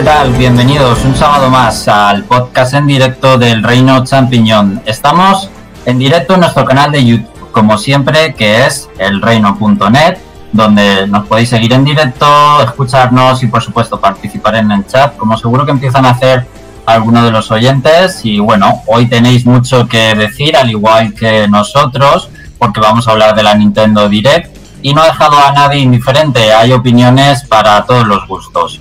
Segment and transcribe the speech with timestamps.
[0.00, 0.32] ¿qué tal?
[0.32, 4.80] Bienvenidos un sábado más al podcast en directo del Reino Champiñón.
[4.86, 5.50] Estamos
[5.84, 10.16] en directo en nuestro canal de YouTube, como siempre, que es elreino.net,
[10.52, 12.26] donde nos podéis seguir en directo,
[12.62, 16.46] escucharnos y por supuesto participar en el chat, como seguro que empiezan a hacer
[16.86, 18.24] algunos de los oyentes.
[18.24, 23.34] Y bueno, hoy tenéis mucho que decir, al igual que nosotros, porque vamos a hablar
[23.34, 28.06] de la Nintendo Direct y no ha dejado a nadie indiferente, hay opiniones para todos
[28.06, 28.80] los gustos.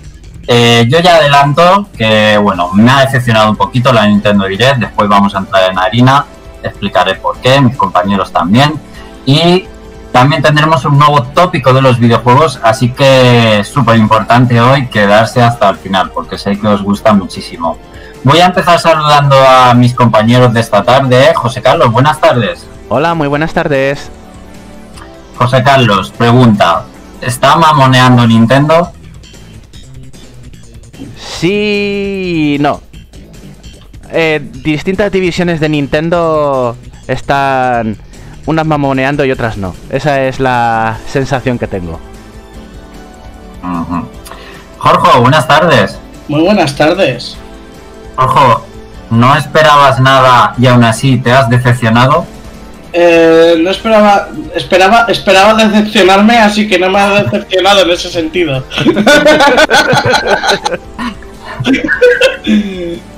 [0.51, 5.07] Eh, yo ya adelanto que, bueno, me ha decepcionado un poquito la Nintendo Direct, después
[5.07, 6.25] vamos a entrar en harina,
[6.63, 8.73] explicaré por qué, mis compañeros también,
[9.27, 9.67] y
[10.11, 15.69] también tendremos un nuevo tópico de los videojuegos, así que súper importante hoy quedarse hasta
[15.69, 17.77] el final, porque sé que os gusta muchísimo.
[18.23, 21.31] Voy a empezar saludando a mis compañeros de esta tarde.
[21.35, 22.65] José Carlos, buenas tardes.
[22.89, 24.09] Hola, muy buenas tardes.
[25.37, 26.85] José Carlos, pregunta,
[27.21, 28.93] ¿está mamoneando Nintendo?
[31.37, 32.81] Sí, no.
[34.11, 36.75] Eh, distintas divisiones de Nintendo
[37.07, 37.95] están
[38.45, 39.75] unas mamoneando y otras no.
[39.89, 41.99] Esa es la sensación que tengo.
[44.79, 45.97] Jorge, buenas tardes.
[46.27, 47.37] Muy buenas tardes.
[48.15, 48.63] Jorge,
[49.11, 52.25] ¿no esperabas nada y aún así te has decepcionado?
[52.91, 58.63] Eh, no esperaba, esperaba, esperaba decepcionarme, así que no me ha decepcionado en ese sentido.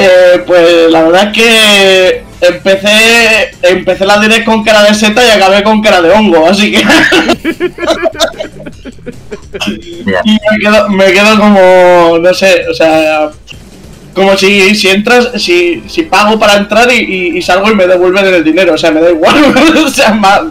[0.00, 5.30] Eh, pues la verdad es que empecé empecé la direct con cara de seta y
[5.30, 6.78] acabé con cara de hongo, así que
[9.66, 13.30] y me quedo, me quedo como no sé, o sea,
[14.14, 18.26] como si, si entras, si, si pago para entrar y, y, salgo y me devuelven
[18.26, 19.36] el dinero, o sea, me da igual,
[19.84, 20.42] o sea, más,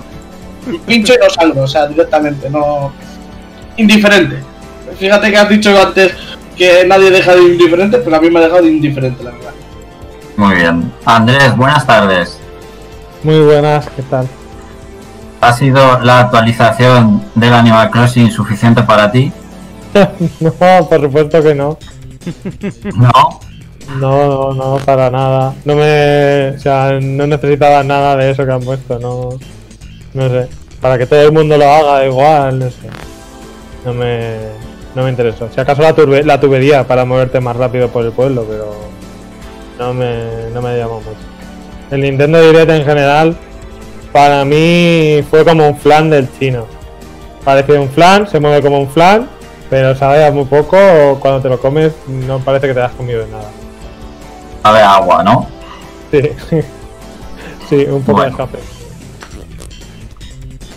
[0.86, 2.92] pincho y no salgo, o sea, directamente, no.
[3.78, 4.38] Indiferente.
[5.00, 6.14] Fíjate que has dicho antes
[6.58, 9.52] que nadie deja de indiferente, pero a mí me ha dejado de indiferente, la verdad.
[10.36, 10.92] Muy bien.
[11.06, 12.40] Andrés, buenas tardes.
[13.24, 14.28] Muy buenas, ¿qué tal?
[15.42, 19.32] ¿Ha sido la actualización del Animal Crossing suficiente para ti?
[20.40, 20.52] no,
[20.90, 21.78] por supuesto que no.
[22.96, 23.40] ¿No?
[24.00, 25.54] No, no, no, para nada.
[25.64, 26.50] No me.
[26.56, 29.30] O sea, no necesitaba nada de eso que han puesto, no.
[30.14, 30.50] No sé.
[30.82, 32.90] Para que todo el mundo lo haga igual, no sé.
[33.86, 34.67] No me.
[34.98, 35.48] No me interesó.
[35.54, 38.74] Si acaso la, turbe, la tubería para moverte más rápido por el pueblo, pero.
[39.78, 41.20] No me, no me llamó mucho.
[41.92, 43.38] El Nintendo Direct en general,
[44.12, 46.66] para mí fue como un flan del chino.
[47.46, 49.30] Parece un flan, se mueve como un flan,
[49.70, 51.20] pero sabe muy poco.
[51.20, 53.52] Cuando te lo comes, no parece que te has comido de nada
[54.74, 55.48] de agua, ¿no?
[56.10, 56.22] Sí,
[57.70, 58.58] sí un poco de café.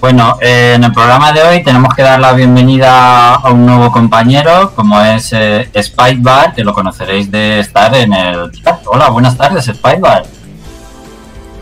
[0.00, 3.92] Bueno, eh, en el programa de hoy tenemos que dar la bienvenida a un nuevo
[3.92, 8.50] compañero, como es eh, Spikebar, que lo conoceréis de estar en el
[8.86, 10.22] Hola, buenas tardes, Spikebar.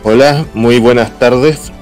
[0.05, 1.73] Hola, muy buenas tardes.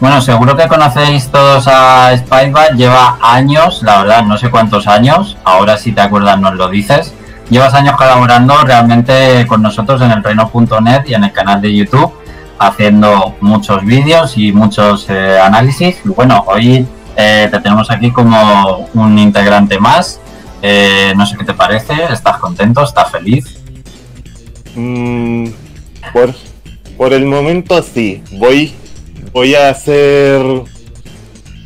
[0.00, 5.36] Bueno, seguro que conocéis todos a Spikebar, lleva años, la verdad, no sé cuántos años,
[5.44, 7.14] ahora si te acuerdas nos lo dices,
[7.50, 12.12] llevas años colaborando realmente con nosotros en el reino.net y en el canal de YouTube,
[12.66, 15.96] haciendo muchos vídeos y muchos eh, análisis.
[16.04, 16.86] Bueno, hoy
[17.16, 20.20] eh, te tenemos aquí como un integrante más.
[20.62, 22.84] Eh, no sé qué te parece, ¿estás contento?
[22.84, 23.58] ¿Estás feliz?
[24.76, 25.48] Mm,
[26.12, 26.34] por,
[26.96, 28.72] por el momento sí, voy,
[29.32, 30.40] voy a hacer...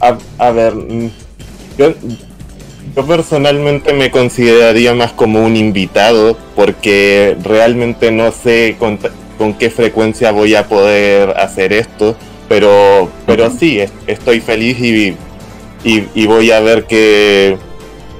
[0.00, 1.10] A, a ver, mm,
[1.78, 1.92] yo,
[2.96, 8.76] yo personalmente me consideraría más como un invitado porque realmente no sé
[9.38, 12.16] con, qué frecuencia voy a poder hacer esto,
[12.48, 15.16] pero, pero sí, estoy feliz y,
[15.84, 17.56] y, voy a ver qué,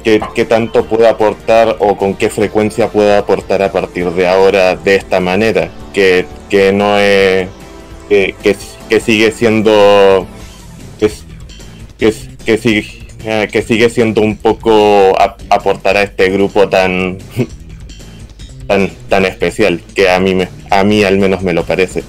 [0.05, 4.96] qué, tanto puedo aportar o con qué frecuencia puedo aportar a partir de ahora de
[4.96, 7.49] esta manera, que, que no es...
[8.08, 8.35] Que,
[8.88, 10.26] que, sigue siendo...
[10.99, 11.11] que,
[11.99, 12.14] que,
[12.44, 15.12] que sigue eh, que sigue siendo un poco
[15.50, 17.19] aportar a este grupo tan,
[18.67, 22.05] tan, tan especial, que a mí, me, a mí al menos me lo parece.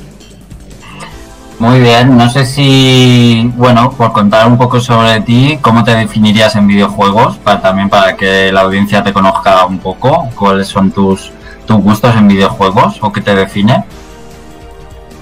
[1.59, 6.55] Muy bien, no sé si, bueno, por contar un poco sobre ti, ¿cómo te definirías
[6.55, 7.37] en videojuegos?
[7.37, 11.31] Para, también para que la audiencia te conozca un poco, ¿cuáles son tus,
[11.65, 13.83] tus gustos en videojuegos o qué te define?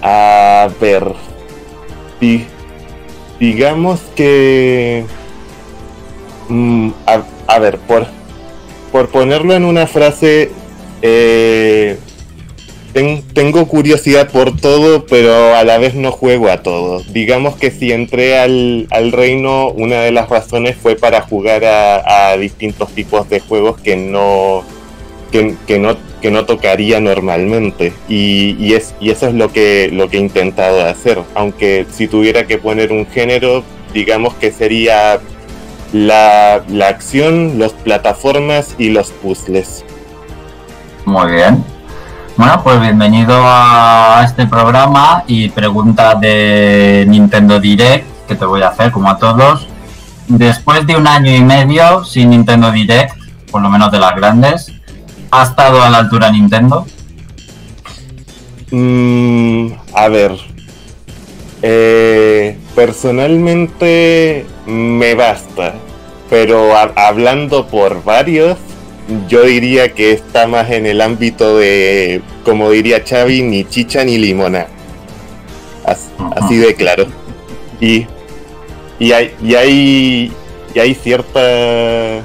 [0.02, 1.16] A ver,
[3.40, 5.06] digamos que
[6.50, 6.92] Mm,
[7.48, 8.06] a, ver, por,
[8.92, 10.52] por ponerlo en una frase,
[11.02, 11.98] eh,
[12.94, 17.02] ten- tengo curiosidad por todo, pero a la vez no juego a todo.
[17.12, 22.36] Digamos que si entré al, al reino, una de las razones fue para jugar a,
[22.38, 24.64] distintos tipos de juegos que no,
[25.32, 27.94] que no, que no tocaría normalmente.
[28.10, 31.20] Y, y es, y eso es lo que, lo que he intentado hacer.
[31.34, 33.64] Aunque si tuviera que poner un género,
[33.94, 35.20] digamos que sería
[35.94, 39.84] la, la acción, las plataformas y los puzzles.
[41.06, 41.64] Muy bien.
[42.38, 48.70] Bueno, pues bienvenido a este programa y pregunta de Nintendo Direct que te voy a
[48.70, 49.68] hacer como a todos.
[50.28, 53.16] Después de un año y medio sin Nintendo Direct,
[53.52, 54.72] por lo menos de las grandes,
[55.32, 56.86] ¿ha estado a la altura Nintendo?
[58.72, 60.36] Mm, a ver.
[61.62, 65.76] Eh, personalmente me basta.
[66.30, 68.58] Pero ha- hablando por varios,
[69.28, 74.18] yo diría que está más en el ámbito de, como diría Xavi, ni chicha ni
[74.18, 74.68] limona.
[75.86, 77.06] As- así de claro.
[77.80, 78.08] Y,
[79.00, 80.32] y hay, y hay,
[80.74, 82.22] y hay cierta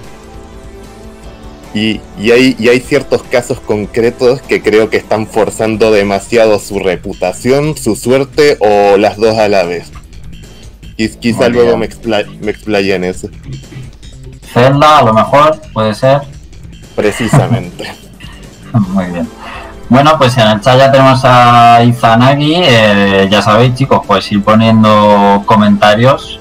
[1.75, 6.79] y, y hay, y hay ciertos casos concretos que creo que están forzando demasiado su
[6.81, 9.91] reputación, su suerte o las dos a la vez.
[10.97, 13.29] Quiz- quizá Muy luego me, expla- me explaye en eso.
[14.53, 16.23] Zelda, a lo mejor, puede ser.
[17.01, 17.91] Precisamente.
[18.73, 19.29] Muy bien.
[19.89, 22.55] Bueno, pues en el chat ya tenemos a Izanagi.
[22.57, 26.39] eh, ya sabéis, chicos, pues ir poniendo comentarios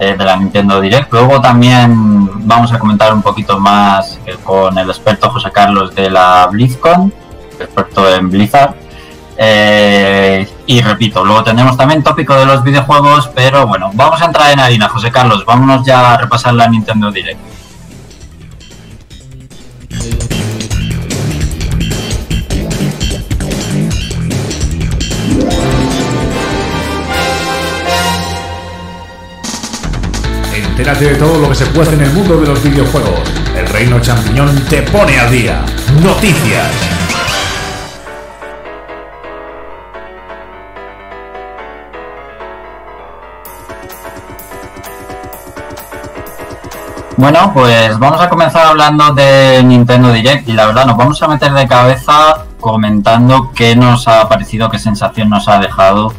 [0.00, 1.12] eh, de la Nintendo Direct.
[1.12, 6.08] Luego también vamos a comentar un poquito más eh, con el experto José Carlos de
[6.08, 7.12] la BlizzCon,
[7.60, 8.74] experto en Blizzard.
[9.36, 14.50] Eh, y repito, luego tendremos también tópico de los videojuegos, pero bueno, vamos a entrar
[14.52, 15.44] en harina, José Carlos.
[15.44, 17.57] Vámonos ya a repasar la Nintendo Direct.
[30.78, 33.18] Entérate de todo lo que se puede en el mundo de los videojuegos.
[33.56, 35.64] El Reino Champiñón te pone al día.
[36.04, 36.70] Noticias.
[47.16, 51.26] Bueno, pues vamos a comenzar hablando de Nintendo Direct y la verdad nos vamos a
[51.26, 56.14] meter de cabeza comentando qué nos ha parecido, qué sensación nos ha dejado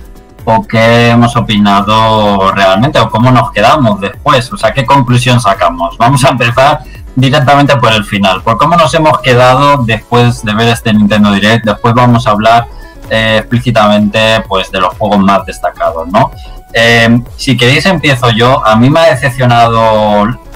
[0.51, 5.97] o qué hemos opinado realmente o cómo nos quedamos después, o sea, qué conclusión sacamos.
[5.97, 6.81] Vamos a empezar
[7.15, 11.65] directamente por el final, por cómo nos hemos quedado después de ver este Nintendo Direct,
[11.65, 12.67] después vamos a hablar
[13.09, 16.31] eh, explícitamente pues de los juegos más destacados, ¿no?
[16.73, 18.65] Eh, si queréis empiezo yo.
[18.65, 19.81] A mí me ha decepcionado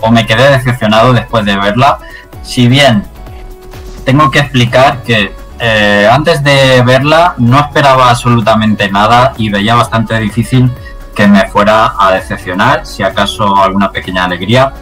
[0.01, 1.97] o me quedé decepcionado después de verla.
[2.43, 3.03] Si bien
[4.05, 10.17] tengo que explicar que eh, antes de verla no esperaba absolutamente nada y veía bastante
[10.19, 10.71] difícil
[11.15, 14.73] que me fuera a decepcionar, si acaso alguna pequeña alegría.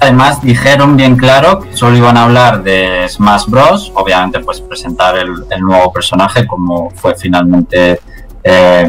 [0.00, 3.90] Además dijeron bien claro que solo iban a hablar de Smash Bros.
[3.94, 8.00] Obviamente pues presentar el, el nuevo personaje como fue finalmente
[8.44, 8.88] eh,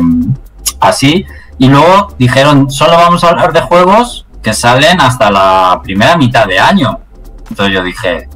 [0.79, 1.25] así.
[1.57, 6.45] Y luego dijeron, solo vamos a hablar de juegos que salen hasta la primera mitad
[6.45, 6.99] de año.
[7.49, 8.29] Entonces yo dije,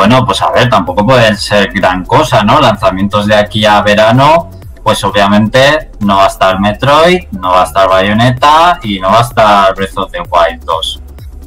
[0.00, 2.58] bueno, pues a ver, tampoco puede ser gran cosa, ¿no?
[2.58, 4.48] Lanzamientos de aquí a verano,
[4.82, 9.18] pues obviamente no va a estar Metroid, no va a estar Bayonetta y no va
[9.18, 11.02] a estar Breath of the Wild 2.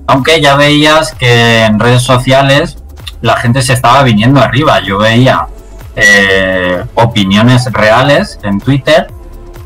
[0.05, 2.77] Aunque ya veías que en redes sociales
[3.21, 4.81] la gente se estaba viniendo arriba.
[4.81, 5.47] Yo veía
[5.95, 9.07] eh, opiniones reales en Twitter,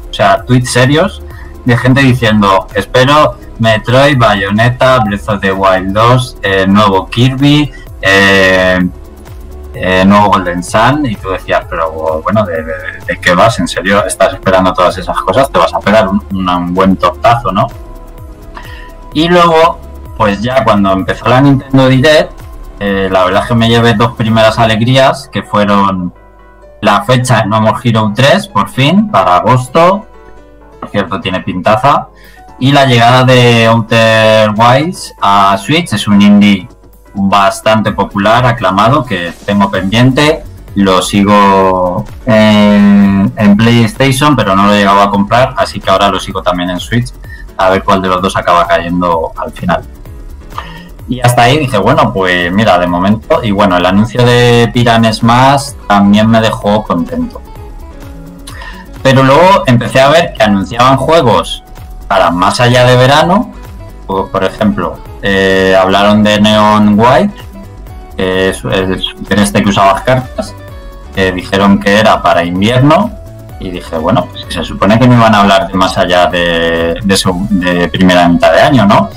[0.10, 1.22] o sea, tweets serios,
[1.66, 7.70] de gente diciendo, espero Metroid, Bayonetta, Breath of the Wild 2, eh, nuevo Kirby,
[8.02, 8.80] eh,
[9.74, 13.60] eh, nuevo Golden Sun, y tú decías, pero bueno, ¿de, qué vas?
[13.60, 15.52] ¿En serio estás esperando todas esas cosas?
[15.52, 17.68] Te vas a pegar un, buen tortazo, ¿no?
[19.14, 19.80] Y luego,
[20.18, 22.32] pues ya cuando empezó la Nintendo Direct,
[22.80, 26.14] eh, la verdad es que me llevé dos primeras alegrías, que fueron
[26.82, 30.06] la fecha de No More Hero 3, por fin, para agosto,
[30.80, 32.08] por cierto tiene pintaza,
[32.60, 36.68] y la llegada de Outer Wilds a Switch, es un indie
[37.18, 40.44] bastante popular, aclamado, que tengo pendiente,
[40.76, 46.20] lo sigo en, PlayStation, pero no lo he llegado a comprar, así que ahora lo
[46.20, 47.12] sigo también en Switch,
[47.58, 49.84] a ver cuál de los dos acaba cayendo al final.
[51.10, 55.12] Y hasta ahí dije, bueno, pues mira, de momento, y bueno, el anuncio de Piran
[55.12, 57.42] Smash también me dejó contento.
[59.02, 61.64] Pero luego empecé a ver que anunciaban juegos
[62.08, 63.52] para más allá de verano,
[64.06, 67.34] por, por ejemplo, eh, hablaron de Neon White,
[68.16, 68.64] que es
[69.30, 70.56] este que usabas cartas,
[71.14, 73.12] que dijeron que era para invierno
[73.60, 76.96] y dije, bueno, pues se supone que no iban a hablar de más allá de,
[77.04, 77.18] de,
[77.50, 79.10] de primera mitad de año, ¿no?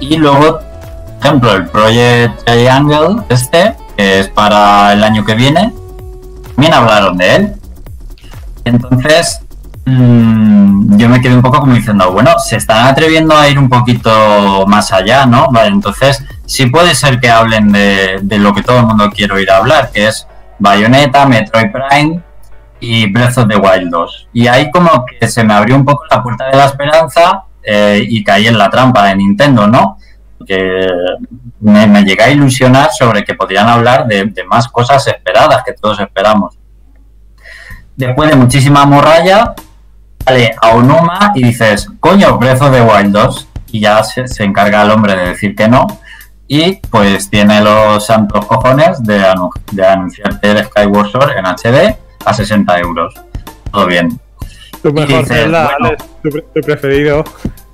[0.00, 5.72] Y luego, por ejemplo, el Project Triangle, este, que es para el año que viene,
[6.54, 7.54] también hablaron de él.
[8.64, 9.40] Entonces,
[9.88, 13.68] mm, yo me quedé un poco como diciendo, bueno, se están atreviendo a ir un
[13.68, 15.48] poquito más allá, ¿no?
[15.50, 19.34] Vale, entonces, sí puede ser que hablen de, de lo que todo el mundo quiere
[19.34, 20.26] oír hablar, que es
[20.58, 22.22] Bayonetta, Metroid Prime
[22.80, 24.28] y Breath of the Wild 2.
[24.32, 28.04] Y ahí como que se me abrió un poco la puerta de la esperanza eh,
[28.08, 29.98] y caí en la trampa de Nintendo, ¿no?
[30.46, 30.86] Que
[31.60, 35.72] me, me llegué a ilusionar sobre que podrían hablar de, de más cosas esperadas que
[35.72, 36.58] todos esperamos.
[37.96, 39.54] Después de muchísima morralla,
[40.28, 43.48] sale a Onuma y dices, coño, Breath of the Wild 2.
[43.72, 45.86] Y ya se, se encarga el hombre de decir que no.
[46.46, 51.94] Y pues tiene los santos cojones de, anu- de anunciarte el Skyward Sword en HD
[52.24, 53.14] a 60 euros.
[53.70, 54.18] Todo bien.
[54.82, 55.86] Tu mejor dices, Zelda, bueno.
[55.88, 57.24] Alex, tu, pre- tu preferido.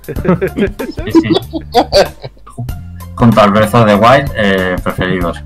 [0.05, 1.29] Sí, sí.
[3.15, 5.41] Junto al Breath of the Wild, eh, preferidos.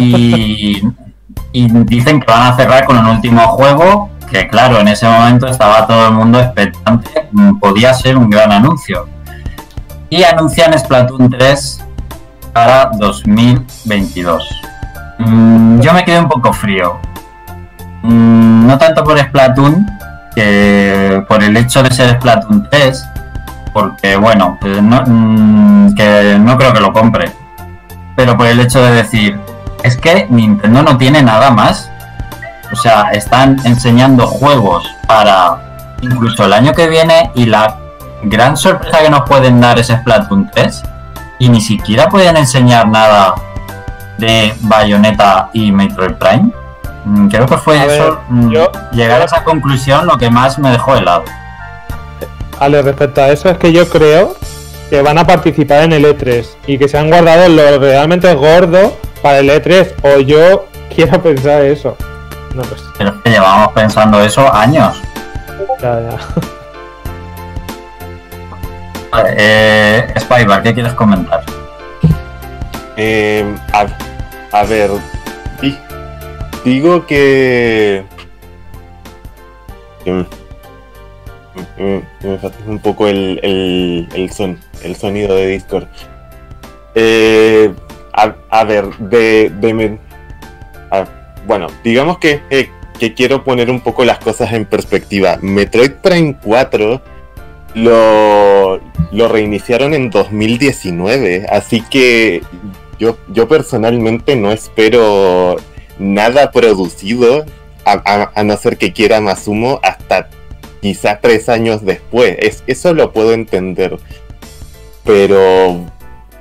[0.00, 0.80] Y,
[1.52, 5.46] y dicen que van a cerrar con un último juego que, claro, en ese momento
[5.46, 7.28] estaba todo el mundo expectante.
[7.32, 9.08] mm, Podía ser un gran anuncio.
[10.10, 11.84] Y anuncian Splatoon 3
[12.52, 14.48] para 2022.
[15.18, 16.98] Mm, yo me quedé un poco frío.
[18.02, 19.86] Mm, no tanto por Splatoon,
[20.34, 23.04] que por el hecho de ser Splatoon 3,
[23.72, 25.04] porque bueno, eh, no,
[25.94, 27.32] que no creo que lo compre.
[28.16, 29.38] Pero por el hecho de decir,
[29.82, 31.90] es que Nintendo no tiene nada más.
[32.72, 35.58] O sea, están enseñando juegos para
[36.02, 37.76] incluso el año que viene y la
[38.22, 40.82] gran sorpresa que nos pueden dar es Splatoon 3
[41.38, 43.34] y ni siquiera pueden enseñar nada
[44.18, 46.50] de Bayonetta y Metroid Prime.
[47.04, 50.58] Mm, Creo que fue A eso, mm, yo- llegar a esa conclusión lo que más
[50.58, 51.24] me dejó helado.
[52.60, 54.34] Ale, respecto a eso, es que yo creo
[54.90, 58.96] que van a participar en el E3 y que se han guardado lo realmente gordo
[59.22, 59.94] para el E3.
[60.02, 61.96] O yo quiero pensar eso.
[62.58, 62.84] No lo sé.
[62.98, 65.00] Pero es que llevamos pensando eso años.
[65.80, 66.18] Ya, ya.
[69.12, 71.40] Vale, eh, Spybar, ¿qué quieres comentar?
[72.96, 73.86] Eh, a,
[74.58, 74.90] a ver,
[75.62, 75.78] di-
[76.64, 78.04] digo que.
[80.04, 80.26] que me-
[81.78, 85.86] me- me fatiga un poco el, el, el, son, el sonido de Discord.
[86.96, 87.72] Eh,
[88.14, 89.50] a, a ver, de.
[89.60, 89.98] de
[91.48, 95.38] bueno, digamos que, eh, que quiero poner un poco las cosas en perspectiva.
[95.40, 97.02] Metroid Prime 4
[97.74, 102.42] lo, lo reiniciaron en 2019, así que
[102.98, 105.56] yo, yo personalmente no espero
[105.98, 107.46] nada producido,
[107.84, 110.28] a, no ser que quiera Masumo, hasta
[110.82, 112.36] quizás tres años después.
[112.40, 113.96] Es, eso lo puedo entender.
[115.02, 115.86] Pero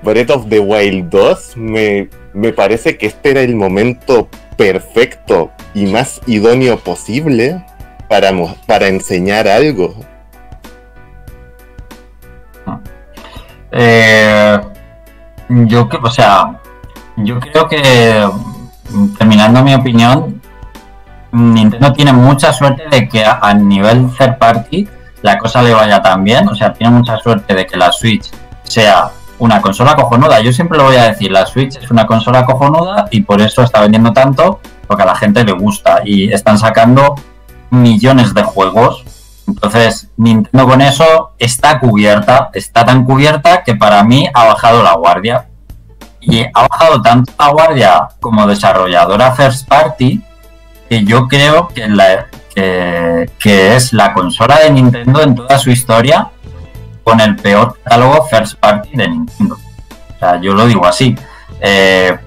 [0.04, 5.86] Breath of the Wild 2 me, me parece que este era el momento perfecto y
[5.86, 7.64] más idóneo posible
[8.08, 8.32] para,
[8.66, 9.96] para enseñar algo.
[13.72, 14.60] Eh,
[15.50, 16.60] yo o sea,
[17.18, 18.28] yo creo que
[19.18, 20.42] terminando mi opinión,
[21.32, 24.88] Nintendo tiene mucha suerte de que a nivel third party
[25.22, 28.32] la cosa le vaya tan bien, o sea, tiene mucha suerte de que la Switch
[28.64, 30.40] sea una consola cojonuda.
[30.42, 33.64] Yo siempre lo voy a decir, la Switch es una consola cojonuda y por eso
[33.64, 37.16] está vendiendo tanto, porque a la gente le gusta y están sacando
[37.70, 39.04] millones de juegos
[39.48, 44.94] entonces, Nintendo con eso está cubierta, está tan cubierta que para mí ha bajado la
[44.96, 45.48] guardia.
[46.20, 50.22] Y ha bajado tanto la guardia como desarrolladora first party
[50.90, 55.70] que yo creo que, la- que, que es la consola de Nintendo en toda su
[55.72, 56.28] historia
[57.08, 59.56] con el peor catálogo first party de Nintendo.
[59.56, 61.16] O sea, yo lo digo así.
[61.62, 62.18] Eh,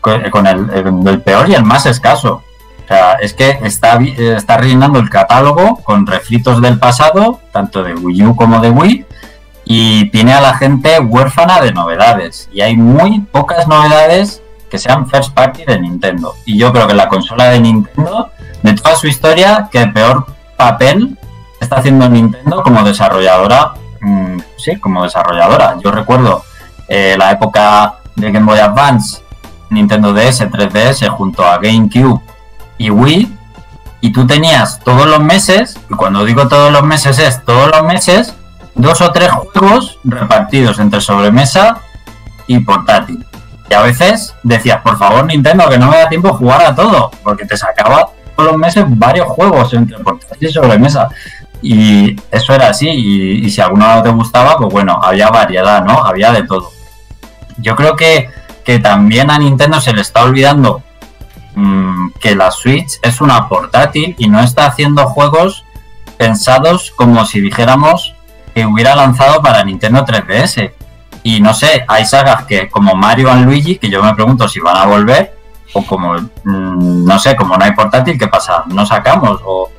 [0.00, 2.42] con con el, el- el peor y el más escaso.
[2.84, 7.82] O sea, es que está, eh, está rellenando el catálogo con refritos del pasado, tanto
[7.82, 9.04] de Wii U como de Wii,
[9.66, 12.48] y tiene a la gente huérfana de novedades.
[12.52, 14.40] Y hay muy pocas novedades
[14.70, 16.34] que sean first party de Nintendo.
[16.46, 18.30] Y yo creo que la consola de Nintendo,
[18.62, 20.24] de toda su historia, que peor
[20.56, 21.18] papel
[21.60, 23.74] está haciendo Nintendo como desarrolladora.
[24.00, 25.76] mm, sí, como desarrolladora.
[25.82, 26.44] Yo recuerdo
[26.88, 29.22] eh, la época de Game Boy Advance,
[29.70, 32.20] Nintendo DS, 3DS, junto a GameCube
[32.78, 33.36] y Wii,
[34.00, 37.82] y tú tenías todos los meses, y cuando digo todos los meses es todos los
[37.84, 38.34] meses,
[38.74, 41.78] dos o tres juegos repartidos entre sobremesa
[42.46, 43.24] y portátil.
[43.68, 47.10] Y a veces decías, por favor, Nintendo, que no me da tiempo jugar a todo,
[47.24, 51.08] porque te sacaba todos los meses varios juegos entre portátil y sobremesa.
[51.62, 56.04] Y eso era así, y, si alguno no te gustaba, pues bueno, había variedad, ¿no?
[56.04, 56.70] Había de todo.
[57.58, 58.28] Yo creo que,
[58.64, 60.82] que también a Nintendo se le está olvidando
[61.54, 65.64] mm, que la Switch es una portátil y no está haciendo juegos
[66.16, 68.14] pensados como si dijéramos
[68.54, 70.72] que hubiera lanzado para Nintendo 3DS.
[71.22, 74.60] Y no sé, hay sagas que como Mario y Luigi, que yo me pregunto si
[74.60, 75.36] van a volver,
[75.72, 78.64] o como, mm, no sé, como no hay portátil, ¿qué pasa?
[78.68, 79.40] ¿No sacamos?
[79.44, 79.70] O,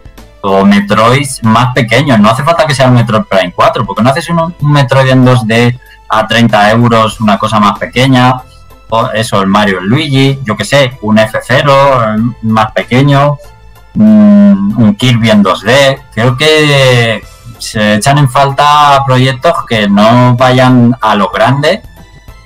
[0.48, 2.20] o Metroid más pequeños.
[2.20, 5.26] No hace falta que sea un Metroid Prime 4, porque no haces un, Metroid en
[5.26, 8.36] 2D a 30 euros, una cosa más pequeña.
[8.90, 13.38] O eso, el Mario Luigi, yo que sé, un F0 eh, más pequeño,
[13.96, 16.00] mm, un Kirby en 2D.
[16.14, 17.22] Creo que
[17.60, 21.82] se echan en falta proyectos que no vayan a lo grande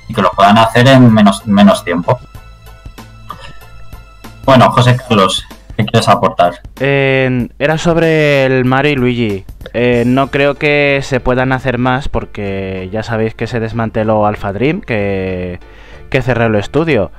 [0.08, 2.20] y que lo puedan hacer en menos, menos tiempo.
[4.44, 5.46] Bueno, José Carlos,
[5.86, 6.54] ¿qué quieres aportar?
[6.80, 9.46] Era sobre el Mario y Luigi.
[9.74, 14.54] Eh, no creo que se puedan hacer más porque ya sabéis que se desmanteló Alpha
[14.54, 15.60] Dream, que,
[16.10, 17.12] que cerró el estudio.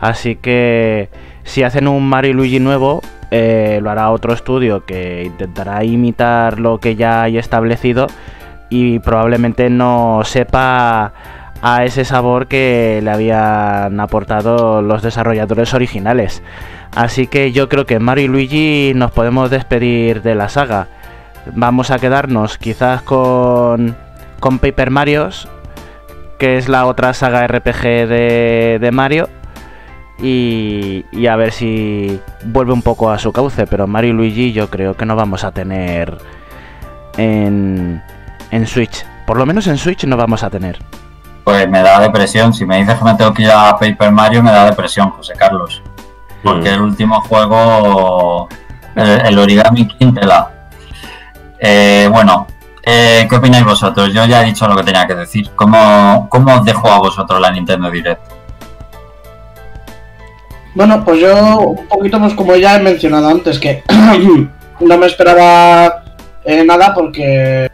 [0.00, 1.08] Así que
[1.44, 6.58] si hacen un Mario y Luigi nuevo, eh, lo hará otro estudio que intentará imitar
[6.58, 8.06] lo que ya hay establecido
[8.70, 11.12] y probablemente no sepa
[11.62, 16.42] a ese sabor que le habían aportado los desarrolladores originales.
[16.94, 20.88] Así que yo creo que Mario y Luigi nos podemos despedir de la saga.
[21.54, 23.96] Vamos a quedarnos quizás con,
[24.40, 25.48] con Paper Marios,
[26.38, 29.28] que es la otra saga RPG de, de Mario.
[30.20, 33.66] Y, y a ver si vuelve un poco a su cauce.
[33.66, 36.18] Pero Mario y Luigi yo creo que no vamos a tener
[37.16, 38.02] en,
[38.50, 39.04] en Switch.
[39.26, 40.78] Por lo menos en Switch no vamos a tener.
[41.48, 42.52] Pues me da depresión.
[42.52, 45.32] Si me dices que me tengo que ir a Paper Mario, me da depresión, José
[45.34, 45.82] Carlos.
[46.42, 46.74] Porque Mm.
[46.74, 48.46] el último juego,
[48.94, 50.50] el, el Origami King, tela.
[51.58, 52.46] Eh, bueno,
[52.84, 54.12] eh, ¿qué opináis vosotros?
[54.12, 55.48] Yo ya he dicho lo que tenía que decir.
[55.56, 58.20] ¿Cómo, cómo os dejo a vosotros la Nintendo Direct?
[60.74, 63.82] Bueno, pues yo un poquito, pues como ya he mencionado antes, que
[64.80, 66.02] no me esperaba
[66.44, 67.70] eh, nada porque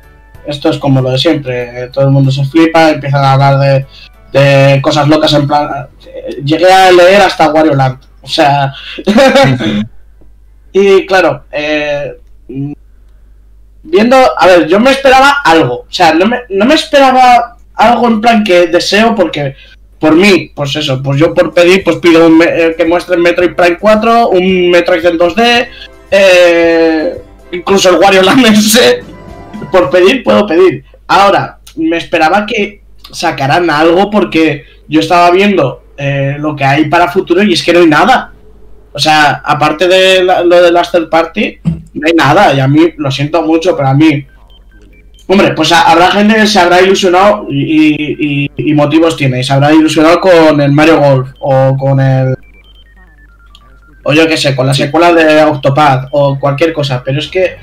[0.47, 1.89] esto es como lo de siempre.
[1.93, 3.87] Todo el mundo se flipa, empiezan a hablar
[4.33, 5.69] de, cosas locas en plan...
[6.07, 7.99] eh, Llegué a leer hasta Wario Land.
[8.23, 8.73] O sea...
[10.73, 12.15] y claro, eh,
[13.83, 14.17] viendo...
[14.39, 15.81] A ver, yo me esperaba algo.
[15.81, 19.55] O sea, no me, no me esperaba algo en plan que deseo porque
[19.99, 23.23] por mí, pues eso, pues yo por pedir, pues pido un me- eh, que muestren
[23.23, 25.69] Metroid Prime 4, un Metroid en 2D,
[26.11, 29.03] eh, incluso el Wario Land ese.
[29.75, 30.85] Por pedir, puedo pedir.
[31.09, 37.09] Ahora, me esperaba que sacaran algo porque yo estaba viendo eh, lo que hay para
[37.11, 38.33] futuro y es que no hay nada.
[38.93, 41.59] O sea, aparte de lo de las third party,
[41.95, 42.55] no hay nada.
[42.55, 44.25] Y a mí, lo siento mucho, pero a mí
[45.27, 49.41] Hombre, pues ha- habrá gente que se habrá ilusionado y, y- motivos tiene.
[49.41, 52.37] y Se habrá ilusionado con el Mario Golf o con el.
[54.05, 57.03] O yo qué sé, con la secuela de Octopath o cualquier cosa.
[57.03, 57.57] Pero es que.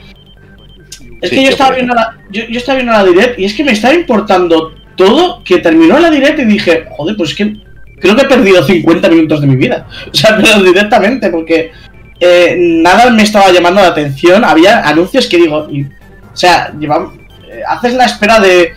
[1.22, 3.54] Es Sí, que yo estaba, viendo la, yo, yo estaba viendo la direct y es
[3.54, 7.56] que me estaba importando todo que terminó la direct y dije, joder, pues es que
[8.00, 9.88] creo que he perdido 50 minutos de mi vida.
[10.12, 11.72] O sea, pero directamente, porque
[12.20, 14.44] eh, nada me estaba llamando la atención.
[14.44, 18.74] Había anuncios que digo, y- o sea, eh, haces la espera de.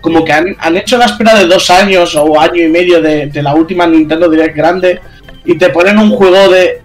[0.00, 3.26] Como que han, han hecho la espera de dos años o año y medio de,
[3.26, 5.00] de la última Nintendo Direct grande
[5.44, 6.80] y te ponen un juego de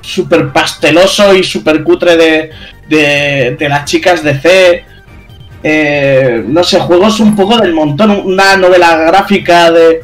[0.00, 2.50] super pasteloso y super cutre de,
[2.88, 4.84] de, de las chicas de C.
[5.64, 10.00] Eh, no sé, juegos un poco del montón, una novela gráfica de.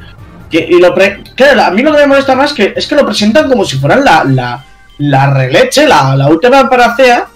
[0.50, 2.94] Que, y lo pre- claro, a mí lo que me molesta más que es que
[2.94, 4.64] lo presentan como si fueran la, la,
[4.98, 7.26] la releche, la, la última panacea.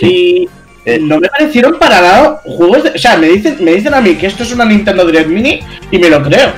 [0.00, 0.48] Y
[0.84, 0.98] Eh.
[1.00, 2.90] no me parecieron para nada juegos de.
[2.90, 5.60] O sea, me dicen, me dicen a mí que esto es una Nintendo Direct Mini
[5.90, 6.52] y me lo creo.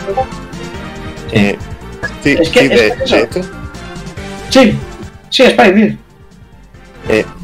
[1.32, 1.56] Eh,
[2.22, 3.42] sí, Es que- sí, es de
[4.50, 4.78] Sí,
[5.30, 5.98] sí, Spidey.
[7.08, 7.34] eh, sa-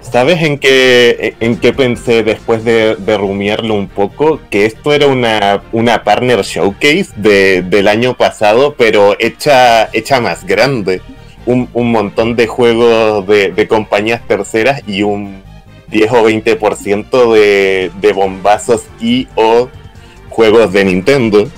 [0.00, 4.40] ¿sabes en qué, en qué pensé después de, de rumiarlo un poco?
[4.50, 10.44] Que esto era una, una partner showcase de, del año pasado, pero hecha, hecha más
[10.44, 11.00] grande.
[11.46, 15.42] Un, un montón de juegos de, de compañías terceras y un
[15.88, 19.68] 10 o 20% de, de bombazos y o
[20.28, 21.48] juegos de Nintendo.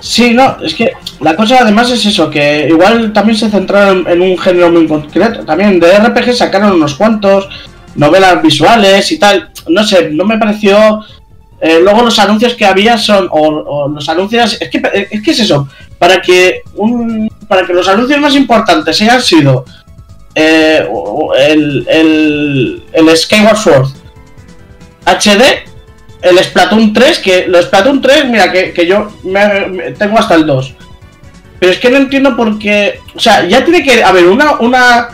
[0.00, 4.20] Sí, no, es que la cosa además es eso, que igual también se centraron en
[4.22, 5.44] un género muy concreto.
[5.44, 7.48] También de RPG sacaron unos cuantos,
[7.94, 9.50] novelas visuales y tal.
[9.68, 11.04] No sé, no me pareció
[11.60, 15.30] eh, luego los anuncios que había son, o, o los anuncios, es que, es que
[15.30, 19.66] es eso, para que, un, para que los anuncios más importantes hayan sido
[20.34, 20.86] eh,
[21.38, 23.88] el, el, el Skyward Sword
[25.04, 25.69] HD,
[26.22, 30.46] el Splatoon 3, que los Splatoon 3, mira, que, que yo me- tengo hasta el
[30.46, 30.74] 2.
[31.58, 33.00] Pero es que no entiendo por qué.
[33.14, 35.08] O sea, ya tiene que haber una, una,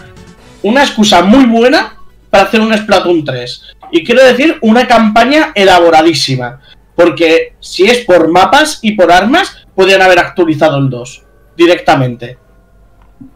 [0.63, 1.97] una excusa muy buena
[2.31, 3.63] para hacer un Splatoon 3.
[3.93, 6.61] Y quiero decir, una campaña elaboradísima.
[6.95, 11.23] Porque si es por mapas y por armas, podrían haber actualizado el 2
[11.57, 12.39] directamente.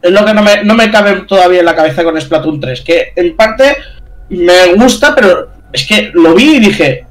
[0.03, 2.81] Es lo que no me, no me cabe todavía en la cabeza con Splatoon 3.
[2.83, 3.77] Que en parte
[4.31, 7.07] me gusta, pero es que lo vi y dije: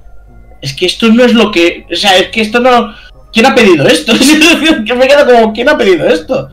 [0.61, 1.85] Es que esto no es lo que.
[1.91, 2.93] O sea, es que esto no.
[3.31, 4.13] ¿Quién ha pedido esto?
[4.85, 6.49] que me quedo como: ¿Quién ha pedido esto?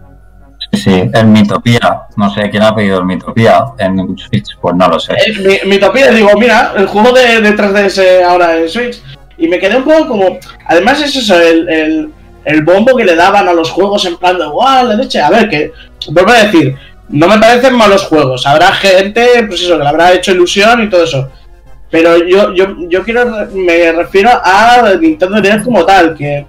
[0.72, 2.02] Sí, el Mitopía.
[2.16, 5.14] No sé quién ha pedido el Mitopía en Switch, pues no lo sé.
[5.14, 9.00] Eh, mi, mi topía, digo, mira, el juego de, de 3DS ahora en Switch.
[9.38, 10.38] Y me quedé un poco como.
[10.66, 12.10] Además, es eso, el, el,
[12.44, 15.20] el bombo que le daban a los juegos en plan de, guau, la leche.
[15.20, 15.72] A ver, que.
[16.08, 16.76] Vuelvo a decir,
[17.08, 18.46] no me parecen malos juegos.
[18.46, 21.30] Habrá gente, pues eso, que le habrá hecho ilusión y todo eso.
[21.90, 23.46] Pero yo, yo, yo quiero.
[23.52, 26.46] Me refiero a Nintendo Direct como tal, que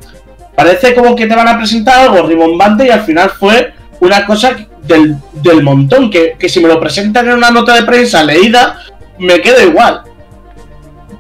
[0.56, 4.56] parece como que te van a presentar algo ribombante y al final fue una cosa
[4.84, 6.10] del, del montón.
[6.10, 8.80] Que, que si me lo presentan en una nota de prensa leída,
[9.20, 10.02] me quedo igual.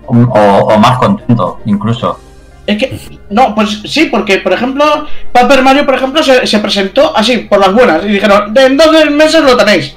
[0.08, 2.20] O, o más contento, incluso.
[2.66, 3.00] Es que,
[3.30, 4.84] no, pues sí, porque por ejemplo,
[5.32, 8.92] Paper Mario, por ejemplo, se, se presentó así, por las buenas, y dijeron, en dos
[9.10, 9.96] meses lo tenéis.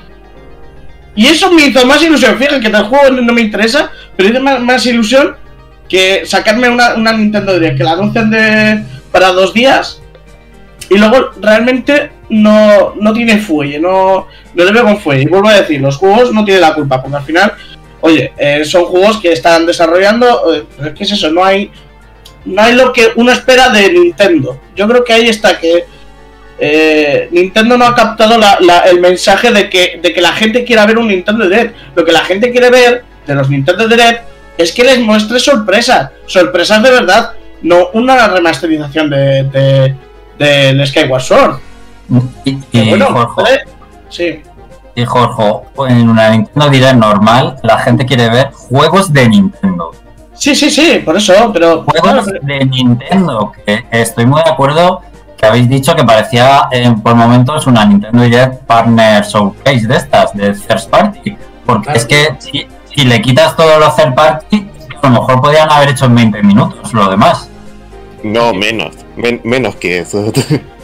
[1.15, 2.39] Y eso me hizo más ilusión.
[2.39, 5.37] Fíjate que el juego no me interesa, pero hizo más, más ilusión
[5.89, 10.01] que sacarme una, una Nintendo Direct, que la anuncian de, para dos días
[10.91, 15.23] y luego realmente no, no tiene fuelle, no, no le veo con fuelle.
[15.23, 17.53] Y vuelvo a decir, los juegos no tienen la culpa, porque al final,
[18.01, 21.31] oye, eh, son juegos que están desarrollando, eh, ¿qué es eso?
[21.31, 21.71] No hay,
[22.45, 24.61] no hay lo que uno espera de Nintendo.
[24.75, 25.85] Yo creo que ahí está que
[26.61, 30.65] eh, Nintendo no ha captado la- la- el mensaje de que, de que la gente
[30.65, 31.75] quiera ver un Nintendo Direct.
[31.95, 34.25] Lo que la gente quiere ver de los Nintendo Direct
[34.59, 39.97] es que les muestre sorpresas, sorpresas de verdad, no una remasterización de, de,
[40.39, 41.57] del Skyward Sword.
[42.45, 43.59] Y, bueno, Jorge, eh,
[44.09, 44.43] sí.
[44.95, 45.43] y Jorge,
[45.89, 49.93] en una Nintendo Direct normal, la gente quiere ver juegos de Nintendo.
[50.35, 55.03] Sí, sí, sí, por eso, pero Juegos de Nintendo, que estoy muy de acuerdo
[55.41, 60.35] que habéis dicho que parecía eh, por momentos una Nintendo Direct Partner Showcase de estas,
[60.35, 61.37] de First Party.
[61.65, 61.99] Porque Claro.
[61.99, 64.69] es que si, si le quitas todos los Third Party,
[65.03, 67.49] a lo mejor podrían haber hecho en 20 minutos lo demás.
[68.23, 68.95] No, menos.
[69.17, 70.25] men- menos que eso.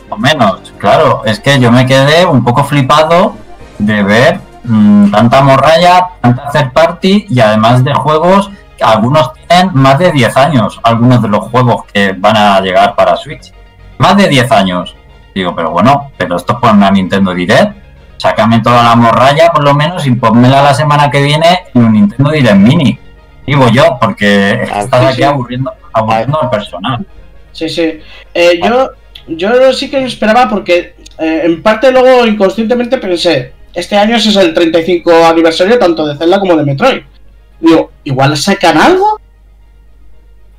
[0.09, 1.23] O menos, claro.
[1.25, 3.35] Es que yo me quedé un poco flipado
[3.81, 9.71] de ver mm, tanta morralla, tanta third party y además de juegos, que algunos tienen
[9.75, 13.53] más de 10 años, algunos de los juegos que van a llegar para Switch.
[13.99, 14.95] Más de 10 años.
[15.35, 17.77] Digo, pero bueno, pero esto es por una Nintendo Direct.
[18.19, 21.93] Sácame toda la morralla por lo menos y ponmela la semana que viene en un
[21.93, 22.99] Nintendo Direct Mini.
[23.47, 25.23] Digo yo, porque Ah, estás sí, aquí sí.
[25.25, 27.07] aburriendo, aburriendo al personal.
[27.53, 28.01] Sí, sí.
[28.35, 28.91] Eh, yo,
[29.29, 34.37] yo sí que esperaba porque eh, en parte luego inconscientemente pensé, este año ese es
[34.37, 37.03] el 35 aniversario tanto de Zelda como de Metroid.
[37.61, 39.21] Digo, igual sacan algo.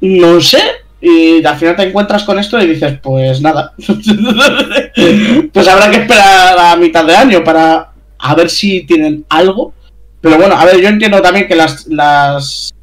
[0.01, 0.59] No sé.
[0.99, 3.73] Y al final te encuentras con esto y dices, pues nada.
[5.53, 9.73] pues habrá que esperar a mitad de año para a ver si tienen algo.
[10.21, 12.73] Pero bueno, a ver, yo entiendo también que las, las,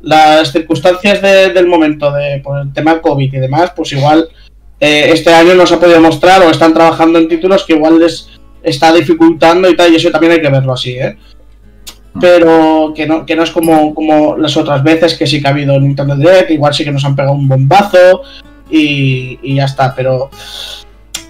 [0.00, 4.28] las circunstancias de- del momento, de, por el tema COVID y demás, pues igual
[4.80, 7.98] eh, este año no se ha podido mostrar o están trabajando en títulos que igual
[8.00, 8.28] les
[8.62, 11.16] está dificultando y tal, y eso también hay que verlo así, ¿eh?
[12.18, 15.50] Pero que no, que no es como, como las otras veces que sí que ha
[15.50, 18.22] habido Nintendo Direct, igual sí que nos han pegado un bombazo
[18.68, 20.30] y, y ya está, pero...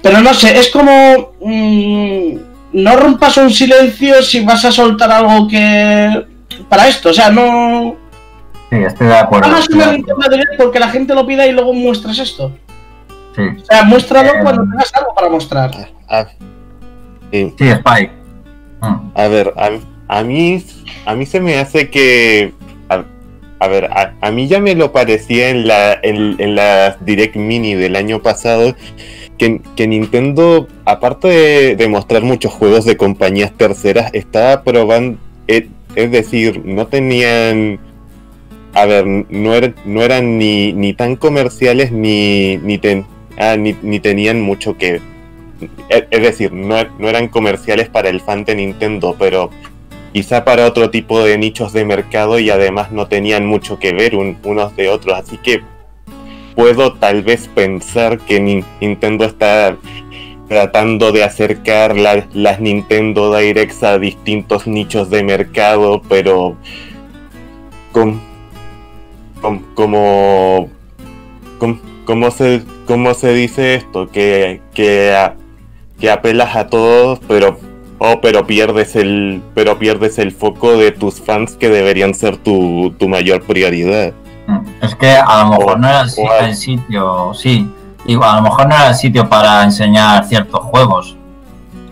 [0.03, 1.33] Pero no sé, es como...
[1.41, 2.35] mm,
[2.73, 6.27] no rompas un silencio si vas a soltar algo que...
[6.69, 7.97] Para esto, o sea, no...
[8.71, 9.49] Sí, estoy de acuerdo.
[9.49, 10.31] Hagas estoy de acuerdo.
[10.31, 12.53] Direct porque la gente lo pida y luego muestras esto.
[13.35, 13.43] Sí.
[13.43, 15.71] O sea, muéstralo Eh, cuando tengas algo para mostrar.
[16.09, 16.27] Ah,
[17.33, 17.53] sí.
[17.59, 18.13] Sí, Spike.
[18.81, 19.11] Mm.
[19.15, 19.71] A ver, a,
[20.13, 20.63] a mí
[21.07, 22.53] a mí se me hace que
[22.89, 23.91] a, ver,
[24.23, 28.75] a, mí ya me lo parecía en la en, la Direct Mini del año pasado
[29.39, 36.11] que, que Nintendo aparte de, mostrar muchos juegos de compañías terceras estaba probando es, es
[36.11, 37.79] decir, no tenían
[38.75, 43.07] a ver, no, er- no eran ni, ni tan comerciales ni ni, ten-
[43.39, 45.01] ah, ni, ni tenían mucho que
[45.91, 49.51] es es decir, no, no eran comerciales para el fan de Nintendo, pero
[50.13, 54.17] quizá para otro tipo de nichos de mercado y además no tenían mucho que ver
[54.17, 55.17] un- unos de otros.
[55.19, 55.63] Así que
[56.55, 59.77] puedo tal vez pensar que Ni- Nintendo está
[60.49, 66.57] tratando de acercar la- las Nintendo Directs a distintos nichos de mercado, pero
[67.93, 70.69] com- como
[71.59, 75.15] com- ¿cómo se cómo se dice esto que que
[76.11, 77.59] apelas a todos pero
[78.01, 82.93] oh, pero pierdes el pero pierdes el foco de tus fans que deberían ser tu,
[82.99, 84.13] tu mayor prioridad
[84.83, 86.01] Es que a lo mejor O- no era
[86.49, 87.71] el, sitio, sí.
[88.05, 91.17] Y a lo mejor no era el sitio para enseñar ciertos juegos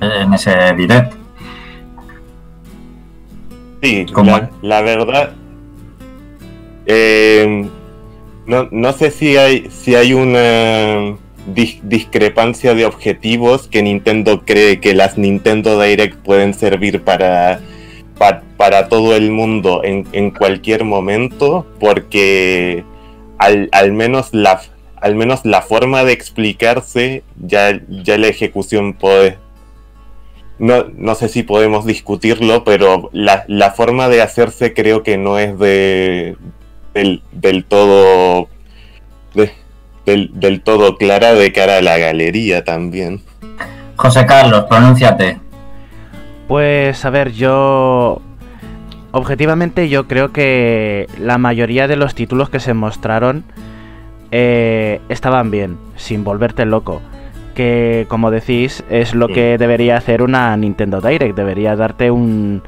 [0.01, 1.15] en ese direct.
[3.83, 5.33] Sí, ¿Cómo la, la verdad.
[6.87, 7.69] eh,
[8.47, 11.17] no, no sé si hay, si hay una
[11.55, 17.61] dis- discrepancia de objetivos que Nintendo cree que las Nintendo Direct pueden servir para,
[18.19, 22.85] pa- para todo el mundo en, en cualquier momento, porque
[23.39, 24.61] al, al menos la
[25.01, 29.39] al menos la forma de explicarse, ya, ya la ejecución puede,
[30.59, 35.39] no, no sé si podemos discutirlo, pero la, la forma de hacerse creo que no
[35.39, 36.35] es de
[36.95, 38.49] del, del todo
[40.09, 43.21] del, del todo clara de cara a la galería también.
[43.97, 45.39] José Carlos, pronúnciate.
[46.49, 48.21] Pues a ver, yo...
[49.11, 53.43] Objetivamente yo creo que la mayoría de los títulos que se mostraron
[54.31, 57.01] eh, estaban bien, sin volverte loco.
[57.55, 59.33] Que como decís, es lo Sí.
[59.35, 61.37] que debería hacer una Nintendo Direct.
[61.37, 62.63] Debería darte un...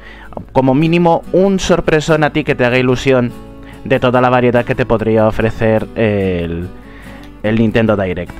[0.51, 3.31] Como mínimo un sorpresón a ti que te haga ilusión
[3.85, 6.67] de toda la variedad que te podría ofrecer el,
[7.43, 8.33] el Nintendo Direct.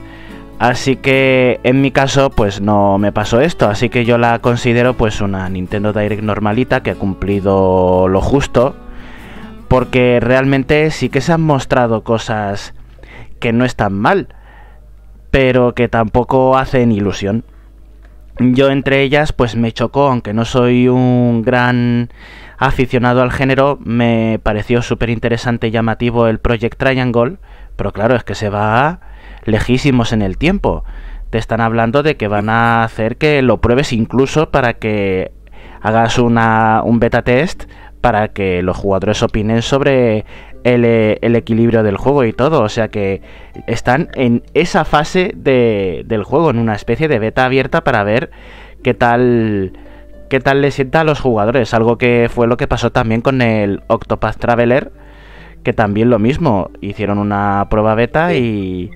[0.59, 4.93] Así que en mi caso pues no me pasó esto, así que yo la considero
[4.93, 8.75] pues una Nintendo Direct normalita que ha cumplido lo justo,
[9.67, 12.75] porque realmente sí que se han mostrado cosas
[13.39, 14.27] que no están mal,
[15.31, 17.43] pero que tampoco hacen ilusión.
[18.37, 22.09] Yo entre ellas pues me chocó, aunque no soy un gran
[22.59, 27.37] aficionado al género, me pareció súper interesante y llamativo el Project Triangle,
[27.81, 28.99] pero claro, es que se va
[29.43, 30.83] lejísimos en el tiempo.
[31.31, 35.31] Te están hablando de que van a hacer que lo pruebes incluso para que
[35.81, 37.63] hagas una, un beta test
[37.99, 40.25] para que los jugadores opinen sobre
[40.63, 42.61] el, eh, el equilibrio del juego y todo.
[42.61, 43.23] O sea que
[43.65, 48.29] están en esa fase de- del juego, en una especie de beta abierta para ver
[48.83, 49.73] qué tal
[50.29, 51.73] qué tal le sienta a los jugadores.
[51.73, 54.91] Algo que fue lo que pasó también con el Octopath Traveler,
[55.63, 56.69] que también lo mismo.
[56.81, 58.91] Hicieron una prueba beta y,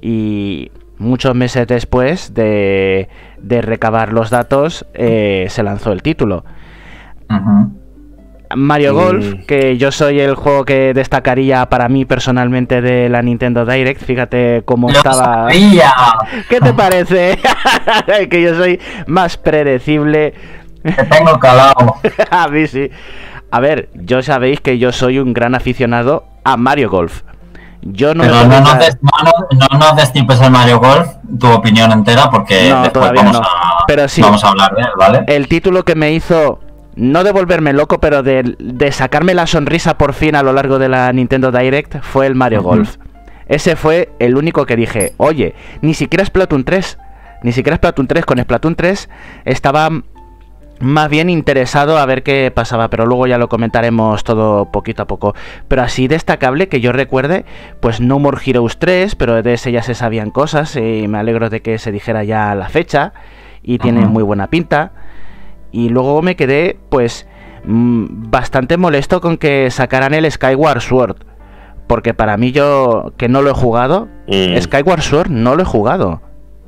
[0.00, 6.44] y muchos meses después de, de recabar los datos eh, se lanzó el título.
[8.56, 8.96] Mario Mm.
[8.96, 14.02] Golf, que yo soy el juego que destacaría para mí personalmente de la Nintendo Direct.
[14.02, 15.50] Fíjate cómo ¡Lo estaba.
[15.50, 15.92] sabía!
[16.48, 17.38] ¿Qué te parece?
[18.30, 20.32] que yo soy más predecible.
[20.82, 21.96] Te tengo calado.
[22.30, 22.88] a mí sí.
[23.50, 27.22] A ver, yo sabéis que yo soy un gran aficionado a Mario Golf.
[27.82, 31.08] Yo no Pero no nos, des- no, no nos destipes el Mario Golf,
[31.38, 33.38] tu opinión entera, porque No, después vamos, no.
[33.40, 34.20] a, Pero sí.
[34.20, 35.24] vamos a hablar de él, ¿vale?
[35.28, 36.60] el título que me hizo
[36.96, 40.80] no de volverme loco, pero de, de sacarme la sonrisa por fin a lo largo
[40.80, 42.62] de la Nintendo Direct fue el Mario.
[42.64, 42.96] Golf.
[43.46, 46.98] Ese fue el único que dije, oye, ni siquiera Splatoon 3,
[47.44, 49.08] ni siquiera Splatoon 3, con Splatoon 3
[49.44, 49.88] estaba
[50.80, 55.06] más bien interesado a ver qué pasaba, pero luego ya lo comentaremos todo poquito a
[55.06, 55.34] poco.
[55.66, 57.44] Pero así destacable que yo recuerde,
[57.80, 61.50] pues No More Heroes 3, pero de ese ya se sabían cosas y me alegro
[61.50, 63.12] de que se dijera ya la fecha
[63.62, 64.92] y tiene muy buena pinta.
[65.72, 67.26] Y luego me quedé, pues,
[67.64, 71.16] mm, bastante molesto con que sacaran el Skyward Sword.
[71.86, 74.58] Porque para mí yo, que no lo he jugado, Mm.
[74.60, 76.20] Skyward Sword no lo he jugado.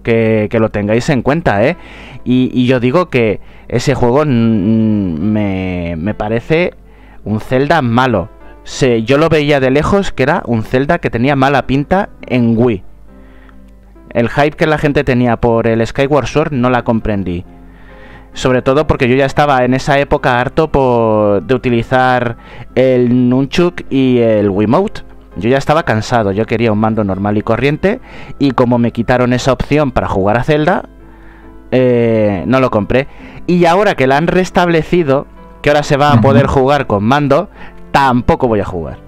[0.02, 1.76] Que, lo tengáis en cuenta, ¿eh?
[2.24, 6.74] Y, yo digo que ese juego me, me parece
[7.24, 8.28] un Zelda malo.
[9.04, 12.84] Yo lo veía de lejos que era un Zelda que tenía mala pinta en Wii.
[14.10, 17.44] El hype que la gente tenía por el Skyward Sword no la comprendí.
[18.32, 22.36] Sobre todo porque yo ya estaba en esa época harto por, de utilizar
[22.74, 25.02] el Nunchuk y el Wiimote.
[25.40, 28.00] Yo ya estaba cansado, yo quería un mando normal y corriente
[28.38, 30.84] y como me quitaron esa opción para jugar a Zelda,
[31.70, 33.08] eh, no lo compré.
[33.46, 35.26] Y ahora que la han restablecido,
[35.62, 37.48] que ahora se va a poder jugar con mando,
[37.92, 38.98] tampoco voy a jugar.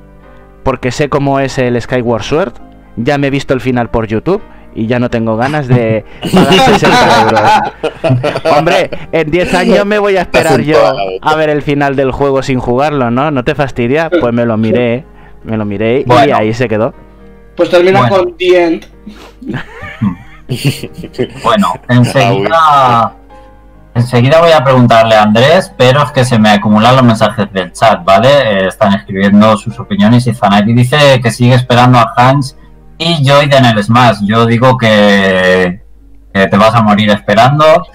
[0.63, 2.53] Porque sé cómo es el Skyward Sword,
[2.97, 4.43] ya me he visto el final por YouTube
[4.75, 7.43] y ya no tengo ganas de pagar 60 euros.
[8.57, 10.79] Hombre, en 10 años me voy a esperar yo
[11.21, 13.31] a ver el final del juego sin jugarlo, ¿no?
[13.31, 14.11] ¿No te fastidia?
[14.11, 15.05] Pues me lo miré,
[15.45, 16.95] me lo miré y ahí se quedó.
[17.57, 18.17] Pues termina Bueno.
[18.17, 18.87] con The End.
[21.43, 23.15] Bueno, enseguida,
[23.95, 27.73] enseguida voy a preguntarle a Andrés, pero es que se me acumulan los mensajes del
[27.73, 28.29] chat, ¿vale?
[28.29, 32.57] Eh, están escribiendo sus opiniones y Zanaki dice que sigue esperando a Hans
[32.99, 34.19] y Joy en el Smash.
[34.27, 35.81] Yo digo que,
[36.35, 37.87] que te vas a morir esperando.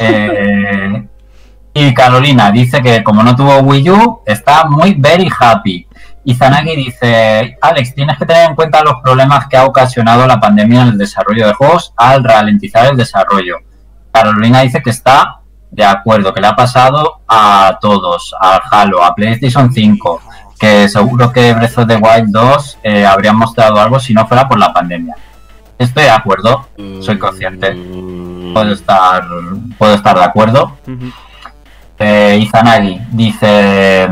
[0.00, 1.06] Eh,
[1.74, 5.85] y Carolina dice que como no tuvo Wii U, está muy very happy.
[6.28, 10.40] Y Zanagi dice, Alex, tienes que tener en cuenta los problemas que ha ocasionado la
[10.40, 13.58] pandemia en el desarrollo de juegos al ralentizar el desarrollo.
[14.10, 15.38] Carolina dice que está
[15.70, 20.20] de acuerdo, que le ha pasado a todos, a Halo, a PlayStation 5,
[20.58, 24.48] que seguro que Breath of the Wild 2 eh, habría mostrado algo si no fuera
[24.48, 25.14] por la pandemia.
[25.78, 26.66] Estoy de acuerdo,
[27.02, 27.72] soy consciente,
[28.52, 29.22] puedo estar,
[29.78, 30.76] puedo estar de acuerdo.
[32.00, 34.08] Eh, Izanagi dice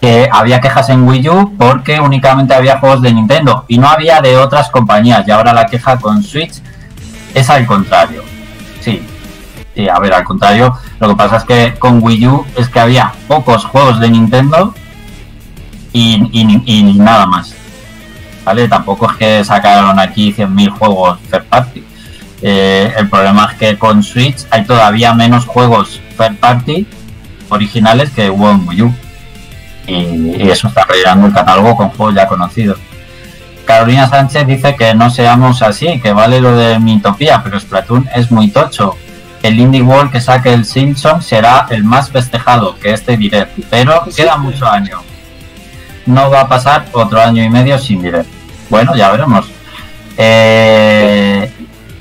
[0.00, 4.20] que había quejas en Wii U porque únicamente había juegos de Nintendo y no había
[4.20, 6.54] de otras compañías y ahora la queja con Switch
[7.34, 8.22] es al contrario.
[8.80, 9.02] Sí,
[9.88, 13.12] a ver, al contrario, lo que pasa es que con Wii U es que había
[13.28, 14.74] pocos juegos de Nintendo
[15.92, 17.54] y, y- y nada más.
[18.44, 18.68] ¿Vale?
[18.68, 21.84] Tampoco es que sacaron aquí 100.000 juegos third party.
[22.42, 26.86] Eh, el problema es que con Switch hay todavía menos juegos third party
[27.50, 28.94] originales que hubo en Wii U.
[29.90, 32.78] Y, y eso está rellenando el catálogo con juegos ya conocidos.
[33.70, 38.30] Carolina Sánchez dice que no seamos así, que vale lo de Mitopía, pero Splatoon es
[38.30, 38.96] muy tocho.
[39.42, 44.04] El Indie World que saque el Simpson será el más festejado que este direct, pero
[44.14, 45.00] queda mucho año.
[46.04, 48.28] No va a pasar otro año y medio sin direct.
[48.68, 49.46] Bueno, ya veremos.
[50.16, 51.50] Eh,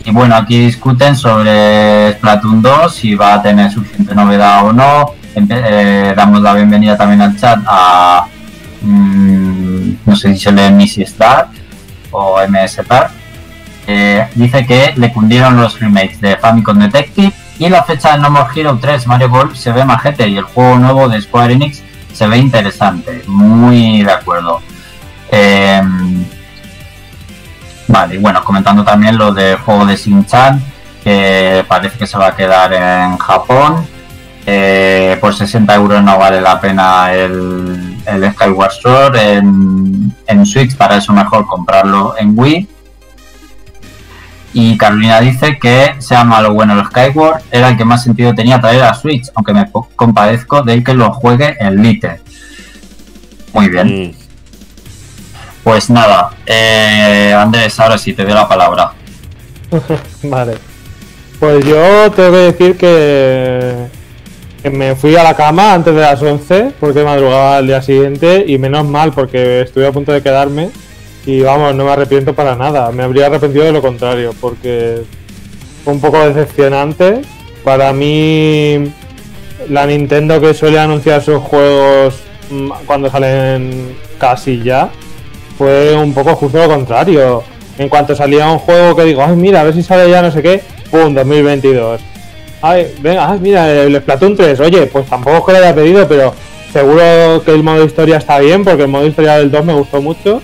[0.06, 5.14] y bueno, aquí discuten sobre Splatoon 2, si va a tener suficiente novedad o no.
[5.50, 8.26] Eh, damos la bienvenida también al chat a,
[8.82, 11.18] mm, no sé si se lee Mrs.
[11.18, 11.50] Dark
[12.12, 13.12] o MS Dark.
[13.88, 18.30] Eh, dice que le cundieron los remakes de Famicom Detective y la fecha de No
[18.30, 21.82] More Hero 3 Mario Golf se ve majete y el juego nuevo de Square Enix
[22.14, 23.24] se ve interesante.
[23.28, 24.62] Muy de acuerdo.
[25.32, 25.82] Eh,
[27.90, 30.62] Vale, bueno, comentando también lo del juego de Shin-Chan,
[31.04, 33.84] que parece que se va a quedar en Japón.
[34.46, 40.76] Eh, por 60 euros no vale la pena el, el Skyward Sword en, en Switch,
[40.76, 42.68] para eso mejor comprarlo en Wii.
[44.54, 48.34] Y Carolina dice que sea malo o bueno el Skyward, era el que más sentido
[48.34, 52.20] tenía traer a Switch, aunque me compadezco de que lo juegue en Lite.
[53.54, 54.10] Muy bien.
[54.10, 54.12] Mm.
[55.64, 58.94] Pues nada, eh, Andrés, ahora sí te doy la palabra.
[60.24, 60.58] Vale.
[61.40, 63.99] Pues yo tengo que decir que, que
[64.64, 68.58] me fui a la cama antes de las 11 porque madrugaba al día siguiente y
[68.58, 70.70] menos mal porque estuve a punto de quedarme
[71.26, 72.92] y vamos, no me arrepiento para nada.
[72.92, 75.04] Me habría arrepentido de lo contrario porque
[75.84, 77.22] fue un poco decepcionante.
[77.64, 78.92] Para mí,
[79.70, 84.90] la Nintendo que suele anunciar sus juegos mm, cuando salen casi ya,
[85.58, 87.44] fue un poco justo lo contrario.
[87.78, 90.32] En cuanto salía un juego que digo, ay, mira, a ver si sale ya no
[90.32, 91.14] sé qué, ¡pum!
[91.14, 92.02] 2022.
[92.62, 96.08] Ay, venga, ay, mira, el Splatoon 3, oye, pues tampoco es que lo haya pedido,
[96.08, 96.34] pero
[96.74, 100.02] seguro que el modo historia está bien, porque el modo historia del 2 me gustó
[100.02, 100.42] mucho.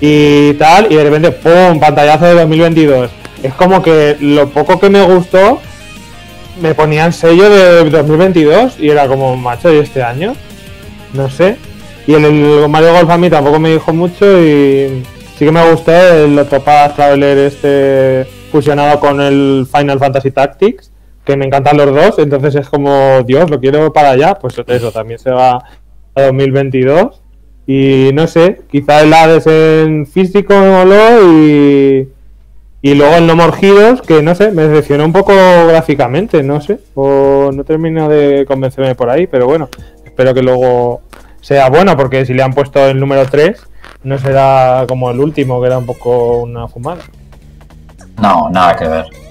[0.00, 1.80] Y tal, y de repente, ¡pum!
[1.80, 3.10] Pantallazo de 2022.
[3.42, 5.60] Es como que lo poco que me gustó
[6.60, 10.34] me ponían sello de 2022 y era como, macho, ¿y este año?
[11.14, 11.56] No sé.
[12.06, 15.04] Y el, el Mario Golf a mí tampoco me dijo mucho y
[15.38, 20.90] sí que me gustó el Octopath Traveler este fusionado con el Final Fantasy Tactics,
[21.28, 24.92] que me encantan los dos, entonces es como, Dios, lo quiero para allá, pues eso
[24.92, 25.62] también se va
[26.14, 27.20] a 2022.
[27.66, 32.08] Y no sé, quizá el Hades en físico me moló y,
[32.80, 35.34] y luego el No More Heroes, que no sé, me decepcionó un poco
[35.66, 39.68] gráficamente, no sé, o no termino de convencerme por ahí, pero bueno,
[40.06, 41.02] espero que luego
[41.42, 43.68] sea bueno, porque si le han puesto el número 3,
[44.04, 47.02] no será como el último, que era un poco una fumada.
[48.16, 49.27] No, nada que ver.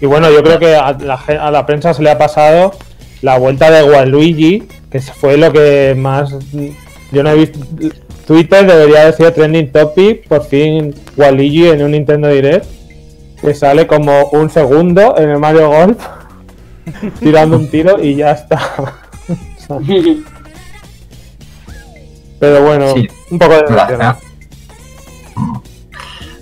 [0.00, 2.72] Y bueno, yo creo que a la, ge- a la prensa se le ha pasado
[3.22, 6.34] la vuelta de Waluigi, que fue lo que más.
[7.12, 7.58] Yo no he visto.
[8.26, 12.66] Twitter debería decir trending topic, por fin Waluigi en un Nintendo Direct,
[13.40, 15.98] que sale como un segundo en el Mario Golf,
[17.20, 18.60] tirando un tiro y ya está.
[22.38, 23.08] Pero bueno, Sí.
[23.30, 23.64] un poco de.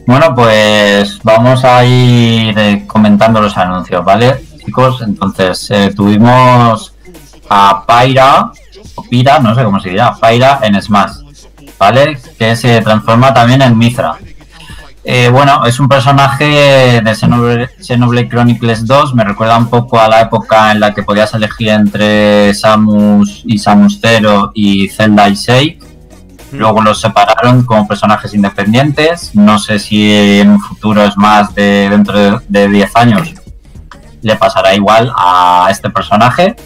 [0.06, 5.02] Bueno, pues vamos a ir eh, comentando los anuncios, ¿vale, chicos?
[5.02, 6.94] Entonces, eh, tuvimos
[7.50, 8.52] a Pyra,
[8.94, 11.16] o Pira, no sé cómo se dirá, Pyra en Smash,
[11.76, 12.18] ¿vale?
[12.38, 14.16] Que se transforma también en Mithra.
[15.02, 17.14] Eh, bueno, es un personaje de
[17.80, 21.70] Xenoblade, Chronicles 2, me recuerda un poco a la época en la que podías elegir
[21.70, 25.85] entre Samus y Samus Zero y Zelda y Shake.
[26.58, 29.34] Luego los separaron como personajes independientes.
[29.34, 33.34] No sé si en un futuro es más de dentro de- de 10 años
[34.22, 36.56] le pasará igual a este personaje.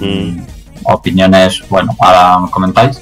[0.00, 0.40] Mm.
[0.84, 3.00] Opiniones, bueno, ahora me comentáis.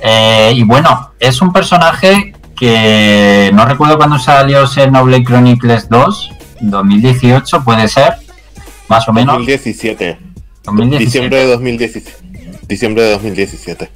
[0.00, 6.30] Eh, y bueno, es un personaje que no recuerdo cuándo salió Xenoblade Chronicles 2,
[6.60, 8.16] 2018 puede ser,
[8.88, 9.36] más o menos.
[9.36, 10.18] 2017.
[10.64, 11.04] 2017.
[11.04, 12.16] Diciembre de 2017.
[12.68, 13.90] Diciembre de 2017.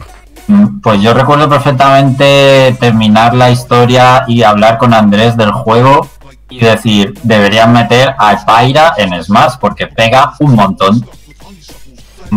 [0.83, 6.09] Pues yo recuerdo perfectamente terminar la historia y hablar con Andrés del juego
[6.49, 11.05] y decir, deberían meter a Pyra en Smash porque pega un montón.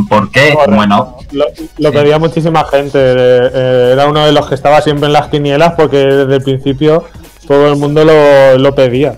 [0.10, 0.54] ¿Por qué?
[0.54, 0.76] Correcto.
[0.76, 1.46] Bueno, Lo,
[1.78, 2.98] lo pedía muchísima gente.
[3.00, 6.44] eh, eh, era uno de los que estaba siempre en las quinielas porque desde el
[6.44, 7.06] principio
[7.48, 9.16] todo el mundo lo, lo pedía.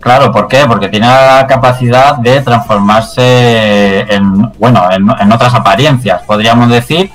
[0.00, 0.64] claro, ¿por qué?
[0.66, 7.10] Porque tiene la capacidad de transformarse en, bueno, en, en otras apariencias, podríamos decir,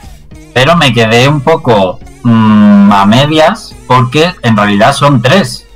[0.55, 5.67] pero me quedé un poco mm, a medias porque en realidad son tres.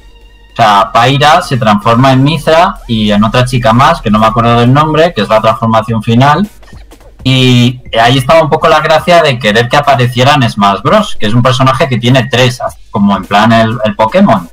[0.53, 4.27] O sea, Pyra se transforma en Mithra y en otra chica más, que no me
[4.27, 6.49] acuerdo del nombre, que es la transformación final.
[7.25, 11.25] Y ahí estaba un poco la gracia de querer que apareciera en Smash Bros., que
[11.25, 14.49] es un personaje que tiene tres, como en plan el, Pokémon.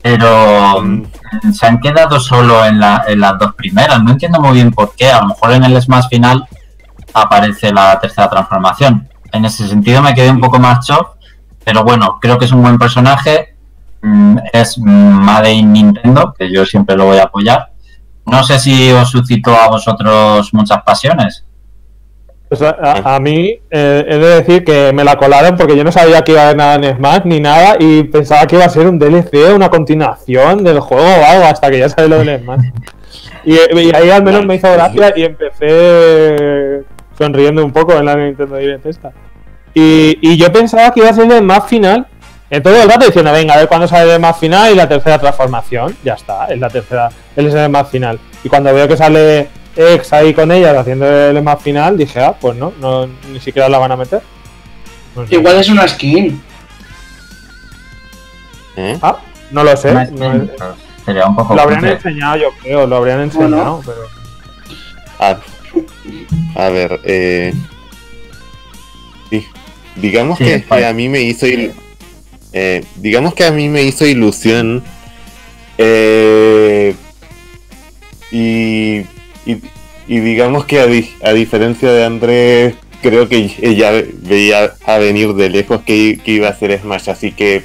[0.00, 4.00] Pero mm, se han quedado solo en, en las dos primeras.
[4.04, 5.10] No entiendo muy bien por qué.
[5.10, 6.46] A lo mejor en el Smash final
[7.12, 9.08] aparece la tercera transformación.
[9.32, 11.16] En ese sentido me quedé un poco más shock.
[11.64, 13.54] Pero bueno, creo que es un buen personaje.
[14.02, 17.70] Mm, Es Made in Nintendo, que yo siempre lo voy a apoyar.
[18.26, 21.44] No sé si os suscitó a vosotros muchas pasiones.
[22.48, 25.84] Pues a, a- a mí eh, he de decir que me la colaron porque yo
[25.84, 28.64] no sabía que iba a haber nada en Smash ni nada y pensaba que iba
[28.64, 32.18] a ser un DLC, una continuación del juego o algo hasta que ya sale lo
[32.24, 32.60] del Smash.
[33.44, 36.84] Y, y ahí al menos me hizo gracia y empecé
[37.18, 39.12] sonriendo un poco en la Nintendo Direct esta.
[39.74, 42.06] Y, y yo pensaba que iba a ser el Smash final.
[42.50, 44.88] En todo el rato diciendo, venga, a ver cuándo sale el Smash final y la
[44.88, 45.94] tercera transformación.
[46.02, 48.18] Ya está, es la tercera, él es el Smash final.
[48.42, 52.34] Y cuando veo que sale X ahí con ellas haciendo el Smash final, dije, ah,
[52.40, 54.22] pues no, no ni siquiera la van a meter.
[55.14, 55.34] No sé.
[55.34, 56.42] Igual es una skin.
[58.76, 58.98] ¿Eh?
[59.02, 59.18] Ah,
[59.50, 59.92] no lo sé.
[59.92, 60.48] Más no-
[61.04, 64.00] sería un poco lo habrían enseñado, yo creo, lo habrían enseñado, pero.
[65.18, 65.36] A,
[66.54, 67.52] a ver, eh,
[69.30, 69.46] di-
[69.96, 71.72] digamos Sí, que, a mí me hizo il-
[72.52, 74.82] eh, digamos que a mí me hizo ilusión
[75.78, 76.94] eh,
[78.30, 78.98] y,
[79.46, 79.62] y,
[80.06, 83.92] y digamos que a, di- a diferencia de Andrés creo que ella
[84.22, 87.62] veía a venir de lejos que, que iba a ser Smash así que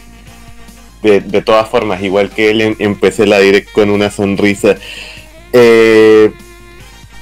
[1.02, 4.76] de, de todas formas igual que él em- empecé la direct con una sonrisa.
[5.52, 6.32] Eh,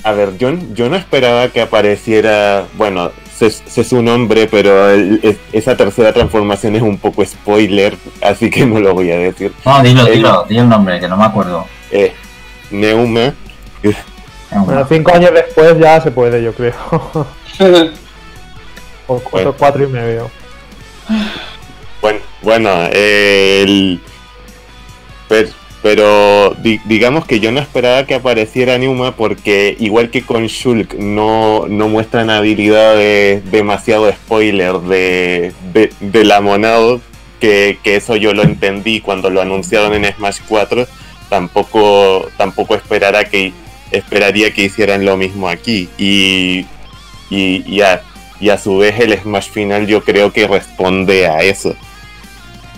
[0.04, 5.20] a ver, yo, yo no esperaba que apareciera, bueno, sé, sé su nombre, pero el-
[5.24, 9.54] es- esa tercera transformación es un poco spoiler, así que no lo voy a decir.
[9.66, 11.66] No, dilo, Eh, dilo, di el nombre, que no me acuerdo.
[11.92, 12.14] Eh,
[12.72, 13.34] Neuma,
[14.52, 16.74] Bueno, cinco años después ya se puede, yo creo.
[19.08, 20.30] o cuatro, cuatro y medio.
[22.02, 24.02] bueno, bueno, eh, el-
[25.82, 30.94] pero di- digamos que yo no esperaba que apareciera Neuma porque igual que con Shulk
[30.96, 37.02] no, no muestran habilidades demasiado spoiler de, de, de la Monado,
[37.40, 40.88] que, que eso yo lo entendí cuando lo anunciaron en Smash 4,
[41.30, 43.52] tampoco, tampoco esperara que,
[43.92, 45.90] esperaría que hicieran lo mismo aquí.
[45.98, 46.66] Y,
[47.32, 48.04] y, y a,
[48.40, 51.76] y a su vez el Smash final yo creo que responde a eso.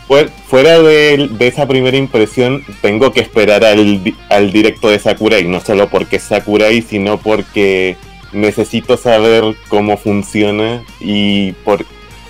[0.08, 5.60] Fuer- Fuera de, esa primera impresión, tengo que esperar al, al directo de Sakurai, no
[5.62, 7.97] solo porque es Sakurai, sino porque
[8.34, 11.86] necesito saber cómo funciona y, por,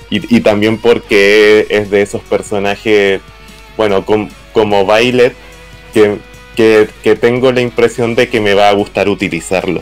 [0.09, 3.21] y, también porque es de esos personajes,
[3.75, 5.33] bueno, com- como Violet,
[5.93, 6.19] que,
[6.55, 9.81] que, que tengo la impresión de que me va a gustar utilizarlo.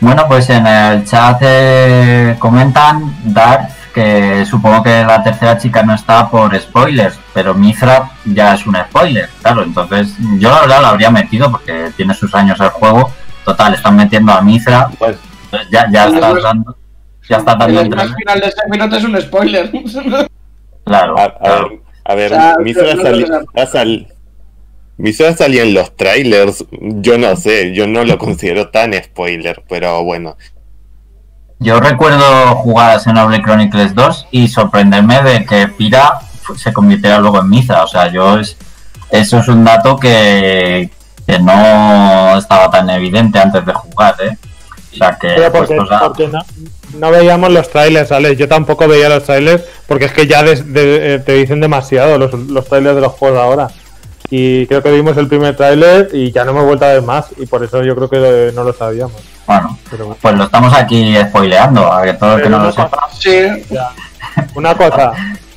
[0.00, 5.94] Bueno, pues en el chat eh, comentan, Darth, que supongo que la tercera chica no
[5.94, 10.88] está por spoilers, pero Mithra ya es un spoiler, claro, entonces yo la verdad la
[10.90, 13.10] habría metido porque tiene sus años el juego.
[13.44, 15.16] Total, están metiendo a Mithra, Pues,
[15.50, 16.76] pues ya, ya Smash- dando,
[17.28, 19.70] ya estás dando El final de este minuto es un spoiler.
[20.84, 21.18] Claro.
[21.18, 21.68] A, a claro.
[21.68, 24.06] ver, a ver, O sea, Misora no- sali- no- ha sal-
[24.98, 26.64] Misora salía en los trailers.
[26.70, 30.36] Yo no sé, yo no lo considero tan spoiler, pero bueno.
[31.60, 36.20] Yo recuerdo jugar a Xenoblade Chronicles 2 y sorprenderme de que Pira
[36.56, 37.84] se convirtiera luego en Mithra.
[37.84, 38.56] O sea, yo es,
[39.10, 40.90] eso es un dato que,
[41.26, 44.36] que no estaba tan evidente antes de jugar, ¿eh?
[44.92, 46.40] O sea, que Pero porque, porque no,
[46.98, 48.38] no veíamos los trailers, Alex.
[48.38, 52.32] Yo tampoco veía los trailers porque es que ya de- eh, te dicen demasiado los,
[52.32, 53.68] los trailers de los juegos ahora.
[54.30, 57.26] Y creo que vimos el primer trailer y ya no hemos vuelto a ver más.
[57.36, 59.16] Y por eso yo creo que no lo sabíamos.
[59.46, 60.18] Bueno, Pero bueno.
[60.22, 63.08] pues lo estamos aquí spoileando, a que todo el que no lo sepa.
[63.18, 63.32] Sí,
[64.54, 65.12] Una cosa,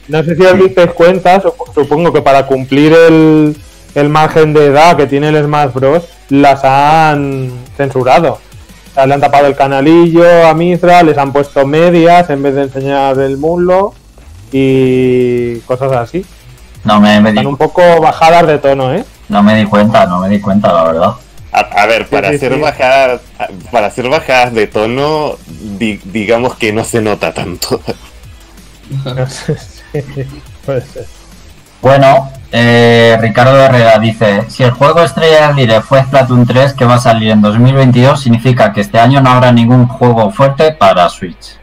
[0.08, 3.56] no sé si os disteis cuenta, sup- supongo que para cumplir el,
[3.94, 6.04] el margen de edad que tiene el Smash Bros.
[6.30, 8.34] las han censurado.
[8.34, 12.56] O sea, le han tapado el canalillo a Mithra, les han puesto medias en vez
[12.56, 13.94] de enseñar el muslo
[14.52, 16.26] y cosas así.
[16.84, 19.06] No me, me di, Están un poco bajadas de tono, ¿eh?
[19.30, 21.14] no me di cuenta, no me di cuenta, la verdad.
[21.52, 22.60] A, a ver, para sí, hacer sí.
[22.60, 23.22] bajadas,
[23.72, 27.80] para hacer bajadas de tono, di- digamos que no se nota tanto.
[29.06, 30.02] No sé, sí,
[30.66, 31.06] puede ser.
[31.82, 36.86] Bueno, eh, Ricardo Herrera dice, si el juego estrella del Direct fue Splatoon 3 que
[36.86, 41.10] va a salir en 2022, significa que este año no habrá ningún juego fuerte para
[41.10, 41.58] Switch.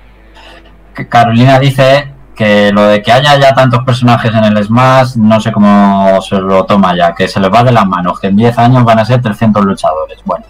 [0.94, 5.38] Que Carolina dice que lo de que haya ya tantos personajes en el Smash, no
[5.42, 8.36] sé cómo se lo toma ya, que se les va de las manos, que en
[8.36, 10.18] 10 años van a ser 300 luchadores.
[10.24, 10.46] Bueno,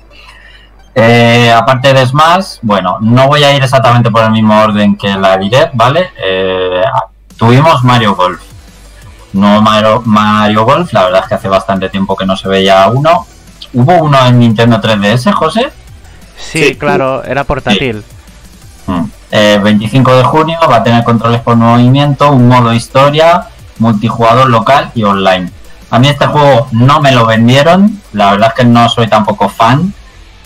[0.94, 5.08] eh, aparte de Smash, bueno, no voy a ir exactamente por el mismo orden que
[5.16, 6.10] la Direct, ¿vale?
[6.24, 6.80] Eh,
[7.36, 8.40] tuvimos Mario Golf.
[9.32, 12.86] No Mario, Mario Golf, la verdad es que hace bastante tiempo que no se veía
[12.88, 13.26] uno.
[13.72, 15.72] ¿Hubo uno en Nintendo 3DS, José?
[16.36, 16.74] Sí, Sí.
[16.76, 18.04] claro, era portátil.
[18.90, 19.10] Mm.
[19.32, 23.46] Eh, 25 de junio va a tener controles por movimiento, un modo historia,
[23.78, 25.50] multijugador local y online.
[25.90, 29.48] A mí este juego no me lo vendieron, la verdad es que no soy tampoco
[29.48, 29.94] fan.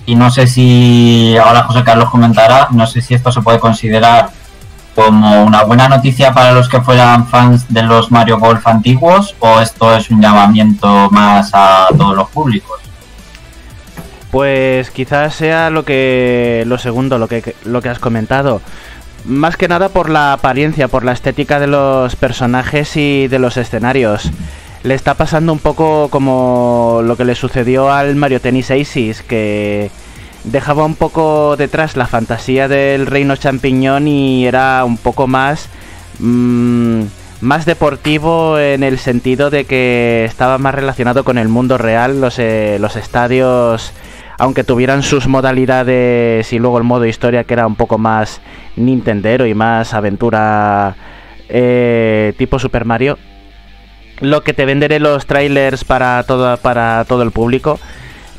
[0.07, 4.28] Y no sé si, ahora José Carlos comentará, no sé si esto se puede considerar
[4.95, 9.61] como una buena noticia para los que fueran fans de los Mario Golf antiguos o
[9.61, 12.84] esto es un llamamiento más a todos los públicos.
[14.35, 18.61] Pues quizás sea lo que lo segundo, lo que lo que has comentado.
[19.24, 23.57] Más que nada por la apariencia, por la estética de los personajes y de los
[23.57, 24.28] escenarios.
[24.82, 29.93] Le está pasando un poco como lo que le sucedió al Mario Tennis Aces, que
[30.43, 35.68] dejaba un poco detrás la fantasía del reino champiñón y era un poco más
[36.18, 37.03] mm,
[37.41, 42.41] más deportivo en el sentido de que estaba más relacionado con el mundo real los,
[42.41, 43.93] eh, los estadios
[44.39, 48.41] aunque tuvieran sus modalidades y luego el modo historia que era un poco más
[48.76, 50.97] nintendero y más aventura
[51.49, 53.18] eh, tipo Super Mario
[54.20, 57.78] lo que te venderé los trailers para todo para todo el público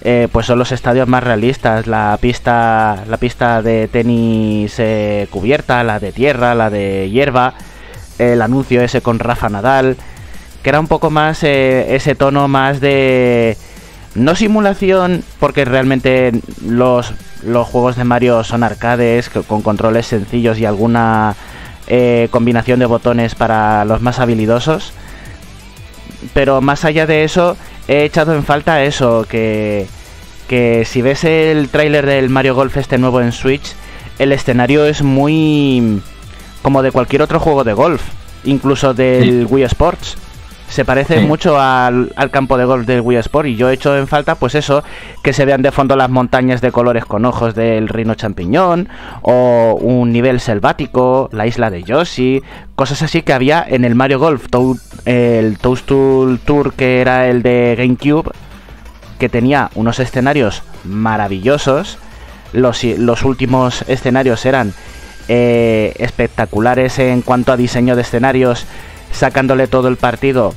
[0.02, 5.84] eh, pues son los estadios más realistas la pista la pista de tenis eh, cubierta
[5.84, 7.56] la de tierra la de hierba
[8.20, 9.98] el anuncio ese con Rafa Nadal
[10.62, 13.58] que era un poco más eh, ese tono más de
[14.16, 16.32] no simulación porque realmente
[16.66, 17.14] los
[17.44, 21.36] los juegos de Mario son arcades con controles sencillos y alguna
[21.88, 24.94] eh, combinación de botones para los más habilidosos
[26.34, 27.58] pero más allá de eso,
[27.88, 29.88] he echado en falta eso, que,
[30.48, 33.76] que si ves el tráiler del Mario Golf este nuevo en Switch,
[34.20, 36.02] el escenario es muy
[36.62, 38.02] como de cualquier otro juego de golf,
[38.44, 40.18] incluso del Wii Sports.
[40.70, 41.26] Se parece Sí.
[41.26, 44.36] mucho al, al campo de golf del Wii Sport y yo he hecho en falta
[44.36, 44.84] pues eso,
[45.24, 48.90] que se vean de fondo las montañas de colores con ojos del reino champiñón
[49.22, 52.42] o un nivel selvático, la isla de Yoshi,
[52.76, 57.44] cosas así que había en el Mario Golf, Toad- el Toadstool Tour que era el
[57.44, 58.32] de GameCube,
[59.20, 62.00] que tenía unos escenarios maravillosos.
[62.54, 64.74] Los, los últimos escenarios eran
[65.28, 68.66] eh, espectaculares en cuanto a diseño de escenarios,
[69.16, 70.54] sacándole todo el partido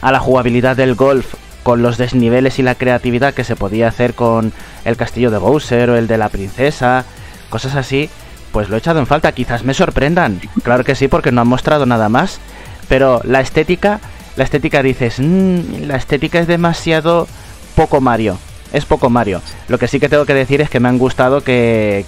[0.00, 4.14] a la jugabilidad del golf con los desniveles y la creatividad que se podía hacer
[4.14, 4.52] con
[4.84, 7.04] el castillo de Bowser o el de la princesa,
[7.50, 8.08] cosas así,
[8.52, 11.48] pues lo he echado en falta, quizás me sorprendan, claro que sí, porque no han
[11.48, 12.40] mostrado nada más,
[12.88, 14.00] pero la estética,
[14.36, 17.28] la estética dices, "Mm, la estética es demasiado
[17.74, 18.38] poco Mario,
[18.72, 19.42] es poco Mario.
[19.68, 22.04] Lo que sí que tengo que decir es que me han gustado que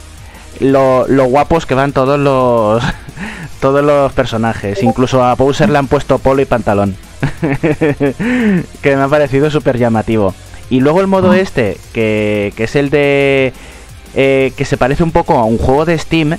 [0.58, 2.82] lo, lo guapos que van todos los
[3.60, 6.96] todos los personajes, incluso a Bowser le han puesto polo y pantalón.
[8.82, 10.34] que me ha parecido súper llamativo.
[10.70, 13.52] Y luego el modo este, que, que es el de...
[14.14, 16.38] eh, que se parece un poco a un juego de Steam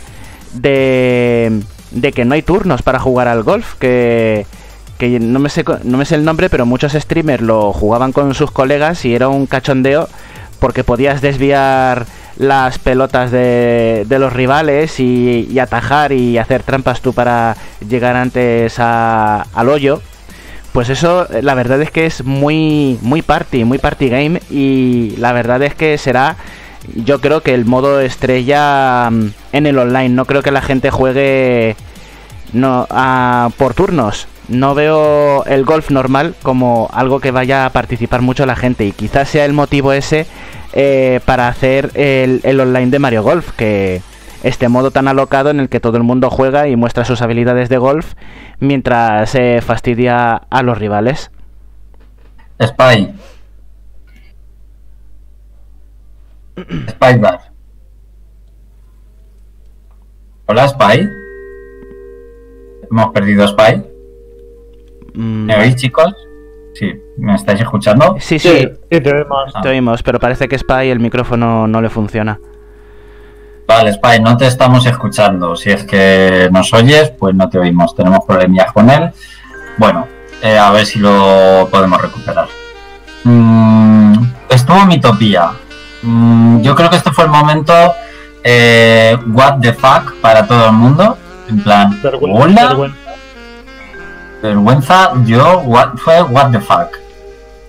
[0.53, 4.45] de, de que no hay turnos para jugar al golf, que,
[4.97, 8.34] que no, me sé, no me sé el nombre, pero muchos streamers lo jugaban con
[8.34, 10.07] sus colegas y era un cachondeo
[10.62, 12.05] porque podías desviar
[12.38, 17.57] las pelotas de, de los rivales y, y atajar y hacer trampas tú para
[17.89, 20.01] llegar antes a- al hoyo.
[20.72, 25.34] Pues eso, la verdad es que es muy, muy party, muy party game y la
[25.34, 26.38] verdad es que será,
[26.95, 30.09] yo creo que el modo estrella mm, en el online.
[30.09, 31.76] No creo que la gente juegue
[32.53, 34.28] no a- por turnos.
[34.51, 38.91] No veo el golf normal como algo que vaya a participar mucho la gente y
[38.91, 40.27] quizás sea el motivo ese
[40.73, 44.01] eh, para hacer el, el online de Mario Golf, que
[44.43, 47.69] este modo tan alocado en el que todo el mundo juega y muestra sus habilidades
[47.69, 48.13] de golf
[48.59, 51.31] mientras se fastidia a los rivales.
[52.61, 53.13] Spy.
[56.89, 57.21] Spy
[60.47, 61.09] Hola, Spy.
[62.89, 63.90] Hemos perdido Spy.
[65.14, 66.14] Mm, ¿Me oís, chicos?
[66.74, 68.16] Sí, ¿me estáis escuchando?
[68.20, 68.70] Sí, sí, Sí.
[68.89, 69.51] Sí, te vemos.
[69.53, 69.62] Ah.
[69.62, 72.39] te oímos, pero parece que Spy el micrófono no le funciona.
[73.68, 75.55] Vale, Spy, no te estamos escuchando.
[75.55, 77.95] Si es que nos oyes, pues no te oímos.
[77.95, 79.12] Tenemos problemillas con él.
[79.78, 80.07] Bueno,
[80.41, 82.47] eh, a ver si lo podemos recuperar.
[83.24, 84.14] Mm,
[84.49, 85.51] estuvo Mitopía.
[86.01, 87.74] Mm, yo creo que este fue el momento
[88.43, 91.18] eh, what the fuck para todo el mundo.
[91.47, 92.97] En plan, Vergüenza, hola, vergüenza.
[94.41, 96.89] Vergüenza, yo what, fue what the fuck.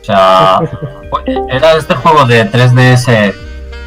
[0.00, 0.58] O sea,
[1.48, 3.34] era este juego de 3DS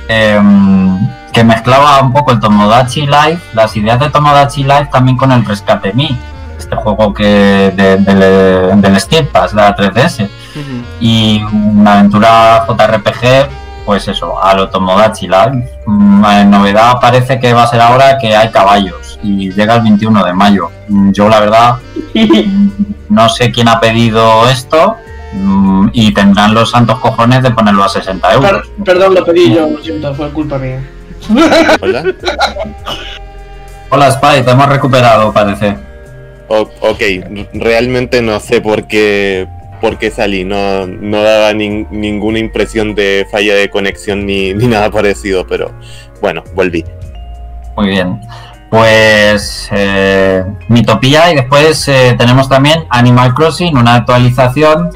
[0.07, 0.97] em,
[1.33, 5.43] que mezclaba un poco el Tomodachi Life, las ideas de Tomodachi Life también con el
[5.45, 6.17] Rescate Me,
[6.57, 10.29] este juego que de- del- del Steam Pass, de la 3DS.
[11.01, 13.49] Y una aventura JRPG,
[13.86, 15.27] pues eso, a lo Tomodachi.
[15.86, 19.81] Mm, En novedad parece que va a ser ahora que hay caballos y llega el
[19.83, 20.71] 21 de mayo.
[20.89, 21.75] Mm, Yo la verdad
[23.09, 24.95] no sé quién ha pedido esto
[25.33, 28.67] mm, y tendrán los santos cojones de ponerlo a 60 Per- euros.
[28.83, 30.81] perdón, lo pedí yo, lo siento, fue culpa mía.
[31.81, 32.03] Hola.
[33.89, 35.77] Hola Spy, te hemos recuperado parece.
[36.47, 37.01] O- ok,
[37.53, 39.47] realmente no sé por qué,
[39.82, 40.43] por qué salí.
[40.43, 45.71] No, no daba nin- ninguna impresión de falla de conexión ni, ni nada parecido, pero
[46.21, 46.84] bueno, volví.
[47.78, 48.19] Muy bien.
[48.69, 54.89] Pues eh, Mitopía y después eh, tenemos también Animal Crossing, una actualización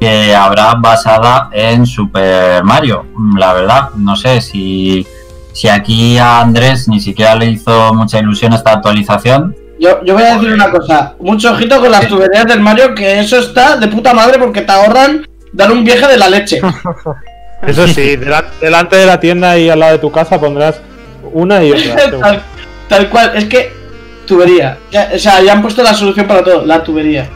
[0.00, 3.06] que habrá basada en Super Mario.
[3.38, 5.06] La verdad, no sé si,
[5.52, 9.56] si aquí a Andrés ni siquiera le hizo mucha ilusión esta actualización.
[9.78, 13.18] Yo, yo voy a decir una cosa, mucho ojito con las tuberías del Mario, que
[13.20, 16.60] eso está de puta madre porque te ahorran dar un viaje de la leche.
[17.66, 20.80] Eso sí, delan- delante de la tienda y al lado de tu casa pondrás
[21.32, 22.10] una y otra.
[22.20, 22.42] tal,
[22.88, 23.72] tal cual, es que
[24.26, 24.76] tubería.
[24.90, 27.26] Ya- o sea, ya han puesto la solución para todo, la tubería.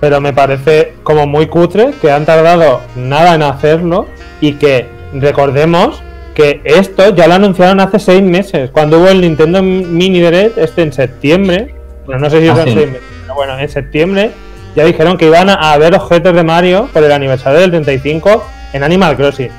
[0.00, 4.06] Pero me parece como muy cutre que han tardado nada en hacerlo
[4.40, 6.02] y que recordemos
[6.34, 10.82] que esto ya lo anunciaron hace seis meses, cuando hubo el Nintendo Mini Direct este
[10.82, 11.74] en septiembre.
[12.06, 12.74] Bueno, no sé si Ah, son sí.
[12.74, 14.30] seis meses, pero bueno, en septiembre
[14.76, 18.82] ya dijeron que iban a haber objetos de Mario por el aniversario del 35 en
[18.82, 19.50] Animal Crossing.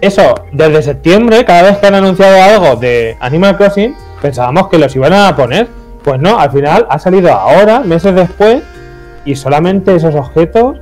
[0.00, 4.94] Eso, desde septiembre, cada vez que han anunciado algo de Animal Crossing, pensábamos que los
[4.96, 5.68] iban a poner.
[6.04, 8.62] Pues no, al final ha salido ahora, meses después,
[9.24, 10.76] y solamente esos objetos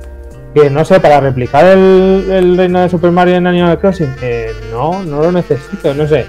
[0.55, 4.53] que no sé, para replicar el, el reino de Super Mario en Animal Crossing, eh,
[4.71, 6.25] no, no lo necesito, no sé.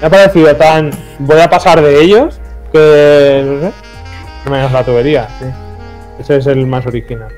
[0.00, 0.90] Me ha parecido tan.
[1.20, 2.40] Voy a pasar de ellos
[2.72, 3.44] que.
[3.46, 4.50] no sé.
[4.50, 5.46] Menos la tubería, sí.
[6.18, 7.28] Ese es el más original.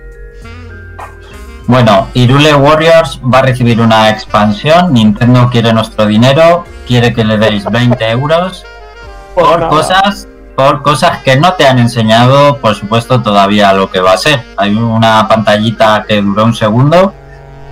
[1.67, 4.95] Bueno, Irule Warriors va a recibir una expansión.
[4.95, 8.65] Nintendo quiere nuestro dinero, quiere que le deis 20 euros
[9.35, 10.27] por cosas,
[10.61, 14.43] por cosas que no te han enseñado, por supuesto, todavía lo que va a ser.
[14.59, 17.15] Hay una pantallita que duró un segundo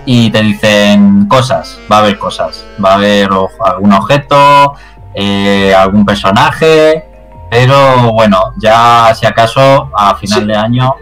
[0.07, 4.73] y te dicen cosas, va a haber cosas, va a haber o- algún objeto,
[5.15, 7.05] eh, algún personaje,
[7.51, 10.47] pero bueno, ya si acaso a final Sí.
[10.47, 10.95] de año,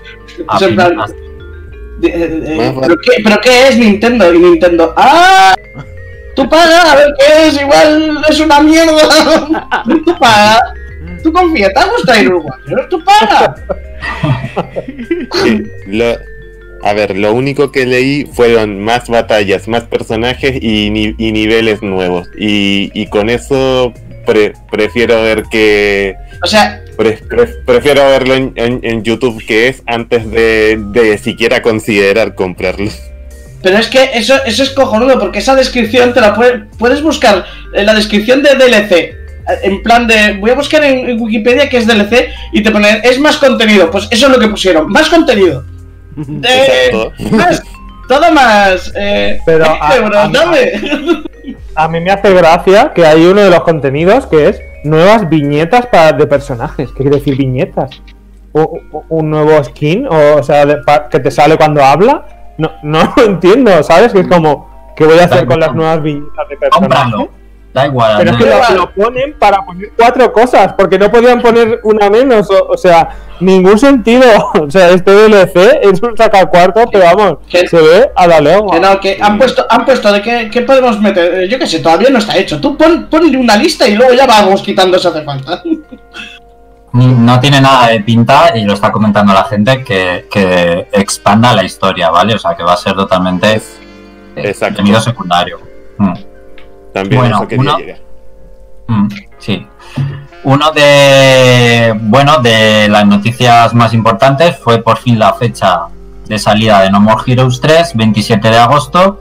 [0.48, 1.06] a Es en fin- plan- a-
[1.98, 2.80] De- eh, Más vale.
[2.88, 4.34] ¿pero, qué, ¿Pero qué es Nintendo?
[4.34, 5.54] Y Nintendo, ¡ah!
[6.34, 8.98] Tú paga, a ver qué es, igual es una mierda.
[10.04, 10.60] Tú paga.
[11.22, 12.88] Tú confía, ¿te ha gustado ir Warriors?
[12.88, 13.54] Tú paga.
[15.86, 16.18] Lo-
[16.82, 21.82] a ver, lo único que leí fueron más batallas, más personajes y, ni- y niveles
[21.82, 22.28] nuevos.
[22.38, 23.92] Y, y con eso
[24.24, 26.14] pre- prefiero ver que.
[26.42, 31.18] O sea, pre- pre- prefiero verlo en, en- en YouTube que es antes de, de
[31.18, 32.90] siquiera considerar comprarlo.
[33.62, 37.44] pero es que eso, eso es cojonudo, porque esa descripción te la puede- puedes buscar
[37.72, 39.16] en la descripción de DLC
[39.62, 43.00] en plan de, voy a buscar en, en Wikipedia qué es DLC y te ponen,
[43.04, 43.90] es más contenido.
[43.90, 45.64] Pues eso es lo que pusieron, más contenido.
[46.18, 47.36] Eh, Exacto.
[47.36, 47.62] más,
[48.08, 48.92] todo más.
[48.96, 50.72] Eh, Pero eh, a- bro, a- dame.
[51.74, 55.86] A mí me hace gracia que hay uno de los contenidos que es nuevas viñetas
[55.86, 56.88] para, de personajes.
[56.92, 58.00] ¿Qué quiere decir viñetas?
[58.52, 60.06] ¿U- u- ¿Un nuevo skin?
[60.06, 62.24] O, o sea, de- pa- que te sale cuando habla.
[62.56, 64.14] No, no lo entiendo, ¿sabes?
[64.14, 67.28] Que es como, ¿qué voy a hacer con las nuevas viñetas de personajes?
[67.76, 67.82] Cómpralo.
[67.82, 68.14] Da igual.
[68.18, 72.08] Pero es que lo, lo ponen para poner cuatro cosas, porque no podían poner una
[72.10, 73.08] menos, o, o sea,
[73.40, 74.24] ningún sentido.
[74.66, 78.72] O sea, este DLC es un sacacuarto, pero vamos, Que- se ve a la lengua.
[78.74, 81.42] Que no, que han puesto, han puesto de qué, qué podemos meter.
[81.42, 82.60] Eh, Yo qué sé, todavía no está hecho.
[82.60, 85.62] Tú pon, ponle una lista y luego ya vamos quitando si hace falta.
[86.92, 91.52] Ni- No tiene nada de pinta y lo está comentando la gente que, que expanda
[91.54, 92.34] la historia, ¿vale?
[92.34, 93.60] O sea, que va a ser totalmente eh,
[94.36, 94.76] Exacto.
[94.76, 95.60] contenido secundario.
[95.98, 96.12] Mm.
[96.96, 97.98] También Bueno, eso quería uno- llegar.
[98.88, 99.66] Mm, sí.
[100.44, 105.86] Uno de bueno de las noticias más importantes fue por fin la fecha
[106.26, 109.20] de salida de No More Heroes 3, 27 de agosto.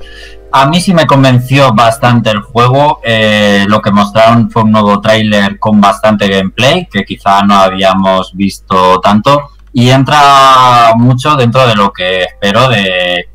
[0.51, 3.01] A mí sí me convenció bastante el juego.
[3.03, 8.34] eh, lo que mostraron fue un nuevo tráiler con bastante gameplay, que quizá no habíamos
[8.34, 9.49] visto tanto.
[9.73, 13.28] Y entra mucho dentro de lo que espero de,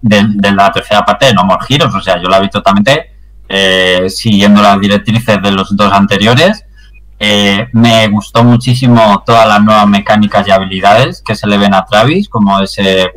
[0.00, 1.94] de, de la tercera parte de No More Heroes.
[1.94, 3.09] O sea, yo la vi totalmente
[3.52, 6.64] eh, siguiendo las directrices de los dos anteriores.
[7.18, 11.84] Eh, me gustó muchísimo todas las nuevas mecánicas y habilidades que se le ven a
[11.84, 13.10] Travis, como ese,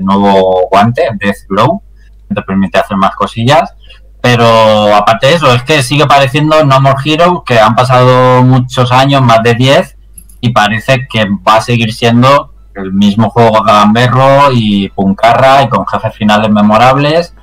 [0.00, 1.82] nuevo guante, Death Glow,
[2.26, 3.74] que te permite hacer más cosillas.
[4.22, 8.90] Pero aparte de eso, es que sigue pareciendo No More Heroes, que han pasado muchos
[8.90, 9.98] años, más de 10,
[10.40, 15.86] y parece que va a seguir siendo el mismo juego gamberro y puncarra y con
[15.86, 17.33] jefes finales memorables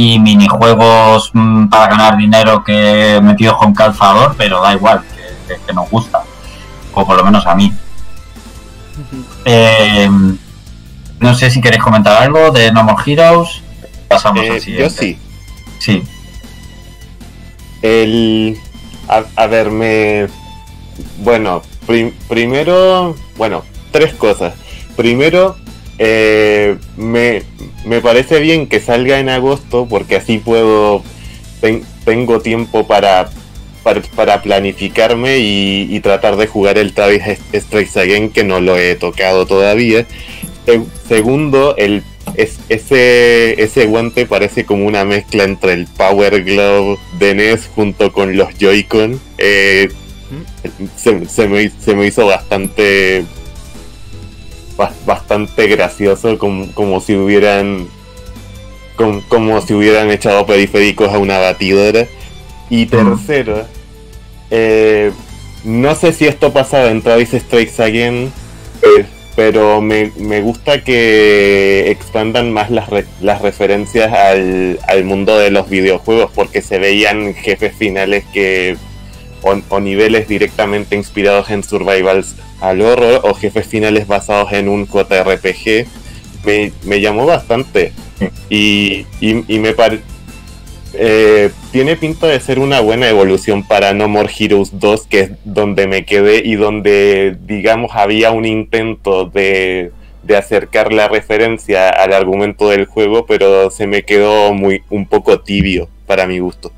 [0.00, 5.60] y minijuegos mm, para ganar dinero que metidos con calzador, pero da igual, que, que-
[5.66, 6.22] que nos gusta,
[6.94, 7.72] o por lo menos a mí.
[9.44, 10.08] Eh,
[11.18, 13.60] no sé si queréis comentar algo de No More Heroes.
[14.06, 14.90] Pasamos Eh, al yo siguiente.
[15.00, 15.18] sí.
[15.80, 16.02] Sí.
[17.82, 18.56] El.
[19.08, 20.28] A, a ver, me.
[21.18, 23.16] Bueno, prim- primero.
[23.36, 24.54] Bueno, tres cosas.
[24.96, 25.56] Primero,
[25.98, 27.42] eh, me,
[27.84, 31.02] me parece bien que salga en agosto porque así puedo.
[31.60, 33.28] ten- tengo tiempo para,
[33.82, 37.22] para, para planificarme y, y tratar de jugar el Travis
[37.54, 40.06] Strikes Again que no lo he tocado todavía.
[40.66, 42.02] Se- segundo, el
[42.36, 48.12] es, ese, ese guante parece como una mezcla entre el Power Glove de NES junto
[48.12, 49.20] con los Joy-Con.
[49.38, 49.88] Eh,
[50.96, 53.26] se, se me, se me hizo bastante ba-
[55.04, 57.88] bastante gracioso como, como si hubieran
[58.96, 62.06] como, como si hubieran echado periféricos a una batidora.
[62.70, 63.66] Y tercero
[64.50, 65.10] eh,
[65.64, 68.32] no sé si esto pasaba en Travis Strikes Again
[68.82, 69.04] eh,
[69.36, 75.50] pero me, me gusta que expandan más las, re- las referencias al, al mundo de
[75.50, 78.76] los videojuegos porque se veían jefes finales que
[79.42, 84.86] o, o niveles directamente inspirados en survivals al horror o jefes finales basados en un
[84.86, 85.86] JRPG
[86.44, 87.92] me, me llamó bastante
[88.50, 90.02] y, y, me parece
[91.70, 95.86] tiene pinta de ser una buena evolución para No More Heroes 2, que es donde
[95.86, 99.92] me quedé y donde, digamos, había un intento de,
[100.22, 105.40] de acercar la referencia al argumento del juego, pero se me quedó muy un poco
[105.40, 106.72] tibio para mi gusto.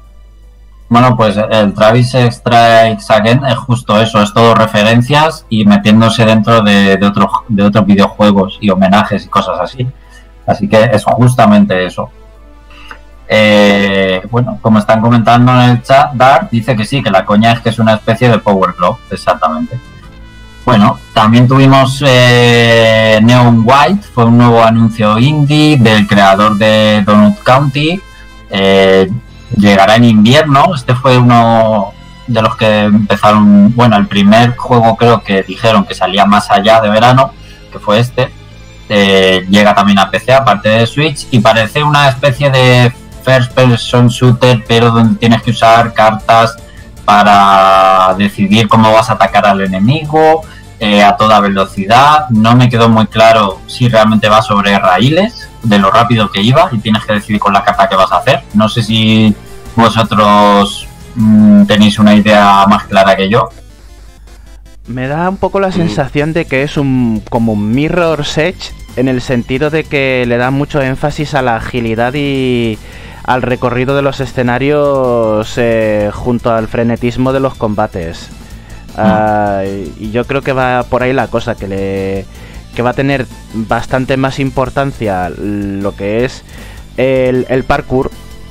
[0.90, 6.62] Bueno, pues el Travis Strikes Again es justo eso, es todo referencias y metiéndose dentro
[6.62, 9.86] de, otros, de otros videojuegos y homenajes y cosas así.
[10.44, 12.10] Así que es justamente eso.
[13.28, 17.52] Eh, bueno, como están comentando en el chat, Dark dice que sí, que la coña
[17.52, 19.78] es que es una especie de Power Glove, exactamente.
[20.64, 27.38] Bueno, también tuvimos eh, Neon White, fue un nuevo anuncio indie del creador de Donut
[27.44, 28.00] County.
[28.50, 29.08] Eh,
[29.56, 30.74] llegará en invierno.
[30.74, 31.92] Este fue uno
[32.26, 36.80] de los que empezaron, bueno, el primer juego creo que dijeron que salía más allá
[36.80, 37.32] de verano,
[37.72, 38.30] que fue este.
[38.88, 42.92] Eh, llega también a PC, aparte de Switch, y parece una especie de
[43.24, 46.56] first person shooter, pero donde tienes que usar cartas
[47.04, 50.42] para decidir cómo vas a atacar al enemigo
[50.78, 52.28] eh, a toda velocidad.
[52.30, 56.68] No me quedó muy claro si realmente va sobre raíles, de lo rápido que iba,
[56.72, 58.42] y tienes que decidir con la carta que vas a hacer.
[58.54, 59.34] No sé si
[59.76, 63.48] vosotros mm, tenéis una idea más clara que yo.
[64.86, 69.06] Me da un poco la sensación de que es un como un Mirror's Edge en
[69.06, 72.76] el sentido de que le da mucho énfasis a la agilidad y
[73.24, 78.30] al recorrido de los escenarios eh, junto al frenetismo de los combates.
[78.96, 82.26] Ah, y yo creo que va por ahí la cosa, que le
[82.74, 86.44] que va a tener bastante más importancia lo que es
[86.96, 88.10] el, el parkour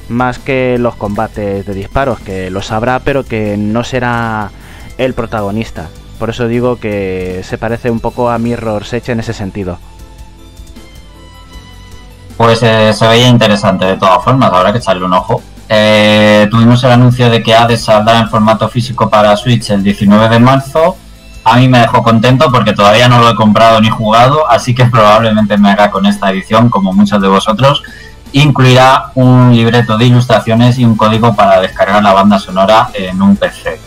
[0.09, 4.51] más que los combates de disparos, que lo sabrá pero que no será
[4.97, 5.87] el protagonista.
[6.17, 9.79] Por eso digo que se parece un poco a Mirror's Edge en ese sentido.
[12.35, 15.41] Pues eh, se veía interesante de todas formas, habrá que echarle un ojo.
[15.67, 20.29] Eh, tuvimos el anuncio de que Hades saldrá en formato físico para Switch el 19
[20.29, 20.97] de marzo.
[21.49, 24.85] A mí me dejó contento porque todavía no lo he comprado ni jugado, así que
[24.85, 27.81] probablemente me haga con esta edición, como muchos de vosotros.
[28.33, 33.35] Incluirá un libreto de ilustraciones y un código para descargar la banda sonora en un
[33.35, 33.79] PC.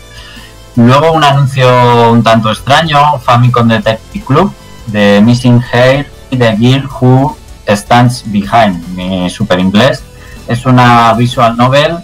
[0.75, 4.53] Luego un anuncio un tanto extraño, Famicom Detective Club,
[4.87, 10.03] de Missing Hair y de Girl Who Stands Behind, mi super inglés.
[10.49, 11.95] Es una visual novel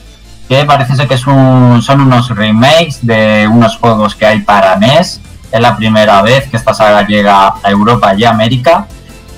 [0.48, 4.78] que parece ser que es un, son unos remakes de unos juegos que hay para
[4.78, 5.20] NES.
[5.52, 8.88] Es la primera vez que esta saga llega a Europa y América.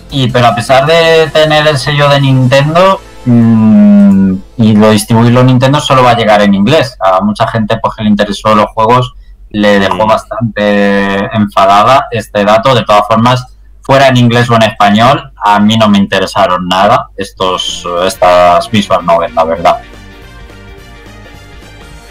[0.09, 5.79] Y pero a pesar de tener el sello de Nintendo mmm, y lo distribuirlo Nintendo,
[5.79, 6.97] solo va a llegar en inglés.
[6.99, 9.13] A mucha gente pues, que le interesó los juegos
[9.51, 12.73] le dejó bastante enfadada este dato.
[12.73, 17.09] De todas formas, fuera en inglés o en español, a mí no me interesaron nada
[17.17, 19.77] estos estas visual novel, la verdad.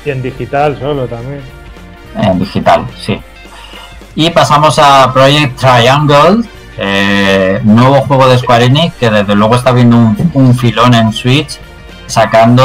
[0.05, 1.43] Y en digital solo también.
[2.17, 3.21] En digital, sí.
[4.21, 6.47] Y pasamos a Project Triangle,
[6.77, 9.97] eh, nuevo juego de Square Enix que desde luego está viendo
[10.35, 11.59] un, filón en Switch
[12.07, 12.63] sacando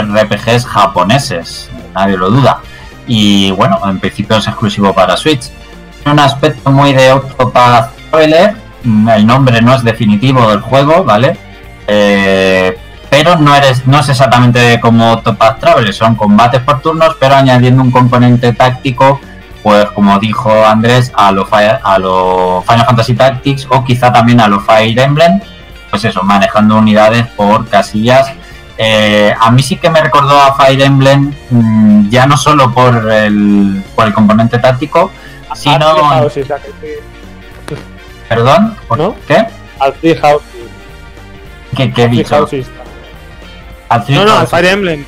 [0.00, 2.62] RPGs japoneses, nadie lo duda
[3.06, 5.50] y bueno, en principio es exclusivo para Switch.
[6.06, 8.56] Un aspecto muy de Octopath Traveler,
[9.14, 11.36] el nombre no es definitivo del juego, ¿vale?
[11.86, 12.78] Eh,
[13.10, 17.82] pero no, eres, no es exactamente como Octopath Traveler, son combates por turnos, pero añadiendo
[17.82, 19.20] un componente táctico,
[19.62, 24.48] pues como dijo Andrés, a lo, a lo Final Fantasy Tactics o quizá también a
[24.48, 25.40] lo Fire Emblem,
[25.90, 28.32] pues eso, manejando unidades por casillas
[28.78, 33.10] eh, a mí sí que me recordó a Fire Emblem, mmm, ya no solo por
[33.12, 35.10] el, por el componente táctico,
[35.54, 35.94] sino.
[36.08, 36.48] Houses,
[38.28, 38.76] ¿Perdón?
[38.88, 39.16] ¿Por ¿No?
[39.28, 39.46] ¿Qué?
[39.78, 40.48] Al Three Houses.
[41.76, 42.34] ¿Qué, qué he Three dicho?
[42.34, 42.66] Houses.
[43.88, 44.46] Al Three No, no, al.
[44.46, 45.04] Fire Emblem.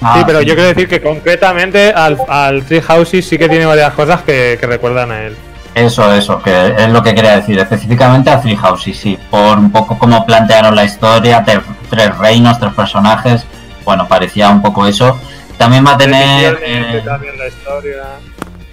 [0.00, 0.46] Ah, sí, pero sí.
[0.46, 4.56] yo quiero decir que concretamente al, al Three Houses sí que tiene varias cosas que,
[4.60, 5.36] que recuerdan a él.
[5.74, 7.58] Eso, eso, que es lo que quería decir.
[7.58, 9.18] Específicamente a Three Houses, sí.
[9.30, 13.44] Por un poco cómo plantearon la historia, tres reinos, tres personajes.
[13.84, 15.18] Bueno, parecía un poco eso.
[15.56, 18.02] También va a tener Decisiones, eh, también la historia.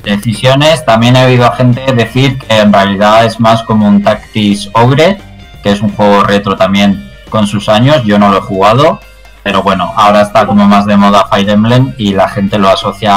[0.04, 0.86] decisiones.
[0.86, 5.18] También he oído a gente decir que en realidad es más como un Tactics Ogre,
[5.64, 8.04] que es un juego retro también con sus años.
[8.06, 9.00] Yo no lo he jugado,
[9.46, 13.14] pero bueno, ahora está como más de moda Fire Emblem y la gente lo asocia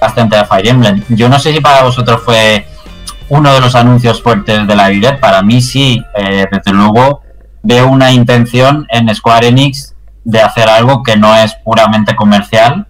[0.00, 1.02] bastante a Fire Emblem.
[1.08, 2.64] Yo no sé si para vosotros fue
[3.30, 5.18] uno de los anuncios fuertes de la Direct.
[5.18, 7.22] Para mí sí, eh, desde luego
[7.64, 12.86] veo una intención en Square Enix de hacer algo que no es puramente comercial,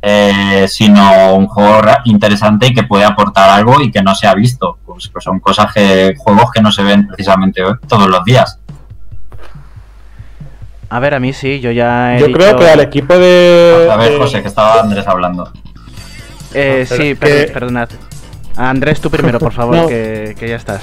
[0.00, 4.34] eh, sino un juego interesante y que puede aportar algo y que no se ha
[4.34, 4.78] visto.
[4.86, 8.60] Pues, pues son cosas que, juegos que no se ven precisamente todos los días.
[10.90, 13.88] A ver, a mí sí, yo ya he Yo dicho- creo que al equipo de.
[13.90, 15.50] A ver, de- José, que estaba Andrés hablando.
[16.52, 17.88] Eh, sí, que- perdonad.
[18.56, 19.88] Andrés, tú primero, por favor, No.
[19.88, 20.82] que, que ya estás.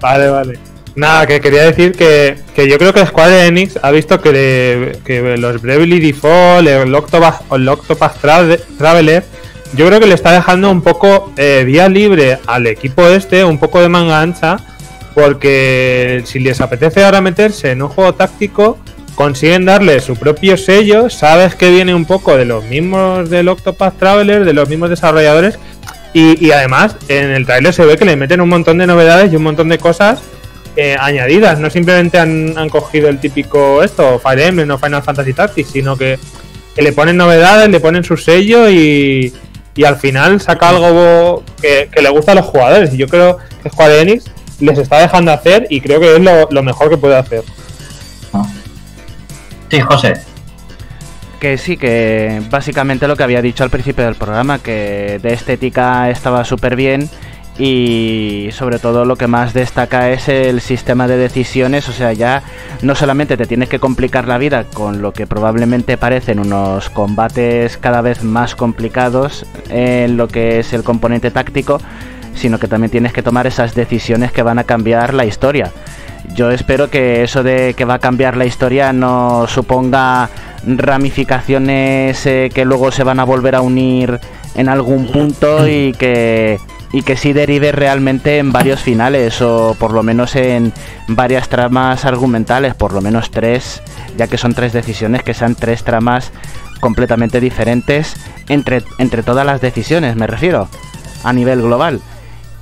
[0.00, 0.58] Vale, vale.
[0.96, 4.98] Nada, que quería decir que, que yo creo que Square Enix ha visto que, le-
[5.04, 9.24] que los Bravely Default, el Octopath, o el Octopath Tra- Traveler,
[9.74, 13.56] yo creo que le está dejando un poco eh, vía libre al equipo este, un
[13.58, 14.58] poco de manga ancha,
[15.14, 18.78] porque si les apetece ahora meterse en un juego táctico,
[19.14, 23.98] consiguen darle su propio sello, sabes que viene un poco de los mismos del Octopath
[23.98, 25.58] Traveler, de los mismos desarrolladores,
[26.14, 29.36] y, además en el trailer se ve que le meten un montón de novedades y
[29.36, 30.20] un montón de cosas
[30.76, 31.58] eh, añadidas.
[31.58, 36.18] No simplemente han, cogido el típico esto, Fire Emblem o Final Fantasy Tactics, sino que,
[36.76, 39.32] le ponen novedades, le ponen su sello y,
[39.74, 42.92] y al final saca algo que, le gusta a los jugadores.
[42.92, 44.24] Y yo creo que Square Enix
[44.60, 47.42] les está dejando hacer y creo que es lo mejor que puede hacer.
[49.72, 50.12] Sí, José.
[51.40, 56.10] Que sí, que básicamente lo que había dicho al principio del programa, que de estética
[56.10, 57.08] estaba súper bien
[57.58, 62.42] y sobre todo lo que más destaca es el sistema de decisiones, o sea, ya
[62.82, 67.78] no solamente te tienes que complicar la vida con lo que probablemente parecen unos combates
[67.78, 71.80] cada vez más complicados en lo que es el componente táctico,
[72.34, 75.72] sino que también tienes que tomar esas decisiones que van a cambiar la historia.
[76.34, 80.30] Yo espero que eso de que va a cambiar la historia no suponga
[80.66, 84.20] ramificaciones eh, que luego se van a volver a unir
[84.54, 86.58] en algún punto y que
[86.92, 90.72] y que sí derive realmente en varios finales o por lo menos en
[91.08, 93.82] varias tramas argumentales, por lo menos tres,
[94.18, 96.32] ya que son tres decisiones, que sean tres tramas
[96.80, 98.14] completamente diferentes
[98.48, 100.68] entre, entre todas las decisiones, me refiero,
[101.24, 102.02] a nivel global.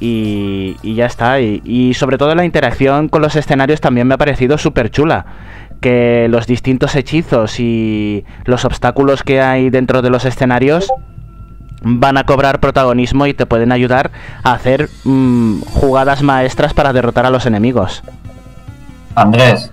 [0.01, 4.15] Y, y ya está, y, y sobre todo la interacción con los escenarios también me
[4.15, 5.27] ha parecido súper chula
[5.83, 10.89] que los distintos hechizos y los obstáculos que hay dentro de los escenarios
[11.83, 14.11] van a cobrar protagonismo y te pueden ayudar
[14.43, 18.03] a hacer mm, jugadas maestras para derrotar a los enemigos.
[19.15, 19.71] Andrés,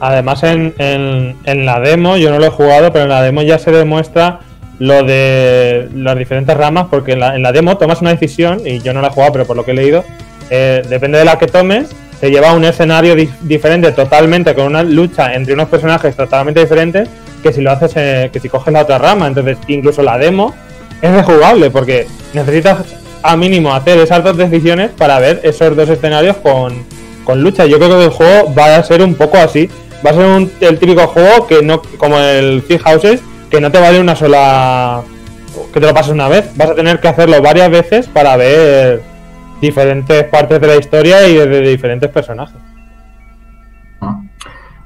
[0.00, 3.40] Además, en, en- en la demo, yo no lo he jugado, pero en la demo
[3.40, 4.40] ya se demuestra
[4.78, 8.80] lo de las diferentes ramas, porque en la, en la demo tomas una decisión, y
[8.80, 10.04] yo no la he jugado, pero por lo que he leído,
[10.50, 11.88] eh, depende de la que tomes,
[12.20, 16.60] te lleva a un escenario di- diferente totalmente, con una lucha entre unos personajes totalmente
[16.60, 17.08] diferentes,
[17.42, 19.26] que si lo haces, eh, que si coges la otra rama.
[19.26, 20.54] Entonces, incluso la demo
[21.00, 22.78] es rejugable, porque necesitas
[23.22, 26.84] a mínimo hacer esas dos decisiones para ver esos dos escenarios con,
[27.24, 27.66] con lucha.
[27.66, 29.68] Yo creo que el juego va a ser un poco así.
[30.06, 33.20] Va a ser un- el típico juego que no, como el Three Houses,
[33.52, 35.02] que no te vale una sola.
[35.74, 36.50] que te lo pases una vez.
[36.56, 39.02] Vas a tener que hacerlo varias veces para ver
[39.60, 42.56] diferentes partes de la historia y de, diferentes personajes.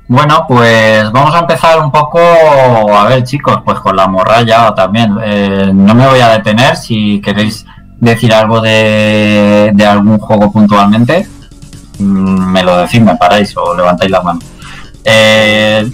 [0.08, 5.16] Bueno, pues vamos a empezar un poco, a ver chicos, pues con la morralla también.
[5.24, 7.64] Eh, no me voy a detener si queréis
[7.98, 11.26] decir algo de, de algún juego puntualmente.
[12.00, 14.40] mm, Me lo decís, me paráis o levantáis la mano.
[15.04, 15.88] Eh,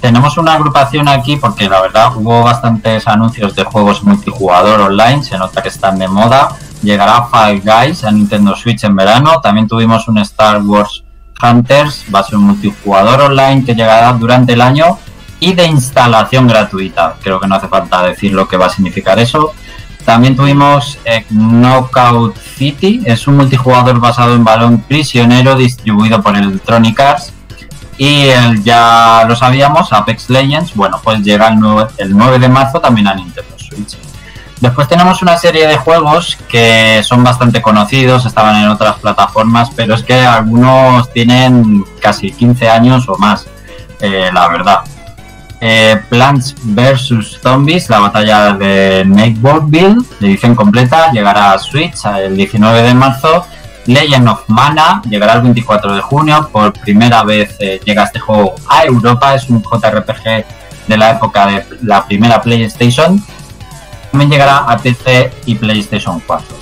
[0.00, 5.36] tenemos una agrupación aquí porque la verdad hubo bastantes anuncios de juegos multijugador online, se
[5.38, 6.48] nota que están de moda.
[6.82, 9.40] Llegará Five Guys a Nintendo Switch en verano.
[9.40, 11.02] También tuvimos un Star Wars
[11.42, 14.98] Hunters, va a ser un multijugador online que llegará durante el año
[15.40, 17.16] y de instalación gratuita.
[17.22, 19.52] Creo que no hace falta decir lo que va a significar eso.
[20.04, 26.98] También tuvimos eh, Knockout City, es un multijugador basado en balón prisionero distribuido por Electronic
[26.98, 27.32] Arts.
[27.98, 28.28] Y
[28.62, 33.08] ya lo sabíamos, Apex Legends, bueno, pues llega el 9, el 9 de marzo también
[33.08, 33.98] a Nintendo Switch.
[34.60, 39.94] Después tenemos una serie de juegos que son bastante conocidos, estaban en otras plataformas, pero
[39.94, 43.46] es que algunos tienen casi 15 años o más,
[44.00, 44.80] eh, la verdad.
[45.60, 52.82] Eh, Plants vs Zombies, la batalla de Nakeboardville, edición completa, llegará a Switch el 19
[52.82, 53.46] de marzo.
[53.88, 56.48] Legend of Mana llegará el 24 de junio.
[56.52, 59.34] Por primera vez eh, llega este juego a Europa.
[59.34, 60.44] Es un JRPG
[60.86, 63.22] de la época de la primera PlayStation.
[64.10, 66.56] También llegará a PC y PlayStation 4.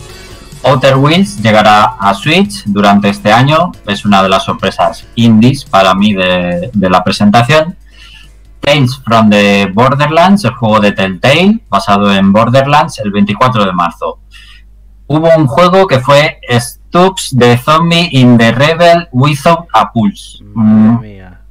[0.62, 3.72] Outer Wheels llegará a Switch durante este año.
[3.88, 7.76] Es una de las sorpresas indies para mí de, la presentación.
[8.60, 14.20] Tales from the Borderlands, el juego de Telltale, basado en Borderlands, el 24 de marzo.
[15.08, 16.38] Hubo un juego que fue
[16.88, 20.38] Stoops de Zombie in the Rebel Without a Pulse.
[20.54, 20.96] Mm,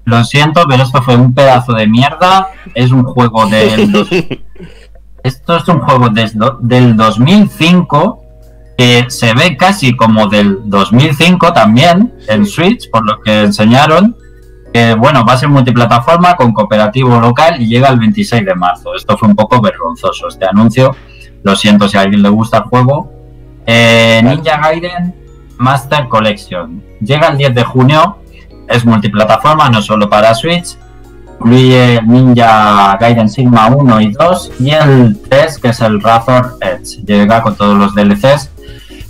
[0.05, 2.47] lo siento, pero esto fue un pedazo de mierda.
[2.73, 4.41] Es un juego del.
[5.23, 8.21] Esto es un juego des- do- del 2005
[8.77, 14.15] que se ve casi como del 2005 también en Switch, por lo que enseñaron.
[14.73, 18.93] Que bueno, va a ser multiplataforma con cooperativo local y llega el 26 de marzo.
[18.93, 20.95] Esto fue un poco vergonzoso este anuncio.
[21.43, 23.11] Lo siento si a alguien le gusta el juego.
[23.65, 25.15] Eh, Ninja Gaiden
[25.57, 26.83] Master Collection.
[27.01, 28.17] Llega el 10 de junio.
[28.67, 30.75] Es multiplataforma, no solo para Switch.
[31.39, 37.03] Incluye Ninja Gaiden Sigma 1 y 2 y el 3 que es el Razor Edge.
[37.05, 38.49] Llega con todos los DLCs.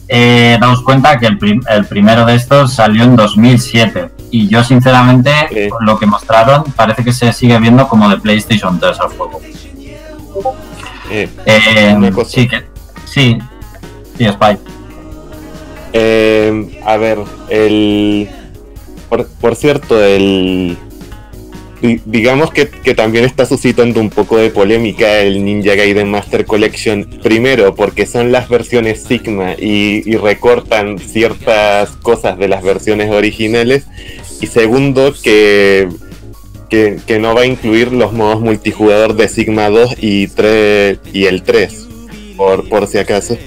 [0.07, 4.63] Eh, daos cuenta que el, prim- el primero de estos salió en 2007 y yo
[4.63, 5.69] sinceramente Sí.
[5.81, 9.39] lo que mostraron parece que se sigue viendo como de PlayStation 3 al juego.
[11.09, 12.65] Eh, Eh, sí, que,
[13.05, 13.37] sí,
[14.17, 14.57] sí, Spy.
[15.97, 17.19] Eh, a ver,
[17.49, 18.27] el.
[19.07, 20.75] Por, por cierto, el.
[21.81, 26.45] di- Digamos que, que también está suscitando un poco de polémica el Ninja Gaiden Master
[26.45, 27.05] Collection.
[27.23, 33.85] Primero, porque son las versiones Sigma y, recortan ciertas cosas de las versiones originales.
[34.41, 35.87] Y segundo, que,
[36.69, 41.23] que, que no va a incluir los modos multijugador de Sigma 2 y, 3, y
[41.23, 41.87] el 3.
[42.35, 43.37] Por, por si acaso.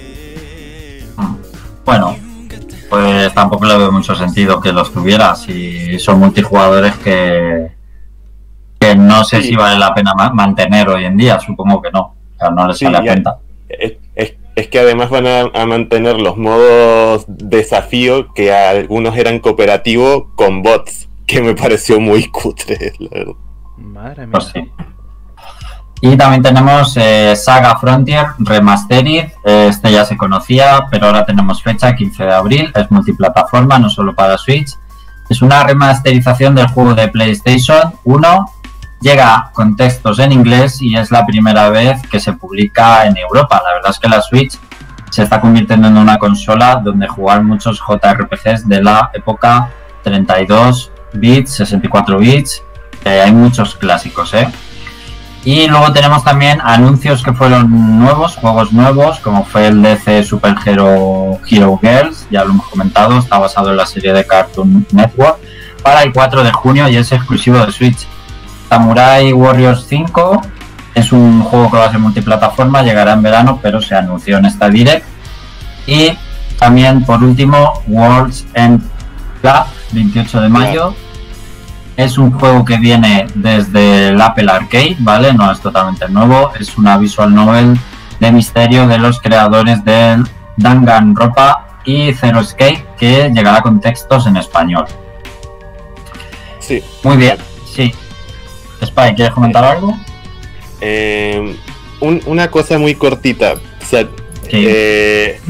[1.85, 2.17] Bueno,
[2.89, 7.71] pues tampoco le veo mucho sentido que los tuviera si son multijugadores que,
[8.79, 9.49] que no sé Sí.
[9.49, 12.67] si vale la pena ma- mantener hoy en día, supongo que no, o sea, no
[12.69, 13.39] les Sí, sale a cuenta.
[13.69, 19.39] Es, es- es que además van a, a mantener los modos desafío que algunos eran
[19.39, 23.35] cooperativo con bots, que me pareció muy cutre, la verdad.
[23.77, 24.33] Madre mía.
[24.33, 24.61] Pues sí.
[26.01, 29.33] Y también tenemos eh, Saga Frontier Remastered.
[29.45, 32.73] Este ya se conocía, pero ahora tenemos fecha, 15 de abril.
[32.75, 34.77] Es multiplataforma, no solo para Switch.
[35.29, 38.53] Es una remasterización del juego de PlayStation 1.
[39.01, 43.61] Llega con textos en inglés y es la primera vez que se publica en Europa.
[43.65, 44.59] La verdad es que la Switch
[45.11, 49.71] se está convirtiendo en una consola donde jugar muchos JRPGs de la época
[50.03, 52.63] 32 bits, 64 bits.
[53.05, 54.49] Eh, hay muchos clásicos, ¿eh?
[55.45, 60.57] Y luego tenemos también anuncios que fueron nuevos, juegos nuevos, como fue el DC Super
[60.65, 65.39] Hero, Hero Girls, ya lo hemos comentado, está basado en la serie de Cartoon Network,
[65.83, 68.07] para el 4 de junio y es exclusivo de Switch.
[68.69, 70.43] Samurai Warriors 5
[70.95, 74.47] es un juego que va a ser multiplataforma, llegará en verano, pero se anunció en
[74.47, 75.07] esta direct.
[75.87, 76.19] Y
[76.59, 78.83] también, por último, Worlds End
[79.41, 80.95] Club, 28 de mayo.
[81.99, 85.33] Es un juego que viene desde el Apple Arcade, ¿vale?
[85.35, 86.53] No es totalmente nuevo.
[86.59, 87.77] Es una visual novel
[88.21, 90.23] de misterio de los creadores del
[90.57, 94.87] Danganronpa y Zero Escape, que llegará con textos en español.
[96.61, 96.85] Sí.
[97.03, 97.37] Muy bien,
[97.75, 97.93] sí.
[98.85, 99.97] Spy, ¿quieres comentar algo?
[100.81, 101.57] Eh,
[101.99, 103.55] un- una cosa muy cortita.
[103.55, 104.03] O sea,
[104.49, 104.51] Sí.
[104.53, 105.41] eh,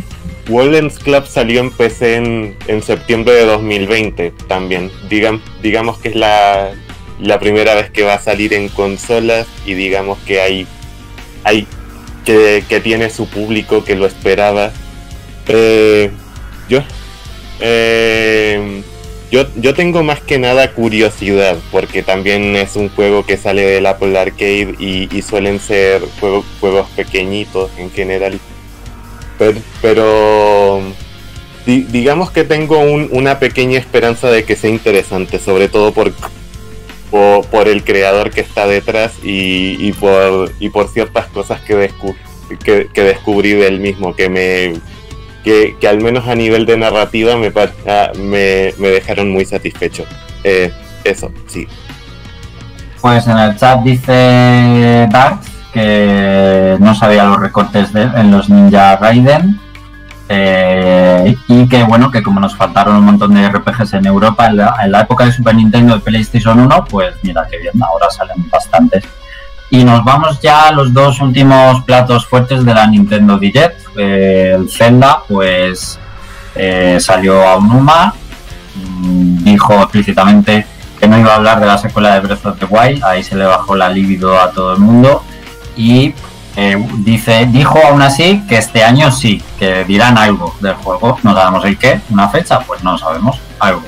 [0.49, 4.91] Wildlands Club salió en PC en, en septiembre de 2020 también.
[5.11, 6.71] Digam- digamos que es la,
[7.21, 10.67] la primera vez que va a salir en consolas y digamos que hay,
[11.45, 11.67] hay
[12.25, 14.73] que, que tiene su público que lo esperaba.
[15.49, 16.11] Eh,
[16.69, 16.83] yo,
[17.61, 18.83] eh,
[19.31, 23.85] yo, yo tengo más que nada curiosidad, porque también es un juego que sale del
[23.87, 28.39] Apple Arcade y, y suelen ser juego- juegos pequeñitos en general.
[29.39, 30.81] Pero, pero
[31.65, 36.13] di- digamos que tengo un- una pequeña esperanza de que sea interesante, sobre todo por,
[37.11, 42.17] por, el creador que está detrás y, por, y por ciertas cosas que, descu-
[42.65, 44.75] que, que descubrí del mismo, que me
[45.45, 47.51] que, al menos a nivel de narrativa me,
[47.87, 50.05] ah, me, me dejaron muy satisfecho.
[50.45, 50.71] Eh,
[51.05, 51.67] eso, sí.
[53.01, 55.41] Pues en el chat dice Dark
[55.79, 59.61] que no sabía los recortes en los Ninja Gaiden
[60.29, 64.57] eh, y que bueno, que como nos faltaron un montón de RPGs en Europa en
[64.57, 68.11] la, en la época de Super Nintendo y PlayStation 1, pues mira que bien, ahora
[68.11, 69.05] salen bastantes.
[69.71, 73.81] Y nos vamos ya a los dos últimos platos fuertes de la Nintendo Direct.
[73.97, 75.99] Eh, el Zelda, pues
[76.57, 78.15] eh, salió a Unuma,
[78.75, 80.67] mm, dijo explícitamente
[80.99, 83.37] que no iba a hablar de la secuela de Breath of the Wild, ahí se
[83.37, 85.23] le bajó la libido a todo el mundo
[85.79, 86.13] y
[86.57, 91.33] eh, dice, dijo aún así que este año sí, que dirán algo del juego, no
[91.33, 93.83] sabemos el qué, una fecha, pues no sabemos, algo.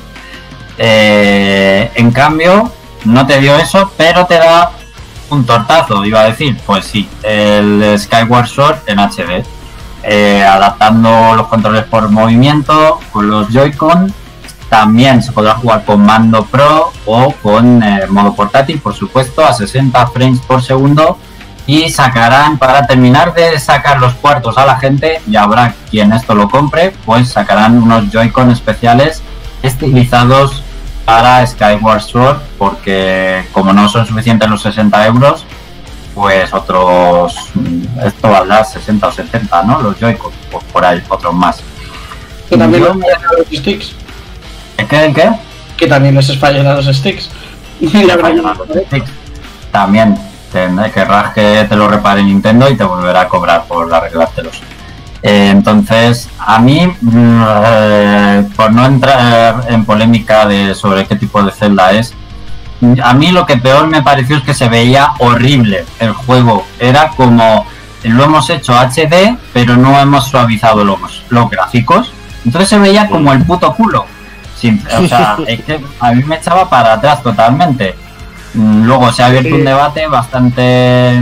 [0.78, 2.72] Eh, en cambio,
[3.04, 4.70] no te dio eso, pero te da
[5.30, 9.44] un tortazo, iba a decir, pues sí, el Skyward Sword en HD,
[10.04, 14.14] eh, adaptando los controles por movimiento con los Joy-Con
[14.70, 20.06] también se podrá jugar con mando pro o con modo portátil, por supuesto, a 60
[20.06, 21.18] frames por segundo.
[21.70, 26.34] Y sacarán, para terminar de sacar los cuartos a la gente, y habrá quien esto
[26.34, 29.22] lo compre, pues sacarán unos Joy-Con especiales
[29.62, 30.64] estilizados
[31.04, 35.44] para Skyward Sword, porque como no son suficientes los 60 euros,
[36.12, 39.80] pues otros, mm, esto valdrá 60 o 70, ¿no?
[39.80, 41.62] Los Joy-Con, pues por ahí, otros más.
[42.48, 43.92] Que también Yo- los sticks.
[44.76, 45.04] ¿El qué?
[45.04, 45.30] ¿El qué?
[45.76, 47.30] Que también les fallan a los sticks.
[49.70, 50.18] También
[50.52, 54.60] tendré querrás que te lo repare Nintendo y te volverá a cobrar por arreglártelos.
[55.22, 61.42] Eh, entonces, a mí, mm, eh, por no entrar en polémica de sobre qué tipo
[61.42, 62.14] de celda es,
[63.02, 66.64] a mí lo que peor me pareció es que se veía horrible el juego.
[66.78, 67.66] Era como
[68.04, 72.10] lo hemos hecho HD, pero no hemos suavizado los, los gráficos.
[72.46, 74.06] Entonces se veía como el puto culo.
[74.56, 77.94] Sin- o sea, es que a mí me echaba para atrás totalmente.
[78.54, 81.20] Luego se ha abierto un debate bastante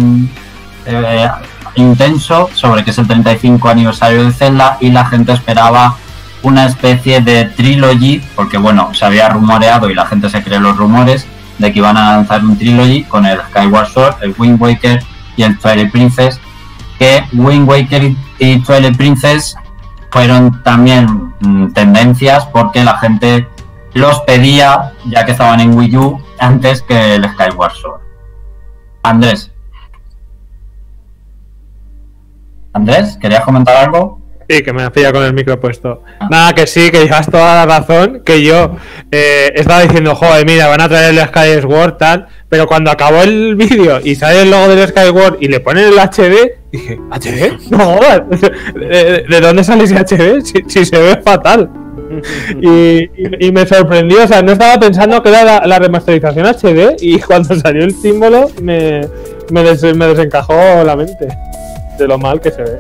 [0.87, 1.29] eh,
[1.77, 5.97] intenso sobre que es el 35 aniversario de Zelda y la gente esperaba
[6.43, 10.77] una especie de trilogy, porque bueno, se había rumoreado y la gente se cree los
[10.77, 11.27] rumores
[11.59, 15.03] de que iban a lanzar un trilogy con el Skyward Sword, el Wind Waker
[15.37, 16.41] y el Twilight Princess,
[16.99, 19.57] que Wind Waker y- y Twilight Princess
[20.11, 23.49] fueron también mm, tendencias porque la gente
[23.99, 28.01] los pedía ya que estaban en Wii U antes que el Skyward Sword.
[29.03, 29.51] Andrés.
[32.73, 34.21] Andrés, ¿querías comentar algo?
[34.49, 36.03] Sí, que me hacía con el micro puesto.
[36.31, 38.23] Nada, que sí, que llevas toda la razón.
[38.25, 38.77] Que yo
[39.11, 42.29] eh, estaba diciendo, joder, mira, van a traer el Skyward tal.
[42.49, 45.99] Pero cuando acabó el vídeo y sale el logo del Skyward y le ponen el
[45.99, 47.59] HD, dije, ¿HD?
[47.71, 48.01] No.
[48.75, 50.43] ¿De, de dónde sale ese HD?
[50.43, 51.69] Si, si se ve fatal.
[52.61, 56.47] Y, y- y me sorprendió, o sea, no estaba pensando que era la, la remasterización
[56.47, 59.03] HD y cuando salió el símbolo me,
[59.51, 60.55] me, des- me desencajó
[60.85, 61.29] la mente
[61.99, 62.79] de lo mal que se ve.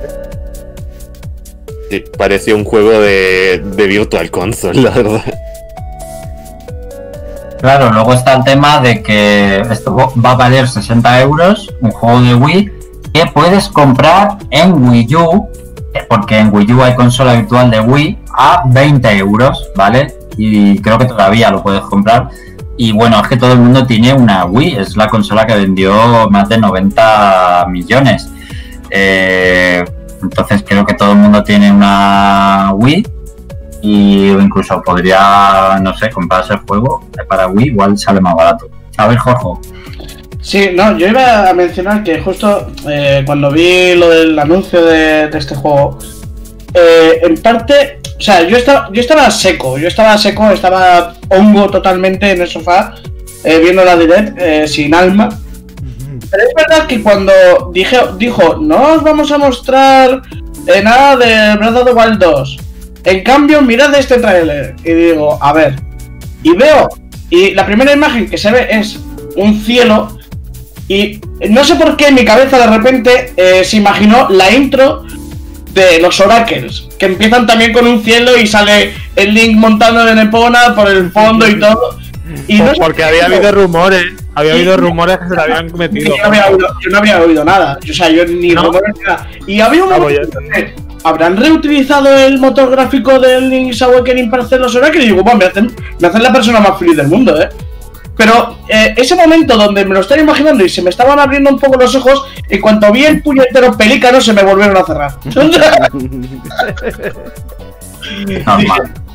[1.91, 5.23] Sí, parecía un juego de, de Virtual Console, la verdad.
[7.61, 12.21] Claro, luego está el tema de que esto va a valer 60 euros, un juego
[12.21, 12.73] de Wii,
[13.13, 15.49] que puedes comprar en Wii U,
[16.09, 20.15] porque en Wii U hay consola virtual de Wii, a 20 euros, ¿vale?
[20.37, 22.29] Y creo que todavía lo puedes comprar.
[22.77, 26.31] Y bueno, es que todo el mundo tiene una Wii, es la consola que vendió
[26.31, 28.31] más de 90 millones.
[28.91, 29.85] Eh,
[30.23, 33.07] entonces creo que todo el mundo tiene una Wii
[33.83, 38.69] y incluso podría, no sé, comprarse el juego para Wii, igual sale más barato.
[38.97, 39.69] A ver, Jorge.
[40.49, 45.29] Sí, no, yo iba a mencionar que justo eh, cuando vi lo del anuncio de,
[45.29, 45.99] de este juego,
[46.73, 51.69] eh, en parte, o sea, yo estaba, yo estaba seco, yo estaba seco, estaba hongo
[51.69, 52.95] totalmente en el sofá,
[53.45, 55.29] eh, viendo la direct, eh, sin alma.
[56.31, 57.31] Pero es verdad que cuando
[57.75, 60.23] dije, dijo, no os vamos a mostrar
[60.83, 62.59] nada de Breath of the Wild 2.
[63.05, 64.77] En cambio, mirad este tráiler.
[64.83, 65.77] Y digo, a ver.
[66.43, 66.89] Y veo,
[67.29, 68.99] y la primera imagen que se ve es
[69.37, 70.18] un cielo.
[70.89, 71.21] Y
[71.51, 75.05] no sé por qué en mi cabeza de repente eh, se imaginó la intro
[75.75, 76.89] de los Oracles.
[76.99, 81.11] Que empiezan también con un cielo y sale el Link montando en Epona por el
[81.11, 81.99] fondo y todo.
[82.47, 84.05] Y no Porque por había habido rumores,
[84.35, 86.17] había habido rumores que se le habían metido.
[86.17, 87.79] yo no, había oído, yo no había oído nada.
[87.89, 88.65] O sea, yo ni ¿No?
[88.65, 89.29] rumores ni nada.
[89.47, 90.75] Y había un Ah, momento pues que
[91.05, 95.05] ¿Habrán reutilizado el motor gráfico del Link's Awakening para hacer los Oracles?
[95.05, 97.49] Y digo, bueno, me hacen, me hacen la persona más feliz del mundo, ¿eh?
[98.19, 101.59] Pero eh, ese momento donde me lo estaba imaginando y se me estaban abriendo un
[101.59, 105.13] poco los ojos, en cuanto vi el puñetero pelícano se me volvieron a cerrar.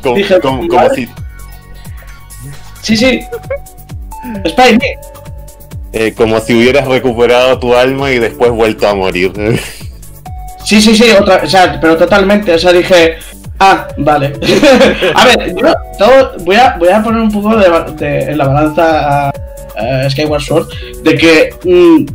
[0.02, 1.08] Como, Dije, como- como si,
[2.82, 3.20] sí, sí.
[4.48, 4.78] Spy,
[5.94, 9.32] eh, como si hubieras recuperado tu alma y después vuelto a morir.
[10.66, 13.18] Sí, sí, sí, otra, o sea, pero totalmente, o sea, dije,
[13.72, 14.34] ah, vale.
[15.15, 18.38] a ver, yo todo, voy, a, voy a poner un poco de, ba- de- en
[18.38, 19.31] la balanza a,
[19.77, 20.68] a Skyward Sword,
[21.03, 22.06] de que mm,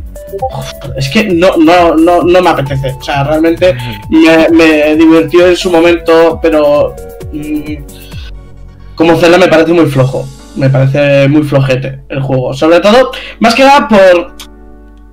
[0.97, 3.75] es que no, no, no, no me apetece, o sea, realmente
[4.09, 6.95] me, me divirtió en su momento, pero
[7.33, 7.73] mm,
[8.95, 13.55] como Zelda me parece muy flojo, me parece muy flojete el juego, sobre todo, más
[13.55, 14.33] que nada por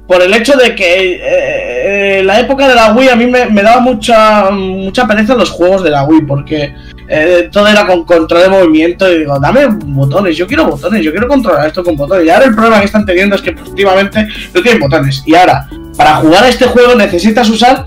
[0.07, 3.63] por el hecho de que eh, la época de la Wii a mí me, me
[3.63, 6.75] daba mucha mucha pereza los juegos de la Wii porque
[7.09, 11.13] eh, todo era con control de movimiento y digo, dame botones, yo quiero botones, yo
[11.13, 12.27] quiero controlar esto con botones.
[12.27, 15.23] Y ahora el problema que están teniendo es que efectivamente no tienen botones.
[15.25, 17.87] Y ahora, para jugar este juego necesitas usar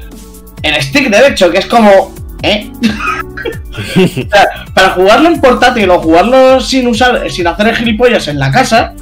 [0.61, 2.13] el stick derecho, que es como...
[2.41, 2.71] ¿Eh?
[4.73, 8.93] para jugarlo en portátil o jugarlo sin usar, sin hacer el gilipollas en la casa,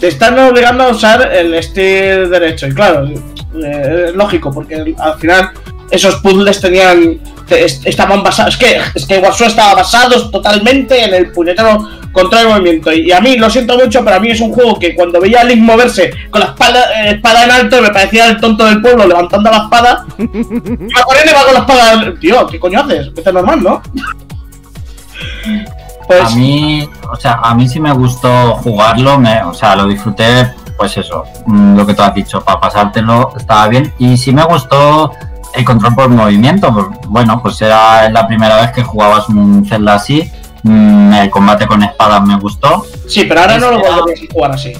[0.00, 2.66] te están obligando a usar el stick derecho.
[2.68, 5.50] Y claro, eh, es lógico, porque al final
[5.90, 7.18] esos puzzles tenían.
[7.48, 8.54] te- est- estaban basados.
[8.54, 11.78] Es que, es que Sword estaba basado totalmente en el puñetero
[12.12, 12.92] control de movimiento.
[12.92, 15.40] Y a mí, lo siento mucho, pero a mí es un juego que cuando veía
[15.40, 18.82] a Link moverse con la espada, eh, espada en alto, me parecía el tonto del
[18.82, 20.04] pueblo levantando la espada.
[20.18, 22.14] Iba corriendo y va con la espada.
[22.20, 23.10] Tío, ¿qué coño haces?
[23.16, 23.82] Es normal, ¿no?
[26.06, 26.22] Pues.
[26.22, 30.52] A mí, o sea, a mí sí me gustó jugarlo, me, o sea, lo disfruté,
[30.76, 33.92] pues eso, mm, lo que tú has dicho, para pasártelo estaba bien.
[33.98, 35.12] Y sí me gustó
[35.54, 36.70] el control por movimiento,
[37.08, 40.30] bueno, pues era la primera vez que jugabas un Zelda así.
[40.62, 42.84] mm, El combate con espadas me gustó.
[43.08, 44.72] Sí, pero ahora no lo volverías a jugar así.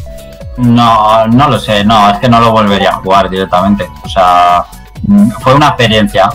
[0.58, 3.88] No, no lo sé, no, es que no lo volvería a jugar directamente.
[4.04, 4.64] O sea,
[5.02, 6.28] mm, fue una experiencia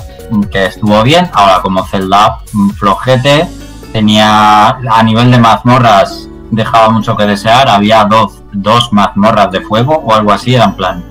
[0.52, 1.30] que estuvo bien.
[1.34, 2.40] Ahora, como Zelda
[2.78, 3.48] flojete,
[3.94, 7.70] tenía a nivel de mazmorras, dejaba mucho que desear.
[7.70, 11.04] Había dos, dos mazmorras de fuego o algo así, era en plan.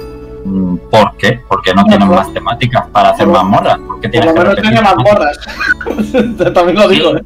[0.45, 1.41] mm, ¿Por qué?
[1.49, 3.79] Porque no tienen pues- más temáticas para hacer mazmorras.
[3.79, 5.39] ¿Por qué Por lo menos tenía borras.
[6.53, 7.25] También lo digo, ¿eh?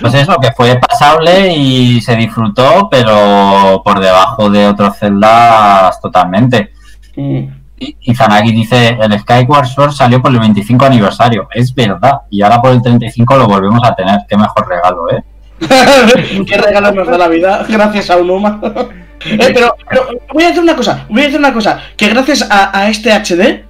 [0.00, 6.72] Pues eso, que fue pasable y se disfrutó, pero por debajo de otros Zeldas totalmente.
[7.16, 7.61] Mm.
[8.00, 11.48] Y, Zanagi dice, el Skyward Sword salió por el 25 aniversario.
[11.52, 12.20] Es verdad.
[12.30, 14.18] Y ahora por el 35 lo volvemos a tener.
[14.28, 15.22] Qué mejor regalo, ¿eh?
[16.46, 18.60] Qué regalo nos da la vida, gracias a Unuma.
[19.24, 22.42] Eh, pero, pero voy a hacer una cosa, voy a hacer una cosa, que gracias
[22.50, 23.62] a, a este HD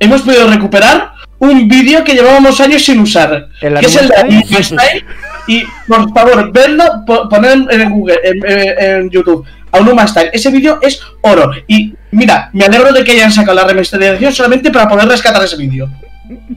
[0.00, 4.64] hemos podido recuperar un vídeo que llevábamos años sin usar, ¿El que es el de
[4.64, 5.04] Style,
[5.46, 10.30] y por favor, verlo, po- poned en, en Google, en, en- en YouTube, Aonuma Style.
[10.32, 11.50] Ese vídeo es oro.
[11.66, 15.56] Y mira, me alegro de que hayan sacado la remasterización solamente para poder rescatar ese
[15.56, 15.88] vídeo.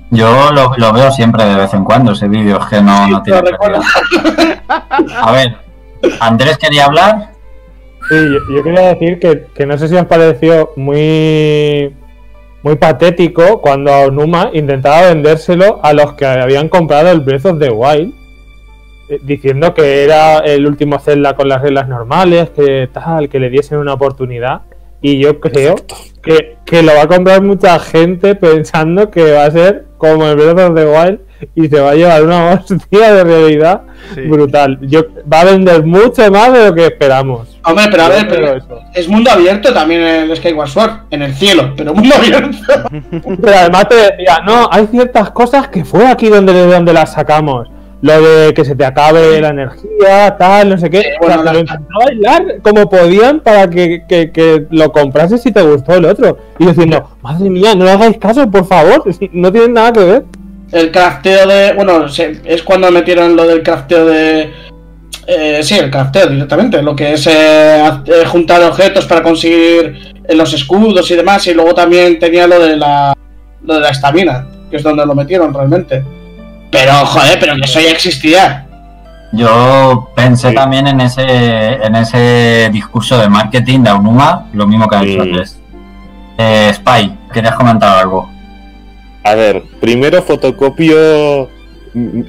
[0.10, 3.22] Yo lo, lo veo siempre de vez en cuando, ese vídeo, es que no, no
[3.22, 3.82] tiene Lo recuerdo.
[3.82, 4.62] precio.
[5.22, 5.58] A ver,
[6.20, 7.32] Andrés quería hablar.
[8.10, 11.96] Sí, yo, yo quería decir que, que no sé si os pareció muy
[12.62, 17.70] muy patético cuando Onuma intentaba vendérselo a los que habían comprado el Breath of the
[17.70, 18.14] Wild
[19.24, 23.78] diciendo que era el último Zelda con las reglas normales, que tal, que le diesen
[23.80, 24.62] una oportunidad.
[25.02, 25.76] Y yo creo
[26.22, 30.36] que, que lo va a comprar mucha gente pensando que va a ser como el
[30.36, 31.20] Breath of the Wild
[31.56, 33.82] y se va a llevar una hostia de realidad
[34.14, 34.22] Sí.
[34.22, 34.80] brutal.
[34.82, 37.60] Yo, va a vender mucho más de lo que esperamos.
[37.64, 38.80] Hombre, pero a ver, pero eso.
[38.94, 42.58] es mundo abierto también el Skyward Sword, en el cielo, pero mundo abierto.
[43.42, 47.14] Pero además te decía, no, hay ciertas cosas que fue aquí donde, de donde las
[47.14, 47.68] sacamos.
[48.02, 51.02] Lo de que se te acabe la energía, tal, no sé qué.
[51.02, 51.52] Sí, o sea, bueno,
[51.90, 56.38] lo bailar como podían para que, que- que lo comprases si te gustó el otro.
[56.60, 59.04] Y diciendo, madre mía, no le hagáis caso, por favor,
[59.34, 60.26] no tienen nada que ver.
[60.72, 61.74] El crafteo de.
[61.74, 62.06] Bueno,
[62.46, 64.50] es cuando metieron lo del crafteo de.
[65.28, 66.82] Eh, sí, el crafteo directamente.
[66.82, 71.46] Lo que es eh, eh, juntar objetos para conseguir eh, los escudos y demás.
[71.48, 73.14] Y luego también tenía lo de la.
[73.64, 76.02] Lo de la estamina, que es donde lo metieron realmente.
[76.72, 78.66] Pero, joder, pero que eso ya existía.
[79.32, 80.56] Yo pensé Sí.
[80.56, 85.24] también en ese, en ese discurso de marketing de Aonuma, lo mismo que ha dicho
[85.24, 85.30] Sí.
[85.30, 85.60] Andrés.
[86.38, 88.30] Eh, Spy, ¿querías comentar algo?
[89.24, 91.50] A ver, primero fotocopio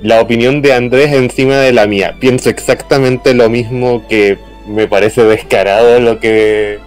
[0.02, 2.16] la opinión de Andrés encima de la mía.
[2.18, 6.78] Pienso exactamente lo mismo que me parece descarado lo que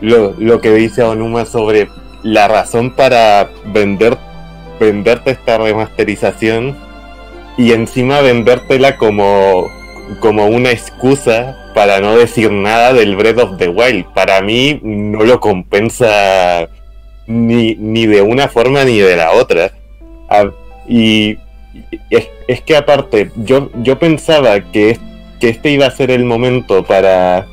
[0.00, 1.88] lo, lo que dice Onuma sobre
[2.22, 4.16] la razón para vender
[4.80, 6.76] venderte esta remasterización
[7.56, 9.70] y encima vendértela como
[10.20, 14.06] como una excusa para no decir nada del Breath of the Wild.
[14.14, 16.68] Para mí no lo compensa
[17.26, 19.72] ni, ni de una forma ni de la otra.
[20.28, 20.50] Ah,
[20.88, 21.38] y
[22.10, 24.98] es, es que aparte, yo, yo pensaba que,
[25.40, 27.46] que este iba a ser el momento para,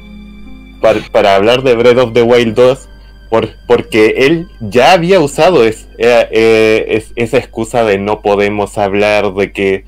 [1.11, 2.89] para, hablar de Breath of the Wild 2,
[3.29, 9.33] por, porque él ya había usado es- eh, es- esa excusa de no podemos hablar
[9.33, 9.85] de que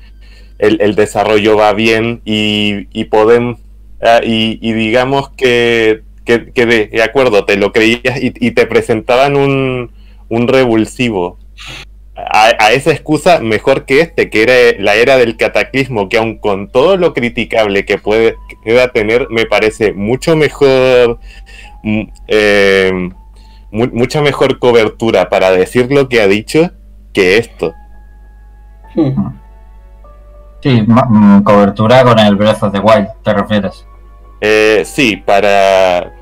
[0.58, 3.58] el, desarrollo va bien y, podemos...
[4.00, 9.90] ah, y, digamos que, de, acuerdo, te lo creías y, te presentaban un,
[10.28, 11.38] un revulsivo.
[12.16, 16.68] A, esa excusa mejor que este, que era la era del cataclismo, que aun con
[16.68, 21.18] todo lo criticable que pueda tener, me parece mucho mejor,
[21.82, 23.10] mm, eh,
[23.74, 26.70] mu- mucha mejor cobertura para decir lo que ha dicho
[27.12, 27.74] que esto.
[28.94, 29.34] Hmm.
[30.62, 33.86] Sí, ma- mm, cobertura con el Breath of the Wild, ¿te refieres?
[34.40, 36.12] Eh, sí, para,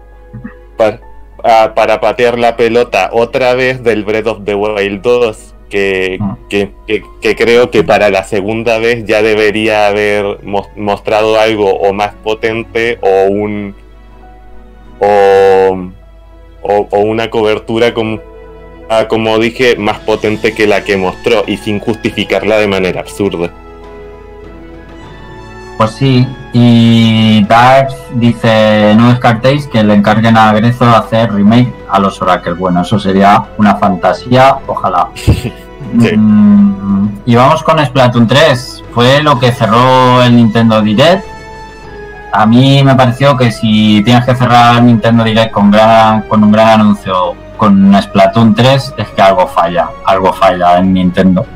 [0.76, 1.00] para,
[1.44, 6.36] ah, para patear la pelota otra vez del Breath of the Wild 2, que, Ah.
[6.48, 11.72] que, que- que creo que para la segunda vez ya debería haber mos- mostrado algo
[11.78, 13.74] o más potente o un
[15.00, 15.90] o,
[16.62, 18.18] o- o una cobertura como,
[18.90, 23.50] ah, como dije más potente que la que mostró y sin justificarla de manera absurda.
[25.78, 31.98] Pues sí, y Dark dice, no descartéis que le encarguen a Grezo hacer remake a
[31.98, 32.52] los Oracle.
[32.52, 35.08] Bueno, eso sería una fantasía, ojalá.
[35.94, 38.82] Mm, y vamos con Splatoon 3.
[38.94, 41.22] Fue lo que cerró el Nintendo Direct.
[42.32, 46.50] A mí me pareció que si tienes que cerrar Nintendo Direct con, gran, con un
[46.52, 51.46] gran anuncio con Splatoon 3, es que algo falla, algo falla en Nintendo.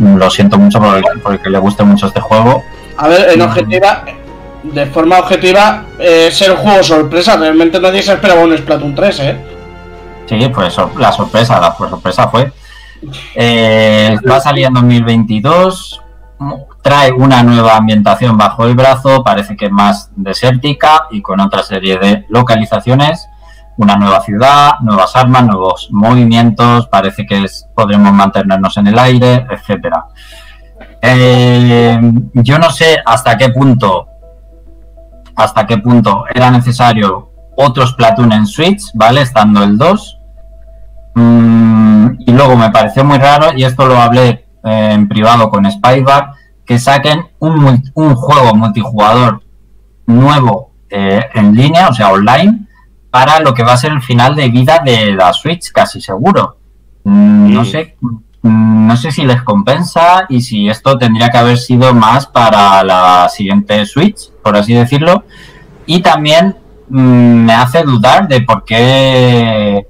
[0.00, 2.62] Lo siento mucho porque, porque le guste mucho este juego.
[2.96, 3.42] A ver, en Mm.
[3.42, 4.04] objetiva,
[4.64, 7.36] de forma objetiva, eh, es el juego sorpresa.
[7.36, 9.36] Realmente nadie se esperaba un Splatoon 3, ¿eh?
[10.26, 12.52] Sí, pues la sorpresa, la sorpresa fue.
[13.34, 16.00] Eh, va a salir en 2022.
[16.82, 21.98] Trae una nueva ambientación bajo el brazo, parece que más desértica y con otra serie
[21.98, 23.28] de localizaciones.
[23.78, 30.06] Una nueva ciudad, nuevas armas, nuevos movimientos, parece que podremos mantenernos en el aire, etcétera.
[31.00, 32.00] Eh,
[32.34, 34.08] yo no sé hasta qué punto
[35.36, 39.22] hasta qué punto era necesario otro Splatoon en Switch, ¿vale?
[39.22, 40.18] Estando el 2.
[41.14, 45.70] Mm, y luego me pareció muy raro, y esto lo hablé eh, en privado con
[45.70, 46.30] Spybar,
[46.64, 49.42] que saquen un, un juego multijugador
[50.06, 52.66] nuevo eh, en línea, o sea, online,
[53.10, 56.56] para lo que va a ser el final de vida de la Switch, casi seguro.
[57.04, 61.58] Mm, No sé, mm, no sé si les compensa y si esto tendría que haber
[61.58, 65.24] sido más para la siguiente Switch, por así decirlo.
[65.86, 66.56] Y también
[66.88, 69.86] mm, me hace dudar de por qué.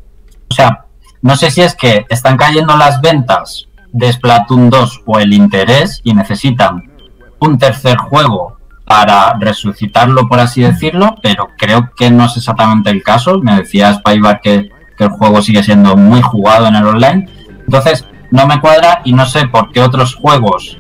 [0.51, 0.87] O sea,
[1.21, 6.01] no sé si es que están cayendo las ventas de Splatoon 2 o el interés
[6.03, 6.91] y necesitan
[7.39, 13.03] un tercer juego para resucitarlo, por así decirlo, pero creo que no es exactamente el
[13.03, 13.39] caso.
[13.41, 17.29] Me decía Spybar que, que el juego sigue siendo muy jugado en el online.
[17.65, 20.79] Entonces, no me cuadra y no sé por qué otros juegos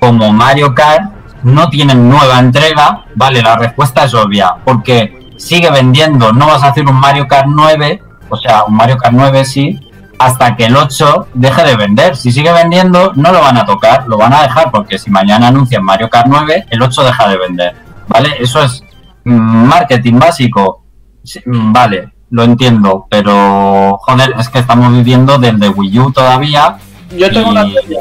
[0.00, 1.12] como Mario Kart
[1.42, 3.04] no tienen nueva entrega.
[3.14, 7.46] Vale, la respuesta es obvia, porque sigue vendiendo, no vas a hacer un Mario Kart
[7.48, 9.78] 9, o sea, un Mario Kart 9 sí,
[10.18, 12.16] hasta que el 8 deje de vender.
[12.16, 15.48] Si sigue vendiendo, no lo van a tocar, lo van a dejar, porque si mañana
[15.48, 17.76] anuncian Mario Kart 9, el 8 deja de vender.
[18.08, 18.34] ¿Vale?
[18.38, 18.82] Eso es
[19.24, 19.32] mm,
[19.66, 20.84] marketing básico.
[21.22, 26.12] Sí, mm, Vale, lo entiendo, pero joder, es que estamos viviendo del de Wii U
[26.12, 26.76] todavía.
[27.16, 28.00] Yo tengo y, una teoría.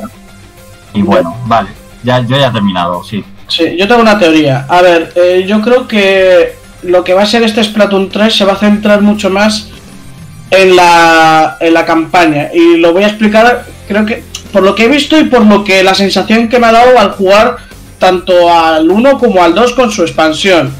[0.93, 1.69] Y bueno, vale,
[2.03, 3.23] ya, yo ya he terminado, sí.
[3.47, 4.65] Sí, yo tengo una teoría.
[4.69, 8.45] A ver, eh, yo creo que lo que va a ser este Splatoon 3 se
[8.45, 9.69] va a centrar mucho más
[10.53, 12.49] en la, en la campaña.
[12.53, 15.63] Y lo voy a explicar, creo que por lo que he visto y por lo
[15.63, 17.57] que la sensación que me ha dado al jugar
[17.97, 20.73] tanto al 1 como al 2 con su expansión.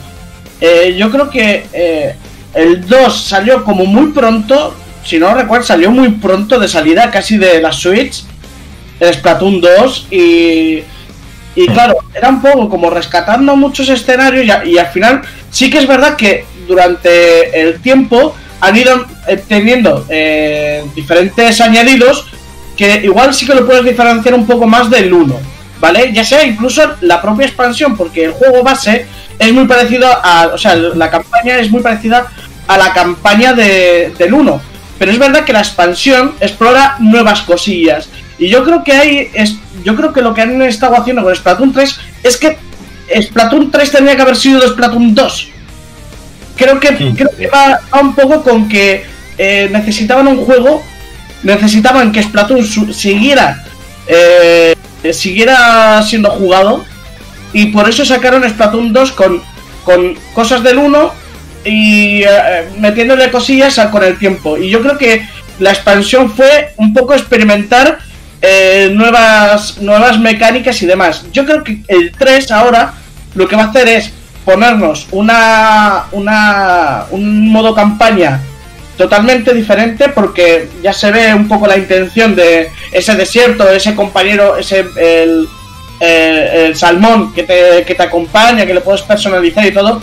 [0.62, 2.16] Eh, yo creo que eh,
[2.54, 7.38] el 2 salió como muy pronto, si no recuerdo, salió muy pronto de salida, casi
[7.38, 8.24] de la Switch,
[9.00, 10.84] el Splatoon 2, y,
[11.56, 15.80] y claro, era un poco como rescatando muchos escenarios, y, y al final sí que
[15.80, 19.06] es verdad que durante el tiempo han ido
[19.48, 22.26] teniendo eh, diferentes añadidos
[22.76, 25.40] que igual sí que lo puedes diferenciar un poco más del 1,
[25.80, 26.12] ¿vale?
[26.14, 29.06] Ya sea incluso la propia expansión, porque el juego base
[29.40, 30.52] es muy parecido a.
[30.54, 32.28] O sea, la campaña es muy parecida
[32.68, 34.62] a la campaña de, del 1.
[35.00, 38.08] Pero es verdad que la expansión explora nuevas cosillas.
[38.38, 39.32] Y yo creo que hay.
[39.34, 42.58] Es, yo creo que lo que han estado haciendo con Splatoon 3 es que
[43.22, 45.50] Splatoon 3 tendría que haber sido de Splatoon 2.
[46.56, 50.84] Creo que, creo que va, va un poco con que eh, necesitaban un juego,
[51.42, 53.64] necesitaban que Splatoon siguiera,
[54.08, 54.76] eh,
[55.12, 56.86] siguiera siendo jugado
[57.52, 59.42] y por eso sacaron Splatoon 2 con,
[59.84, 61.14] con cosas del 1
[61.66, 64.58] y eh, metiéndole cosillas con el tiempo.
[64.58, 65.28] Y yo creo que
[65.60, 68.00] la expansión fue un poco experimentar
[68.92, 71.26] nuevas, nuevas mecánicas y demás.
[71.32, 72.94] Yo creo que el 3 ahora
[73.36, 74.12] lo que va a hacer es
[74.44, 78.42] ponernos una, una un modo campaña
[78.98, 84.58] totalmente diferente porque ya se ve un poco la intención de ese desierto, ese compañero,
[84.58, 85.48] ese el,
[86.00, 90.02] eh, el salmón que te, que te acompaña, que lo puedes personalizar y todo.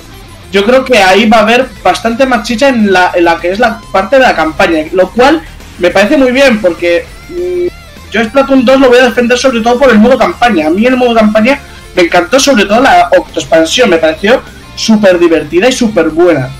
[0.50, 3.52] Yo creo que ahí va a haber bastante más chicha en la, en la que
[3.52, 5.42] es la parte de la campaña, lo cual
[5.78, 7.68] me parece muy bien porque mm,
[8.10, 10.66] yo Splatoon 2 lo voy a defender sobre todo por el modo campaña.
[10.66, 11.60] A mí el modo campaña
[11.94, 14.42] me encantó sobre todo la octoexpansión, me pareció
[14.74, 16.50] súper divertida y súper buena.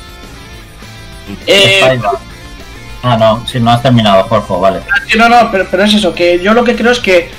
[1.46, 2.00] Eh.
[3.02, 4.80] Ah, no, si no has terminado, Jorge, vale.
[5.08, 7.30] Sí, no, no, pero, pero es eso, que yo lo que creo es que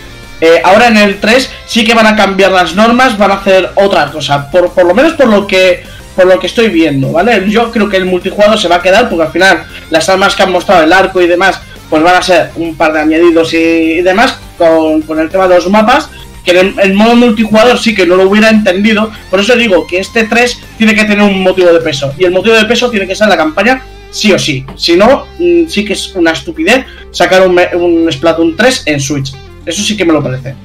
[0.42, 3.72] eh, ahora en el 3 sí que van a cambiar las normas, van a hacer
[3.76, 5.84] otra cosa, por, por lo menos por lo que
[6.16, 7.50] por lo que estoy viendo, ¿vale?
[7.50, 10.44] Yo creo que el multijugador se va a quedar porque al final las armas que
[10.44, 13.58] han mostrado, el arco y demás, pues van a ser un par de añadidos y,
[13.58, 16.10] y demás con, con el tema de los mapas,
[16.44, 19.86] que en el, el modo multijugador sí que no lo hubiera entendido, por eso digo
[19.88, 22.90] que este 3 tiene que tener un motivo de peso, y el motivo de peso
[22.90, 23.82] tiene que ser la campaña
[24.12, 24.66] sí o sí.
[24.76, 29.32] Si no, mm, sí que es una estupidez sacar un, un Splatoon 3 en Switch.
[29.66, 30.56] Eso sí que me lo parece.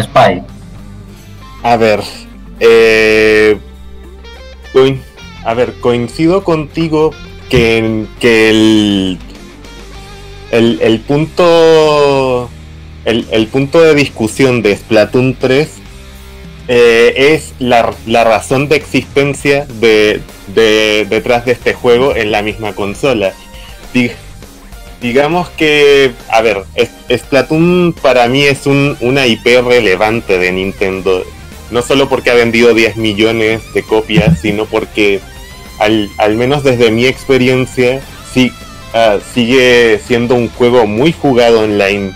[0.00, 0.42] Spy.
[1.62, 2.00] A ver,
[2.60, 3.56] eh,
[4.74, 5.00] coin-
[5.44, 7.12] a ver, coincido contigo
[7.48, 9.18] que, que el,
[10.50, 12.50] el, el punto
[13.04, 15.68] el, el punto de discusión de Splatoon 3
[16.68, 20.20] eh, es la, la razón de existencia de,
[20.54, 23.32] de- detrás de este juego en la misma consola.
[23.92, 24.12] Dig-
[25.02, 26.62] digamos que, a ver,
[27.14, 31.22] Splatoon para mí es un, una IP relevante de Nintendo.
[31.70, 35.20] No solo porque ha vendido 10 millones de copias, sino porque,
[35.78, 38.00] al, al menos desde mi experiencia,
[38.32, 38.50] sí,
[38.94, 42.12] ah, sigue siendo un juego muy jugado online.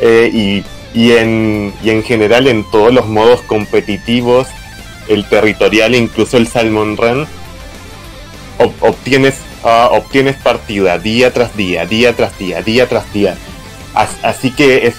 [0.00, 0.64] Eh, y,
[0.98, 4.46] y, en, y en general en todos los modos competitivos,
[5.08, 7.26] el territorial incluso el Salmon Run,
[8.58, 13.36] ob- obtienes, ah, obtienes partida día tras día, día tras día, día tras día.
[13.94, 14.94] As- así que es.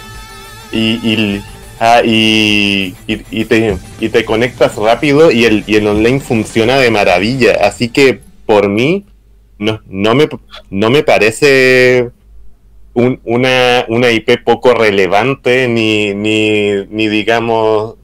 [0.71, 1.43] Y, y,
[1.79, 6.77] ah, y, y- y te, y te conectas rápido y el, y el online funciona
[6.77, 7.57] de maravilla.
[7.61, 9.05] Así que por mí,
[9.59, 10.27] no, no, me,
[10.69, 12.09] no me parece
[12.97, 17.95] un- una, una IP poco relevante ni, ni, ni digamos.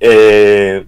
[0.00, 0.84] eh,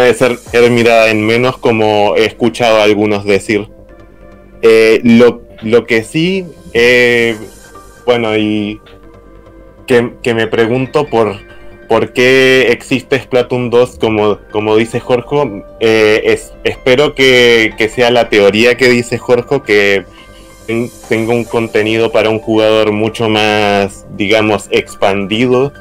[0.00, 0.38] de ser,
[0.70, 3.68] mirada en menos como he escuchado a algunos decir.
[4.60, 6.44] Eh, lo, lo que sí,
[6.74, 7.34] eh,
[8.04, 8.80] bueno, y
[9.86, 11.36] que, que me pregunto por,
[11.88, 18.10] por qué existe Splatoon 2, como, como dice Jorge, eh, es, espero que, que sea
[18.10, 20.04] la teoría que dice Jorge, que
[21.08, 25.72] tenga un contenido para un jugador mucho más, digamos, expandido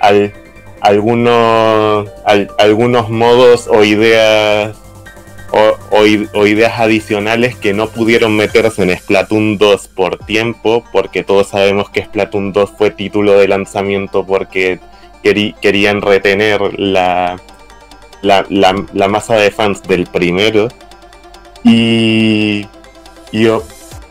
[0.00, 0.32] al
[0.80, 4.76] algunos al- algunos modos o ideas
[5.50, 6.04] o,
[6.46, 12.04] ideas adicionales que no pudieron meterse en Splatoon 2 por tiempo, porque todos sabemos que
[12.04, 14.80] Splatoon 2 fue título de lanzamiento porque
[15.62, 17.40] querían retener la,
[18.20, 20.68] la, la- masa de fans del primero.
[21.64, 22.66] Y,
[23.32, 23.46] y,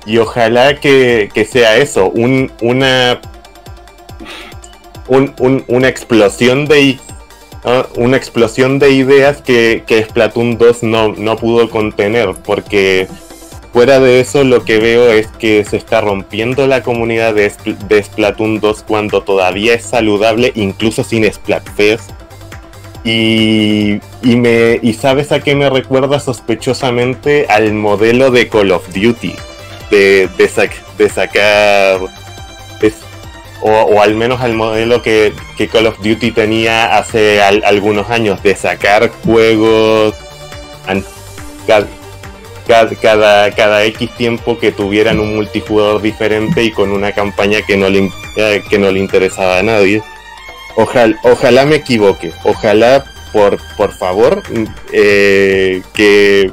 [0.05, 3.19] y ojalá que, que sea eso, un, una,
[5.07, 6.97] un- un- una explosión de
[7.95, 13.07] una explosión de ideas que, que Splatoon 2 no, no pudo contener, porque
[13.73, 17.51] fuera de eso lo que veo es que se está rompiendo la comunidad de,
[17.87, 22.11] de Splatoon 2 cuando todavía es saludable, incluso sin Splatfest.
[23.03, 28.87] Y, y, me, y sabes a qué me recuerda sospechosamente al modelo de Call of
[28.93, 29.33] Duty,
[29.91, 30.49] de, de,
[30.97, 31.99] de sacar
[32.81, 32.93] es-
[33.61, 38.43] o, al menos al modelo que, que Call of Duty tenía hace al- algunos años,
[38.43, 40.13] de sacar juegos
[40.87, 41.03] an-
[41.65, 41.87] ca-
[42.67, 47.77] ca- cada, cada X tiempo que tuvieran un multijugador diferente y con una campaña que
[47.77, 50.03] no le, eh, que no le interesaba a nadie.
[50.75, 54.43] Ojalá, ojalá me equivoque, ojalá por, por favor
[54.91, 56.51] eh, que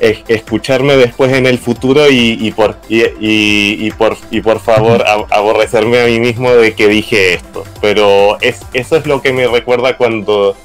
[0.00, 6.00] es- escucharme después en el futuro y, y por y, por y por favor aborrecerme
[6.00, 7.64] a mí mismo de que dije esto.
[7.80, 10.56] Pero es eso es lo que me recuerda cuando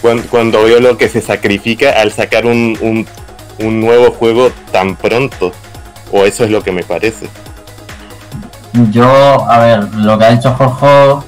[0.00, 3.06] cuando, cuando veo lo que se sacrifica al sacar un, un,
[3.64, 5.52] un nuevo juego tan pronto.
[6.10, 7.26] O eso es lo que me parece.
[8.90, 9.04] Yo,
[9.48, 11.26] a ver, lo que ha dicho Jorge,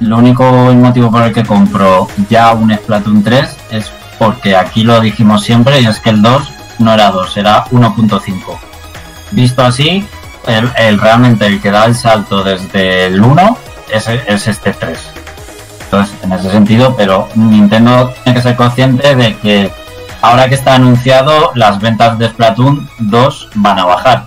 [0.00, 5.00] lo único motivo por el que compro ya un Splatoon 3 es porque aquí lo
[5.00, 6.42] dijimos siempre y es que el 2
[6.82, 8.58] no era 2, era 1.5.
[9.30, 10.06] Visto así,
[10.46, 13.58] el, realmente el que da el salto desde el 1
[13.90, 14.98] es, es este 3.
[15.84, 19.70] Entonces, en ese sentido, pero Nintendo tiene que ser consciente de que
[20.22, 24.24] ahora que está anunciado, las ventas de Splatoon 2 van a bajar.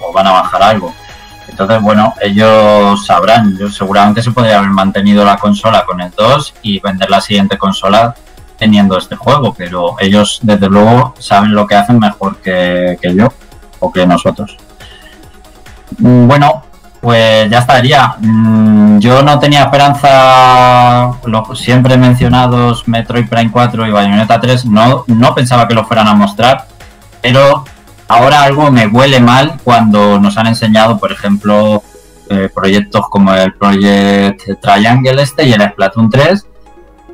[0.00, 0.94] O van a bajar algo.
[1.48, 3.56] Entonces, bueno, ellos sabrán.
[3.56, 7.56] Yo seguramente se podría haber mantenido la consola con el 2 y vender la siguiente
[7.56, 8.14] consola
[8.62, 13.26] teniendo este juego, pero ellos desde luego saben lo que hacen mejor que, yo
[13.80, 14.56] o que nosotros.
[15.98, 16.62] Mm, Bueno,
[17.00, 18.14] pues ya estaría.
[18.20, 25.02] Mm, Yo no tenía esperanza, los siempre mencionados Metroid Prime 4 y Bayonetta 3, no,
[25.08, 26.66] no pensaba que lo fueran a mostrar,
[27.20, 27.64] pero
[28.06, 31.82] ahora algo me huele mal cuando nos han enseñado, por ejemplo,
[32.30, 36.46] eh, proyectos como el Project Triangle este y el Splatoon 3,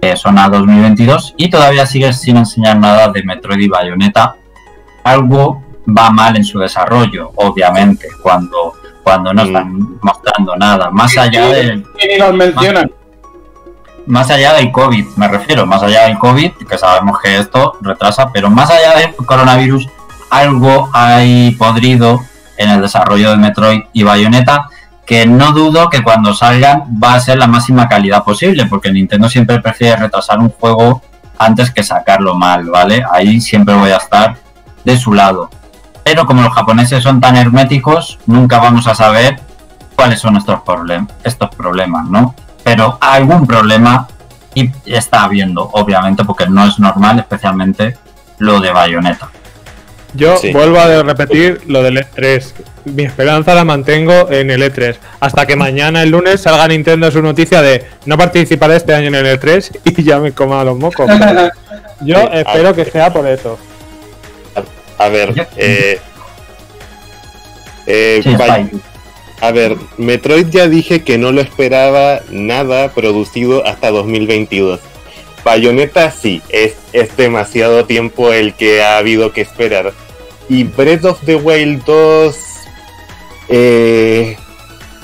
[0.01, 4.37] que son a 2022, y todavía sigue sin enseñar nada de Metroid y Bayonetta.
[5.05, 11.49] Algo va mal en su desarrollo, obviamente, cuando, cuando no están mostrando nada, más allá
[11.65, 12.91] ni los mencionan.
[14.07, 18.31] más allá del COVID, me refiero, más allá del COVID, que sabemos que esto retrasa,
[18.33, 19.89] pero más allá del coronavirus,
[20.31, 22.21] algo hay podrido
[22.57, 24.69] en el desarrollo de Metroid y Bayonetta,
[25.09, 29.31] que no dudo que cuando salgan va a ser la máxima calidad posible, porque Nintendo
[29.31, 31.01] siempre prefiere retrasar un juego
[31.39, 33.03] antes que sacarlo mal, ¿vale?
[33.11, 34.37] Ahí siempre voy a estar
[34.85, 35.49] de su lado.
[36.05, 39.41] Pero como los japoneses son tan herméticos, nunca vamos a saber
[39.97, 42.35] cuáles son estos, problem estos problemas, ¿no?
[42.63, 44.07] Pero algún problema
[44.53, 47.97] y está habiendo, obviamente, porque no es normal, especialmente
[48.37, 49.31] lo de Bayonetta.
[50.15, 50.53] Yo Sí.
[50.53, 52.53] vuelvo a repetir lo del E3.
[52.87, 54.97] Mi esperanza la mantengo en el E3.
[55.21, 59.15] Hasta que mañana, el lunes, salga Nintendo su noticia de no participaré este año en
[59.17, 61.09] el E3 y ya me coma los mocos.
[62.01, 63.59] Yo Sí, espero que sea por eso.
[64.99, 65.99] a ver eh,
[67.87, 68.35] eh, Sí.
[69.41, 74.81] A ver, Metroid ya dije que no lo esperaba nada producido hasta 2022.
[75.45, 79.93] Bayonetta sí, es, es demasiado tiempo el que ha habido que esperar.
[80.49, 82.37] Y Breath of the Wild 2,
[83.51, 84.37] eh,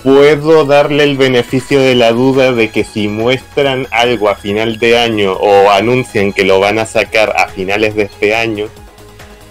[0.03, 4.99] puedo darle el beneficio de la duda de que si muestran algo a final de
[4.99, 8.69] año o anuncian que lo van a sacar a finales de este año,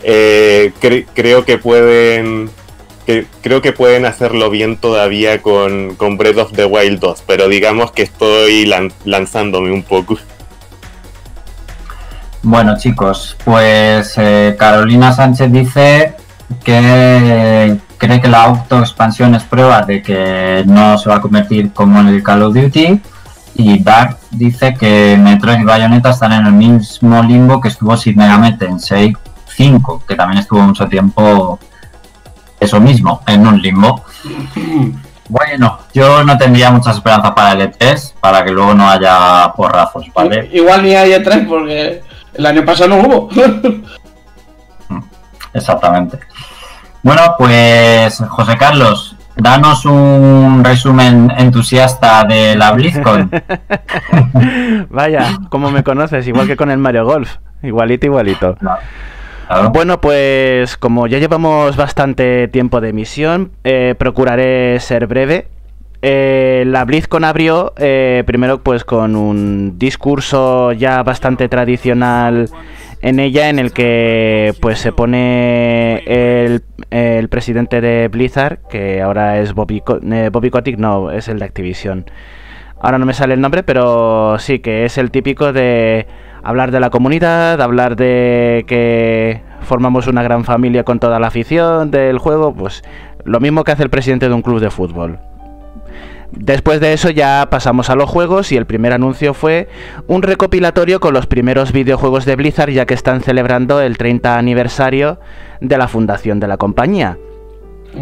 [0.03, 2.49] eh, cre- creo que pueden
[3.41, 7.91] creo que pueden hacerlo bien todavía con, con Breath of the Wild 2, pero digamos
[7.91, 10.17] que estoy lan- lanzándome un poco.
[12.43, 16.15] Bueno, chicos, pues eh, Carolina Sánchez dice
[16.61, 22.01] que cree que la autoexpansión es prueba de que no se va a convertir como
[22.01, 23.01] en el Call of Duty.
[23.55, 28.17] Y Dark dice que Metroid y Bayonetta están en el mismo limbo que estuvo Shin
[28.17, 29.15] Megami Tensei
[29.47, 31.57] 5, que también estuvo mucho tiempo
[32.59, 34.03] eso mismo, en un limbo.
[35.29, 40.07] Bueno, yo no tendría muchas esperanzas para el E3, para que luego no haya porrazos,
[40.13, 40.49] ¿vale?
[40.51, 42.01] Igual ni hay E3 porque
[42.35, 43.29] el año pasado no hubo.
[45.53, 46.19] Exactamente.
[47.03, 53.29] Bueno, pues José Carlos, danos un resumen entusiasta de la BlizzCon.
[54.89, 57.37] Vaya, como me conoces, igual que con el Mario Golf.
[57.61, 58.55] Igualito, igualito.
[58.55, 58.81] Claro.
[59.71, 65.47] Bueno, pues como ya llevamos bastante tiempo de emisión, eh, procuraré ser breve.
[66.05, 72.49] Eh, la BlizzCon abrió eh, primero pues con un discurso ya bastante tradicional
[73.01, 79.53] en ella en el que pues se pone el, presidente de Blizzard, que ahora es
[79.53, 82.05] Bobby, Co- eh, Bobby no, es el de Activision.
[82.81, 86.05] Ahora no me sale el nombre, pero sí que es el típico de
[86.43, 91.91] hablar de la comunidad, hablar de que formamos una gran familia con toda la afición
[91.91, 92.83] del juego, pues
[93.23, 95.19] lo mismo que hace el presidente de un club de fútbol.
[96.35, 99.69] Después de eso ya pasamos a los juegos y el primer anuncio fue
[100.07, 105.19] un recopilatorio con los primeros videojuegos de Blizzard ya que están celebrando el 30 aniversario
[105.61, 107.17] de la fundación de la compañía.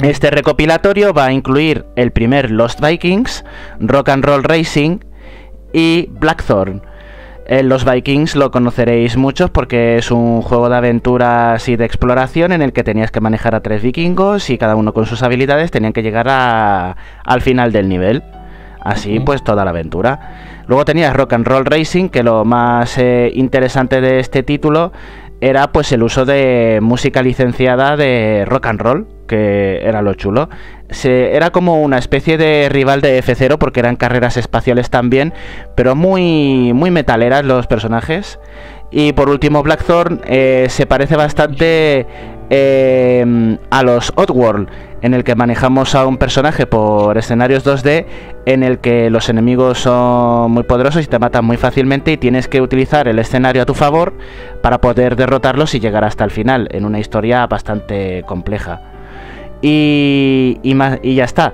[0.02, 3.44] Este recopilatorio va a incluir el primer Lost Vikings,
[3.80, 5.00] Rock and Roll Racing
[5.74, 6.82] y Blackthorn.
[7.52, 12.54] Eh, Los Vikings lo conoceréis muchos porque es un juego de aventura así de exploración
[12.54, 15.70] en el que tenías que manejar a tres vikingos y cada uno con sus habilidades
[15.70, 16.96] tenían que llegar a-
[17.26, 18.24] al final del nivel.
[18.80, 20.64] Así pues toda la aventura.
[20.68, 24.94] Luego tenías Rock and Roll Racing, que lo más eh, interesante de este título
[25.42, 30.50] era pues el uso de música licenciada de rock and roll, que era lo chulo.
[30.90, 35.34] Se, era como una especie de rival de F0 porque eran carreras espaciales también,
[35.76, 38.40] pero muy muy metaleras los personajes.
[38.92, 42.06] Y por último Blackthorn eh, se parece bastante
[42.52, 44.70] eh, a los Oddworld,
[45.02, 48.06] en el que manejamos a un personaje por escenarios 2D,
[48.46, 52.48] en el que los enemigos son muy poderosos y te matan muy fácilmente y tienes
[52.48, 54.14] que utilizar el escenario a tu favor
[54.62, 58.82] para poder derrotarlos y llegar hasta el final, en una historia bastante compleja.
[59.62, 61.54] Y, y, ya está.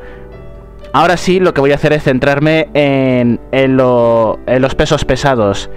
[0.94, 5.70] Ahora sí, lo que voy a hacer es centrarme en, en los pesos pesados.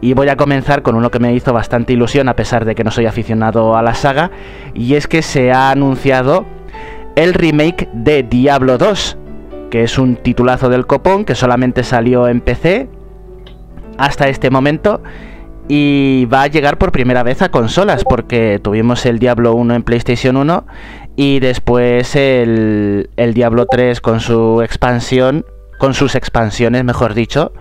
[0.00, 2.82] Y voy a comenzar con uno que me hizo bastante ilusión, a pesar de que
[2.82, 4.32] no soy aficionado a la saga.
[4.74, 6.44] Y es que se ha anunciado
[7.16, 9.18] el remake de Diablo 2,
[9.70, 12.88] que es un titulazo del copón que solamente salió en PC
[13.98, 15.02] hasta este momento.
[15.68, 19.82] Y va a llegar por primera vez a consolas, porque tuvimos el Diablo 1 en
[19.84, 20.66] PlayStation 1
[21.14, 25.46] y después el, Diablo 3 con su expansión,
[25.78, 27.52] con sus expansiones, mejor dicho,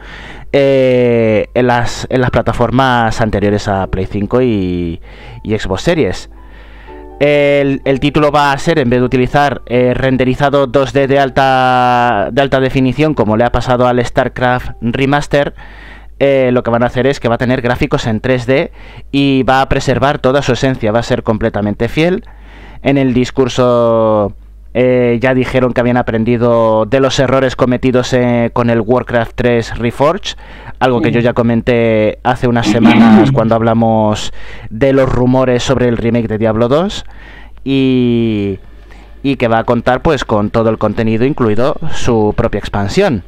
[0.52, 5.02] eh, en, las, plataformas anteriores a Play 5 y,
[5.44, 6.30] y Xbox Series.
[7.24, 12.42] El, título va a ser, en vez de utilizar eh, renderizado 2D de alta, de
[12.42, 15.54] alta definición, como le ha pasado al StarCraft Remaster,
[16.18, 18.72] eh, lo que van a hacer es que va a tener gráficos en 3D
[19.12, 22.26] y va a preservar toda su esencia, va a ser completamente fiel.
[22.82, 24.36] En el discurso
[24.74, 29.78] eh, ya dijeron que habían aprendido de los errores cometidos eh, con el Warcraft 3
[29.80, 30.38] Reforged,
[30.80, 34.32] algo que yo ya comenté hace unas semanas cuando hablamos
[34.70, 37.06] de los rumores sobre el remake de Diablo 2
[37.64, 38.60] y,
[39.24, 43.24] y que va a contar pues con todo el contenido incluido su propia expansión.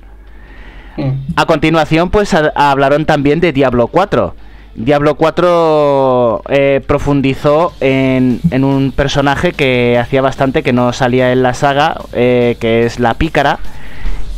[1.36, 4.36] A continuación, pues a- hablaron también de Diablo 4.
[4.75, 11.53] Diablo 4 eh, profundizó en, un personaje que hacía bastante que no salía en la
[11.53, 13.59] saga, eh, que es la pícara,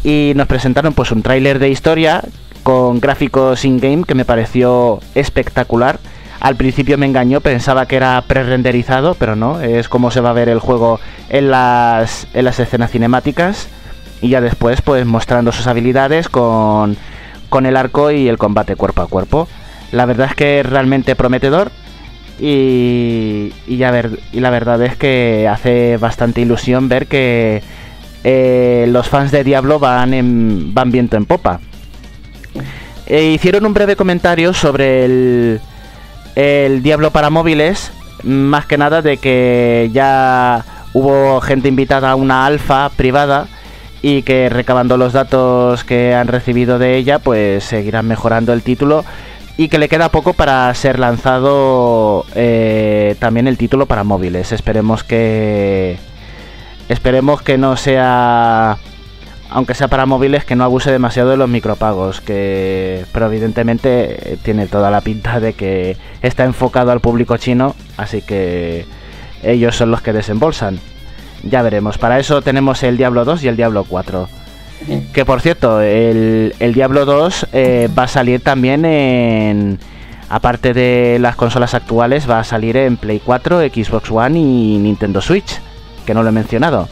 [0.04, 2.22] y nos presentaron pues un tráiler de historia
[2.64, 6.00] con gráficos in-game que me pareció espectacular.
[6.42, 10.34] Al principio me engañó, pensaba que era pre-renderizado, pero no, es como se va a
[10.34, 11.00] ver el juego
[11.30, 13.70] en las, en las escenas cinemáticas
[14.22, 16.98] y ya después pues mostrando sus habilidades con
[17.64, 19.48] el arco y el combate cuerpo a cuerpo.
[19.92, 21.72] La verdad es que es realmente prometedor
[22.40, 27.64] y, y, la verdad es que hace bastante ilusión ver que
[28.24, 31.60] eh, los fans de Diablo van, en, van viento en popa.
[33.06, 35.62] Eh, hicieron un breve comentario sobre el,
[36.36, 37.92] el Diablo para móviles,
[38.24, 43.48] más que nada de que ya hubo gente invitada a una alfa privada
[44.02, 49.06] y que recabando los datos que han recibido de ella, pues seguirán mejorando el título.
[49.58, 54.52] Y que le queda poco para ser lanzado eh, también el título para móviles.
[54.52, 55.98] Esperemos que
[56.90, 58.78] esperemos que no sea
[59.50, 64.38] aunque sea para móviles que no abuse demasiado de los micropagos, que pero evidentemente eh,
[64.42, 68.86] tiene toda la pinta de que está enfocado al público chino, así que
[69.44, 70.80] ellos son los que desembolsan.
[71.44, 71.98] Ya veremos.
[71.98, 74.28] Para eso tenemos el Diablo 2 y el Diablo 4.
[75.14, 79.80] Que por cierto, el, el Diablo 2 eh, va a salir también en...
[80.28, 85.22] Aparte de las consolas actuales, va a salir en Play 4, Xbox One y Nintendo
[85.22, 85.62] Switch,
[86.06, 86.88] que no lo he mencionado.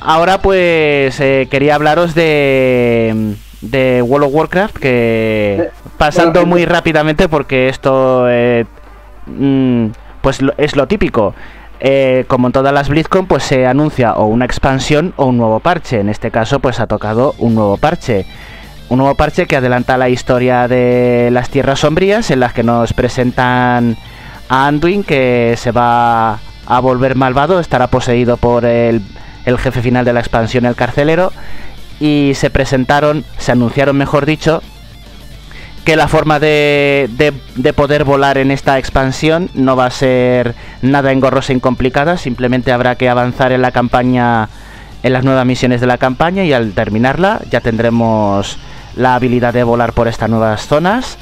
[0.00, 7.68] Ahora pues eh, quería hablaros de, de World of Warcraft, que pasando muy rápidamente porque
[7.68, 8.66] esto eh,
[9.26, 9.86] mm,
[10.22, 11.34] pues lo- es lo típico.
[11.82, 15.60] Eh, como en todas las BlizzCon, pues se anuncia o una expansión o un nuevo
[15.60, 16.00] parche.
[16.00, 18.26] En este caso, pues ha tocado un nuevo parche.
[18.90, 22.92] Un nuevo parche que adelanta la historia de las Tierras Sombrías, en las que nos
[22.92, 23.96] presentan
[24.48, 29.00] a Anduin, que se va a volver malvado, estará poseído por el,
[29.46, 31.32] el jefe final de la expansión, el carcelero.
[31.98, 34.62] Y se presentaron, se anunciaron, mejor dicho,
[35.84, 40.54] que la forma de, de- de poder volar en esta expansión no va a ser
[40.82, 44.48] nada engorrosa y complicada, simplemente habrá que avanzar en la campaña,
[45.02, 48.58] en las nuevas misiones de la campaña y al terminarla ya tendremos
[48.96, 51.16] la habilidad de volar por estas nuevas zonas.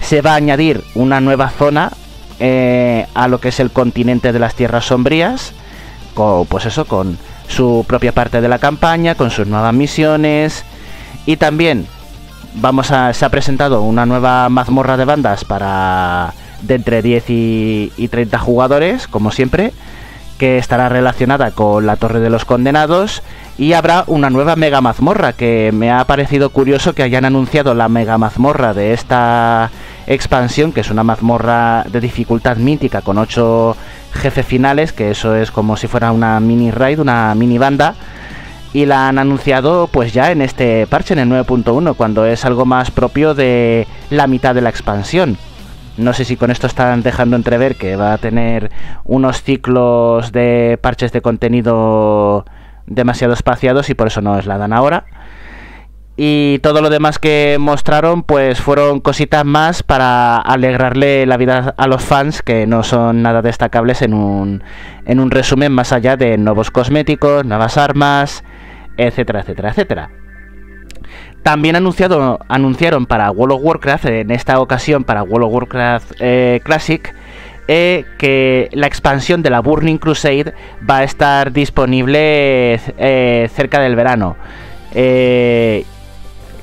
[0.00, 1.90] Se va a añadir una nueva zona
[2.40, 5.52] eh, a lo que es el continente de las tierras sombrías,
[6.12, 7.16] con, pues eso, con
[7.48, 10.64] su propia parte de la campaña, con sus nuevas misiones
[11.24, 11.86] y también
[12.54, 17.92] vamos a se ha presentado una nueva mazmorra de bandas para de entre 10 y,
[17.96, 19.72] y 30 jugadores, como siempre,
[20.38, 23.22] que estará relacionada con la Torre de los Condenados
[23.56, 27.88] y habrá una nueva mega mazmorra que me ha parecido curioso que hayan anunciado la
[27.88, 29.70] mega mazmorra de esta
[30.06, 33.76] expansión, que es una mazmorra de dificultad mítica con 8
[34.12, 37.94] jefes finales, que eso es como si fuera una mini raid, una mini banda
[38.74, 42.66] y la han anunciado pues ya en este parche en el 9.1 cuando es algo
[42.66, 45.38] más propio de la mitad de la expansión.
[45.96, 48.72] No sé si con esto están dejando entrever que va a tener
[49.04, 52.44] unos ciclos de parches de contenido
[52.86, 55.04] demasiado espaciados y por eso no es la dan ahora.
[56.16, 61.86] Y todo lo demás que mostraron pues fueron cositas más para alegrarle la vida a
[61.86, 64.64] los fans que no son nada destacables en un,
[65.06, 68.44] en un resumen más allá de nuevos cosméticos, nuevas armas,
[68.96, 70.10] etcétera, etcétera, etcétera.
[71.42, 76.60] También anunciado, anunciaron para World of Warcraft, en esta ocasión para World of Warcraft eh,
[76.64, 77.14] Classic,
[77.68, 80.54] eh, que la expansión de la Burning Crusade
[80.88, 84.36] va a estar disponible eh, cerca del verano.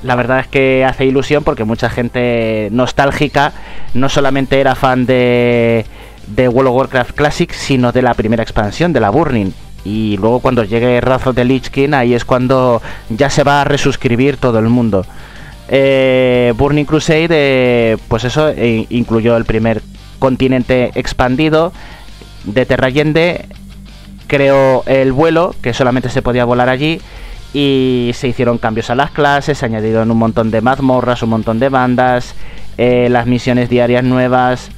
[0.02, 3.52] La verdad es que hace ilusión porque mucha gente nostálgica
[3.94, 5.86] no solamente era fan de,
[6.26, 9.52] de World of Warcraft Classic, sino de la primera expansión, de la Burning.
[9.84, 13.64] Y luego cuando llegue of the Lich King, ahí es cuando ya se va a
[13.64, 15.04] resuscribir todo el mundo.
[15.68, 19.82] Eh, Burning Crusade, eh, pues eso, eh, incluyó el primer
[20.18, 21.72] continente expandido
[22.44, 23.46] de Terrayende,
[24.26, 27.00] creó el vuelo, que solamente se podía volar allí,
[27.54, 31.58] y se hicieron cambios a las clases, se añadieron un montón de mazmorras, un montón
[31.58, 32.34] de bandas,
[32.78, 34.70] eh, las misiones diarias nuevas,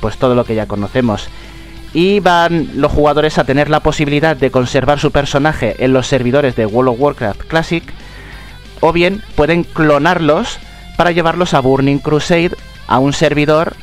[0.00, 1.28] pues todo lo que ya conocemos.
[1.92, 6.56] Y van los jugadores a tener la posibilidad de conservar su personaje en los servidores
[6.56, 7.84] de World of Warcraft Classic,
[8.80, 10.58] o bien pueden clonarlos
[10.96, 12.52] para llevarlos a Burning Crusade,
[12.86, 13.74] a un servidor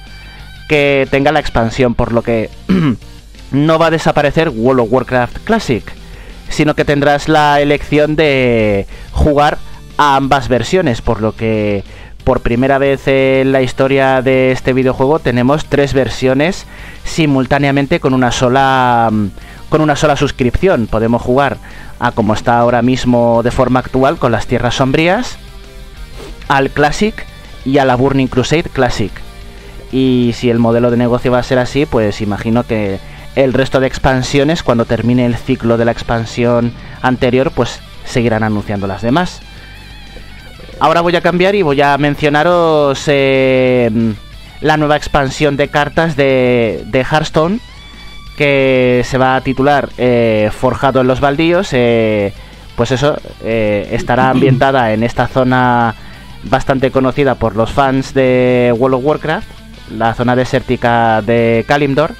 [0.67, 2.49] que tenga la expansión, por lo que
[3.51, 5.83] no va a desaparecer World of Warcraft Classic,
[6.49, 9.57] sino que tendrás la elección de jugar
[9.97, 11.83] a ambas versiones, por lo que
[12.23, 16.65] por primera vez en la historia de este videojuego tenemos tres versiones
[17.03, 19.27] simultáneamente con una sola mm,
[19.69, 20.87] con una sola suscripción.
[20.87, 21.57] Podemos jugar
[21.99, 25.37] a como está ahora mismo de forma actual con las Tierras Sombrías,
[26.47, 27.25] al Classic
[27.65, 29.11] y a la Burning Crusade Classic.
[29.91, 32.99] Y si el modelo de negocio va a ser así, pues imagino que
[33.35, 38.85] el resto de expansiones, cuando termine el ciclo de la expansión anterior, pues seguirán anunciando
[38.85, 39.41] las demás.
[40.83, 43.89] Ahora voy a cambiar y voy a mencionaros eh,
[44.59, 47.61] la nueva expansión de cartas de, de Hearthstone
[48.35, 51.69] que se va a titular eh, Forjado en los Baldíos.
[51.71, 52.33] eh,
[52.75, 55.95] pues eso, eh, estará ambientada en esta zona
[56.43, 59.47] bastante conocida por los fans de World of Warcraft,
[59.97, 62.11] la zona desértica de Kalimdor.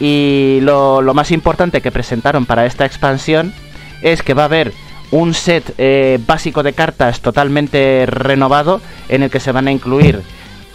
[0.00, 3.54] Y lo, lo más importante que presentaron para esta expansión
[4.02, 4.72] es que va a haber
[5.14, 10.22] un set eh, básico de cartas totalmente renovado en el que se van a incluir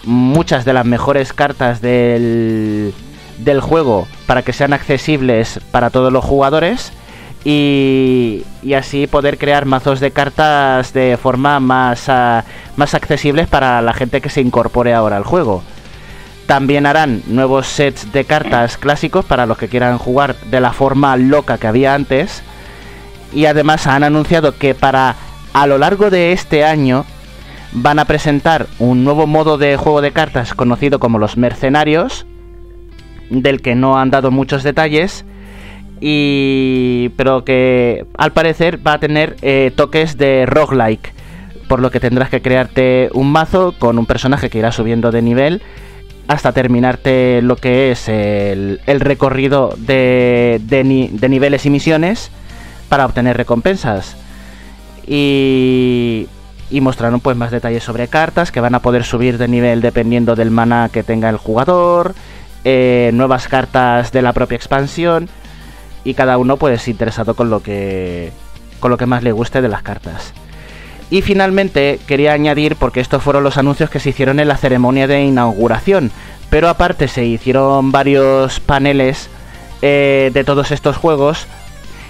[0.05, 2.93] muchas de las mejores cartas del,
[3.39, 6.93] del juego para que sean accesibles para todos los jugadores
[7.43, 12.45] y, y así poder crear mazos de cartas de forma más, ah,
[12.77, 15.63] más accesibles para la gente que se incorpore ahora al juego.
[16.47, 21.17] También harán nuevos sets de cartas clásicos para los que quieran jugar de la forma
[21.17, 22.41] loca que había antes.
[23.33, 25.15] Y además han anunciado que para
[25.53, 27.05] a lo largo de este año
[27.71, 32.25] van a presentar un nuevo modo de juego de cartas conocido como los mercenarios,
[33.29, 35.25] del que no han dado muchos detalles,
[36.01, 41.13] y pero que al parecer va a tener eh, toques de roguelike,
[41.67, 45.21] por lo que tendrás que crearte un mazo con un personaje que irá subiendo de
[45.21, 45.61] nivel
[46.27, 52.31] hasta terminarte lo que es el, el recorrido de, de, ni- de niveles y misiones
[52.89, 54.15] para obtener recompensas.
[55.07, 56.27] Y,
[56.69, 60.35] y mostraron pues más detalles sobre cartas que van a poder subir de nivel dependiendo
[60.35, 62.13] del mana que tenga el jugador,
[62.63, 65.29] eh, nuevas cartas de la propia expansión
[66.03, 68.31] y cada uno pues interesado con lo que
[68.79, 70.33] con lo que más le guste de las cartas.
[71.11, 75.07] Y finalmente quería añadir, porque estos fueron los anuncios que se hicieron en la ceremonia
[75.07, 76.11] de inauguración,
[76.49, 79.29] pero aparte se hicieron varios paneles
[79.81, 81.47] eh, de todos estos juegos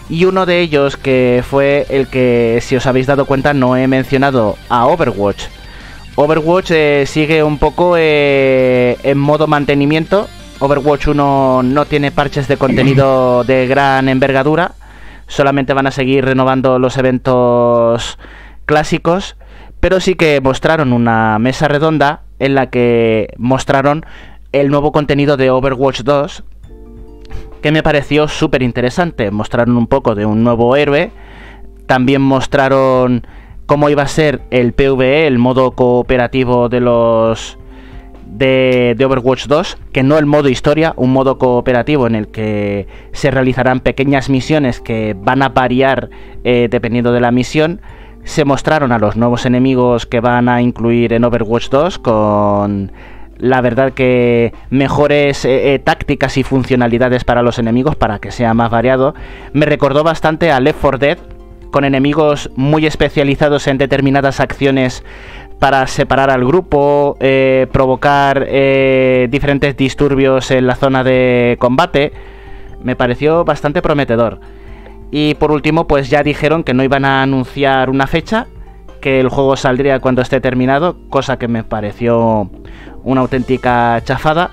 [0.10, 3.88] y uno de ellos que fue el que, si os habéis dado cuenta, no he
[3.88, 5.44] mencionado a Overwatch.
[6.16, 10.28] Overwatch eh, sigue un poco eh, en modo mantenimiento.
[10.60, 14.74] Overwatch 1 no tiene parches de contenido de gran envergadura.
[15.28, 18.18] Solamente van a seguir renovando los eventos
[18.66, 19.38] clásicos.
[19.80, 24.06] Pero sí que mostraron una mesa redonda en la que mostraron
[24.52, 26.44] el nuevo contenido de Overwatch 2
[27.62, 29.32] que me pareció súper interesante.
[29.32, 31.12] Mostraron un poco de un nuevo héroe.
[31.86, 33.26] También mostraron
[33.66, 37.58] cómo iba a ser el PvE, el modo cooperativo de los
[38.26, 42.88] de, de, Overwatch 2, que no el modo historia, un modo cooperativo en el que
[43.12, 46.10] se realizarán pequeñas misiones que van a variar
[46.44, 47.82] eh, dependiendo de la misión.
[48.24, 52.92] Se mostraron a los nuevos enemigos que van a incluir en Overwatch 2 con
[53.40, 58.54] la verdad que mejores eh, eh, tácticas y funcionalidades para los enemigos para que sea
[58.54, 59.16] más variado.
[59.54, 61.18] Me recordó bastante a Left 4 Dead,
[61.72, 65.04] con enemigos muy especializados en determinadas acciones
[65.60, 68.46] para separar al grupo, eh, provocar
[69.30, 72.14] diferentes disturbios en la zona de combate.
[72.82, 74.40] Me pareció bastante prometedor.
[75.12, 78.48] Y por último, pues ya dijeron que no iban a anunciar una fecha,
[79.00, 82.50] que el juego saldría cuando esté terminado, cosa que me pareció
[83.04, 84.52] una auténtica chafada.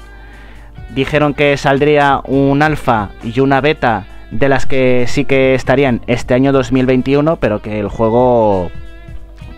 [0.95, 6.35] Dijeron que saldría un alfa y una beta de las que sí que estarían este
[6.35, 8.71] año 2021, pero que el juego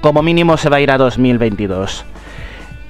[0.00, 2.04] como mínimo se va a ir a 2022.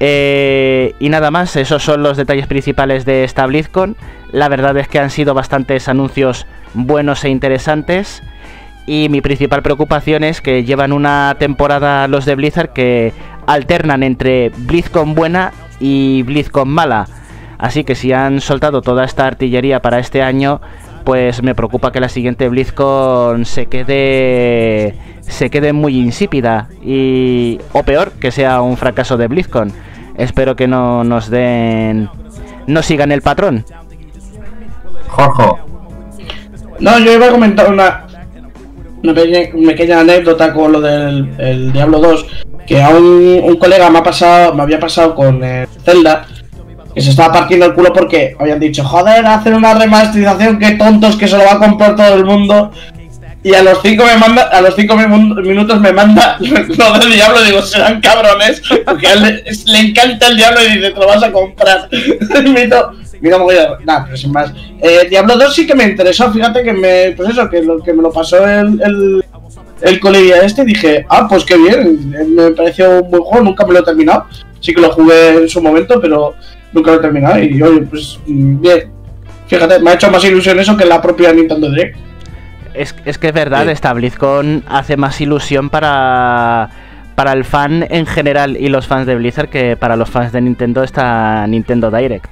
[0.01, 3.97] Eh, y nada más, esos son los detalles principales de esta BlizzCon.
[4.31, 8.23] La verdad es que han sido bastantes anuncios buenos e interesantes.
[8.89, 13.13] Y mi principal preocupación es que llevan una temporada los de Blizzard que
[13.47, 17.07] alternan entre BlizzCon buena y BlizzCon mala.
[17.59, 20.63] Así que si han soltado toda esta artillería para este año,
[21.05, 27.83] pues me preocupa que la siguiente BlizzCon se quede se quede muy insípida y o
[27.83, 29.71] peor que sea un fracaso de BlizzCon.
[30.17, 32.09] Espero que no nos den
[32.67, 33.67] no sigan el patrón.
[35.09, 35.45] Jorge.
[36.81, 38.08] No, yo iba a comentar una
[39.03, 42.27] una pequeña, pequeña anécdota con lo del el Diablo 2
[42.67, 46.27] que a un, un, colega me ha pasado me había pasado con el Zelda
[46.99, 51.15] que se estaba partiendo el culo porque habían dicho, joder, hacen una remasterización, qué tontos
[51.15, 52.73] que se lo va a comprar todo el mundo.
[53.45, 57.41] Y a los cinco me manda, a los cinco minutos me manda lo del diablo,
[57.45, 61.07] digo, serán cabrones, porque a él le, le, encanta el diablo y dice, te lo
[61.07, 61.89] vas a comprar.
[63.21, 63.39] Mira,
[63.85, 64.53] nada, pero sin más.
[64.81, 67.93] Eh, Diablo 2 sí que me interesó, fíjate que me, pues eso, que, lo, que
[67.93, 69.25] me lo pasó el, el,
[69.83, 73.75] el colega este, dije, ah, pues qué bien, me pareció un buen juego, nunca me
[73.75, 74.27] lo he terminado.
[74.61, 76.35] Sí que lo jugué en su momento, pero
[76.73, 78.91] nunca lo he terminado y oye, pues bien.
[79.47, 81.97] Fíjate, me ha hecho más ilusión eso que la propia Nintendo Direct.
[82.75, 83.71] Es, es que es verdad, sí.
[83.71, 86.71] esta BlizzCon hace más ilusión para,
[87.15, 90.41] para el fan en general y los fans de Blizzard que para los fans de
[90.41, 92.31] Nintendo esta Nintendo Direct.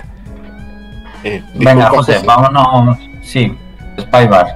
[1.27, 2.98] Eh, Venga, José, José, vámonos.
[3.23, 3.53] Sí,
[4.01, 4.47] Spybar.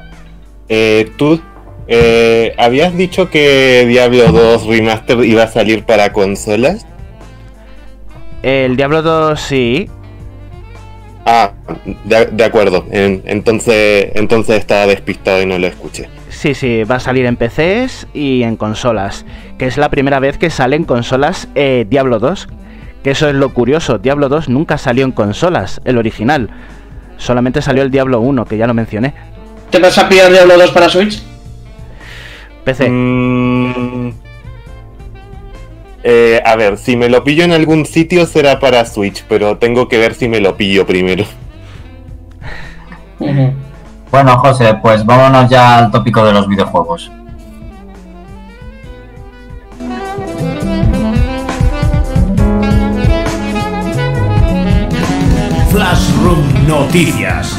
[0.68, 1.40] Eh, Tú
[1.88, 6.86] eh, habías dicho que Diablo 2 Remaster iba a salir para consolas.
[8.42, 9.90] El Diablo 2 sí.
[11.26, 11.52] Ah,
[12.05, 12.86] de, de acuerdo.
[12.90, 16.09] En- entonces, entonces estaba despistado y no lo escuché.
[16.28, 19.26] Sí, sí, va a salir en PCs y en consolas.
[19.59, 22.48] Que es la primera vez que sale en consolas eh, Diablo 2.
[23.02, 23.98] Que eso es lo curioso.
[23.98, 26.51] Diablo 2 nunca salió en consolas, el original.
[27.16, 29.14] Solamente salió el Diablo 1, que ya lo mencioné.
[29.70, 31.22] ¿Te vas a pillar Diablo 2 para Switch?
[32.64, 32.89] PC.
[32.90, 34.10] Mm,
[36.02, 39.89] eh, a ver, si me lo pillo en algún sitio será para Switch, pero tengo
[39.89, 41.24] que ver si me lo pillo primero.
[44.10, 47.12] Bueno, José, pues vámonos ya al tópico de los videojuegos.
[56.70, 57.59] Noticias.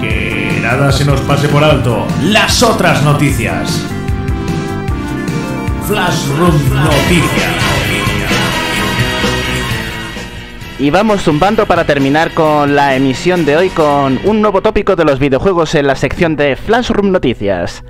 [0.00, 2.06] Que nada se nos pase por alto.
[2.22, 3.84] Las otras noticias.
[5.86, 7.52] Flashroom Noticias.
[10.78, 15.04] Y vamos zumbando para terminar con la emisión de hoy con un nuevo tópico de
[15.04, 17.84] los videojuegos en la sección de Flashroom Noticias.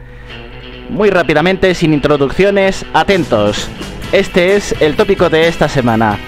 [0.90, 3.68] Muy rápidamente, sin introducciones, atentos.
[4.10, 6.18] Este es el tópico de esta semana.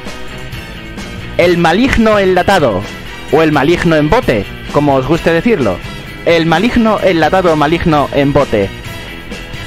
[1.36, 2.80] El maligno enlatado,
[3.32, 5.78] o el maligno en bote, como os guste decirlo.
[6.26, 8.70] El maligno enlatado maligno en bote.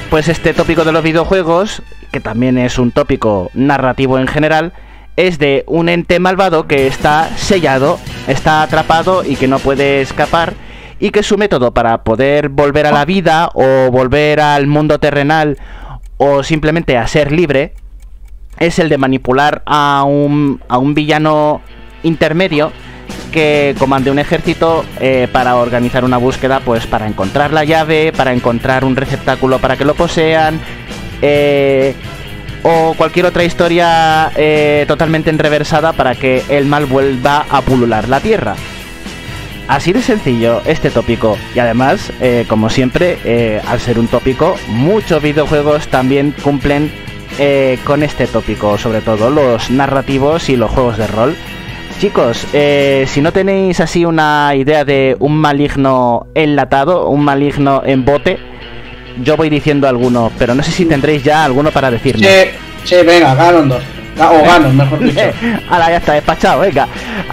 [0.09, 4.71] Pues este tópico de los videojuegos, que también es un tópico narrativo en general,
[5.17, 7.99] es de un ente malvado que está sellado,
[8.29, 10.53] está atrapado y que no puede escapar
[11.01, 15.57] y que su método para poder volver a la vida o volver al mundo terrenal
[16.15, 17.73] o simplemente a ser libre
[18.59, 21.61] es el de manipular a un, a un villano
[22.03, 22.71] intermedio
[23.31, 28.33] que comande un ejército eh, para organizar una búsqueda, pues para encontrar la llave, para
[28.33, 30.59] encontrar un receptáculo para que lo posean,
[31.21, 31.93] eh,
[32.63, 38.19] o cualquier otra historia eh, totalmente enreversada para que el mal vuelva a pulular la
[38.19, 38.55] tierra.
[39.67, 41.37] Así de sencillo este tópico.
[41.53, 46.91] Y además, eh, como siempre, eh, al ser un tópico, muchos videojuegos también cumplen
[47.39, 51.35] eh, con este tópico, sobre todo los narrativos y los juegos de rol.
[51.99, 58.05] Chicos, eh, si no tenéis así una idea de un maligno enlatado, un maligno en
[58.05, 58.37] bote,
[59.23, 62.27] yo voy diciendo alguno, pero no sé si tendréis ya alguno para decirme.
[62.27, 62.49] Sí,
[62.83, 63.83] sí, venga, Ganon 2.
[64.15, 65.19] Ga- O Ganon, mejor dicho.
[65.71, 66.87] Ahora ya está despachado, venga.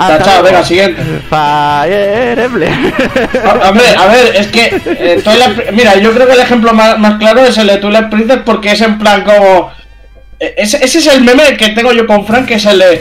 [0.08, 0.42] Luego.
[0.42, 1.02] venga, siguiente.
[1.28, 2.92] Fire Emblem.
[3.44, 5.22] A- Hombre, a ver, es que eh,
[5.72, 8.72] Mira, yo creo que el ejemplo más, más claro es el de Twilight Princess porque
[8.72, 9.70] es en plan como...
[10.46, 13.00] eh, Ese, ese es el meme que tengo yo con Frank, que es el de...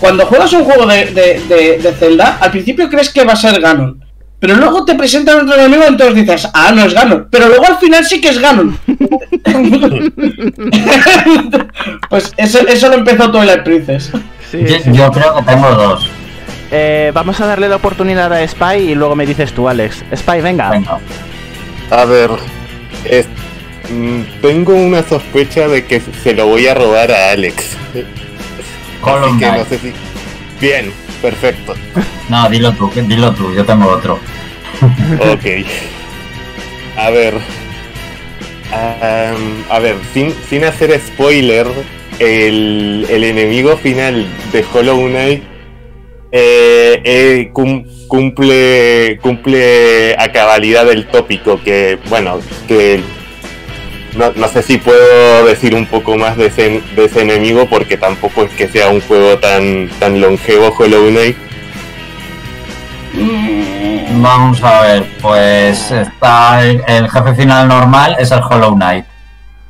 [0.00, 3.36] Cuando juegas un juego de, de, de, de Zelda, al principio crees que va a
[3.36, 4.02] ser Ganon.
[4.38, 7.28] Pero luego te presentan otro enemigo y entonces dices, ah, no es Ganon.
[7.30, 8.78] Pero luego al final sí que es Ganon.
[12.10, 14.10] pues eso, eso lo empezó Twilight Princess.
[14.50, 14.90] Sí, Yo, sí.
[14.92, 16.08] yo creo que tengo dos.
[16.70, 20.04] Eh, vamos a darle la oportunidad a Spy y luego me dices tú, Alex.
[20.14, 20.70] Spy, venga.
[20.70, 20.98] Venga.
[21.90, 22.30] A ver,
[23.04, 23.30] es- mm,
[24.40, 27.76] tengo una sospecha de que se lo voy a robar a Alex.
[29.24, 29.92] Así que no sé si.
[30.60, 31.74] Bien, perfecto.
[32.30, 34.18] No, dilo tú, dilo tú, yo tengo otro.
[35.30, 35.44] Ok.
[36.96, 37.34] A ver.
[38.72, 41.66] A ver, sin, sin hacer spoiler,
[42.18, 45.42] el, el enemigo final de Hollow Knight
[46.32, 53.00] eh, eh, cum- cumple, cumple a cabalidad el tópico que, bueno, que
[54.16, 57.96] no, no sé si puedo decir un poco más de ese, de ese enemigo porque
[57.96, 61.36] tampoco es que sea un juego tan, tan longevo Hollow Knight.
[64.20, 69.04] Vamos a ver, pues está el, el jefe final normal, es el Hollow Knight.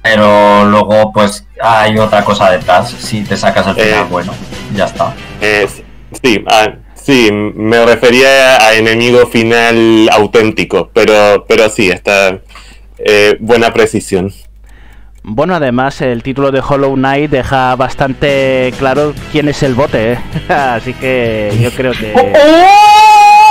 [0.03, 2.91] Pero luego, pues hay otra cosa detrás.
[2.91, 4.07] Si te sacas el final, Eh.
[4.11, 4.35] bueno,
[4.75, 5.15] ya está.
[5.41, 5.67] Eh,
[6.23, 12.39] sí, ah, sí, me refería a enemigo final auténtico, pero, pero sí, está
[13.05, 14.33] eh, buena precisión.
[15.27, 20.19] Bueno, además el título de Hollow Knight deja bastante claro quién es el bote, ¿eh?
[20.53, 22.13] así que yo creo que...
[22.15, 22.33] ¡Oh,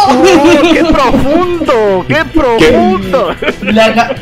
[0.73, 2.05] ¡Qué profundo!
[2.07, 3.35] ¡Qué profundo!
[3.61, 4.13] Le aca-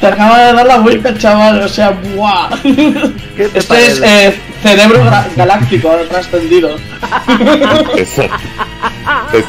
[0.00, 1.62] te acaba de dar la vuelta, chaval.
[1.62, 2.50] O sea, ¡buah!
[2.62, 6.76] ¿Qué te Este es eh, cerebro gra- galáctico trascendido.
[7.96, 8.22] Eso.
[9.32, 9.44] Es,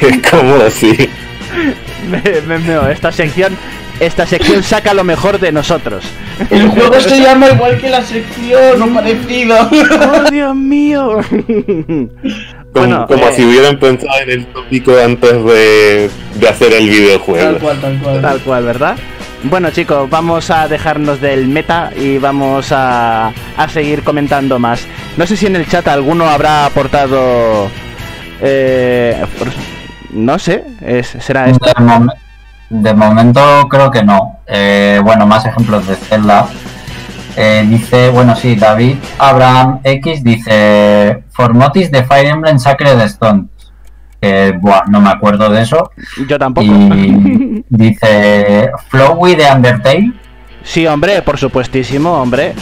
[0.00, 1.10] es como así.
[2.10, 3.56] Me- me- me- esta sección,
[4.00, 6.04] esta sección saca lo mejor de nosotros.
[6.50, 9.56] El juego se llama igual que la sección, o parecido.
[9.70, 11.18] ¡Oh, Dios mío!
[12.72, 16.88] Como, Bueno, como eh, si hubieran pensado en el tópico antes de, de hacer el
[16.88, 17.52] videojuego.
[17.54, 18.22] Tal cual, tal cual.
[18.22, 18.96] Tal cual, ¿verdad?
[19.42, 24.86] Bueno chicos, vamos a dejarnos del meta y vamos a, a seguir comentando más.
[25.16, 27.68] No sé si en el chat alguno habrá aportado...
[28.40, 29.16] eh,
[30.12, 31.64] no sé, es, será esto.
[31.66, 32.12] De, mom-
[32.68, 34.38] de momento creo que no.
[34.46, 36.46] Eh, bueno, más ejemplos de Zelda.
[37.36, 43.46] Eh, dice, bueno, sí, David Abraham X dice Formotis de Fire Emblem Sacred Stones.
[44.20, 45.90] Que, buah, no me acuerdo de eso.
[46.28, 46.66] Yo tampoco.
[46.66, 50.12] Y dice Flowey de Undertale.
[50.62, 52.52] Sí, hombre, por supuestísimo, hombre.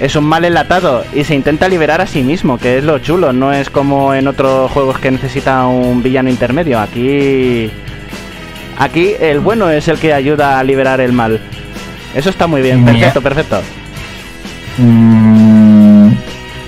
[0.00, 3.32] Es un mal enlatado y se intenta liberar a sí mismo, que es lo chulo.
[3.32, 6.78] No es como en otros juegos que necesita un villano intermedio.
[6.78, 7.70] Aquí.
[8.78, 11.40] Aquí el bueno es el que ayuda a liberar el mal.
[12.14, 13.60] Eso está muy bien, perfecto, perfecto.
[14.78, 16.12] Mm,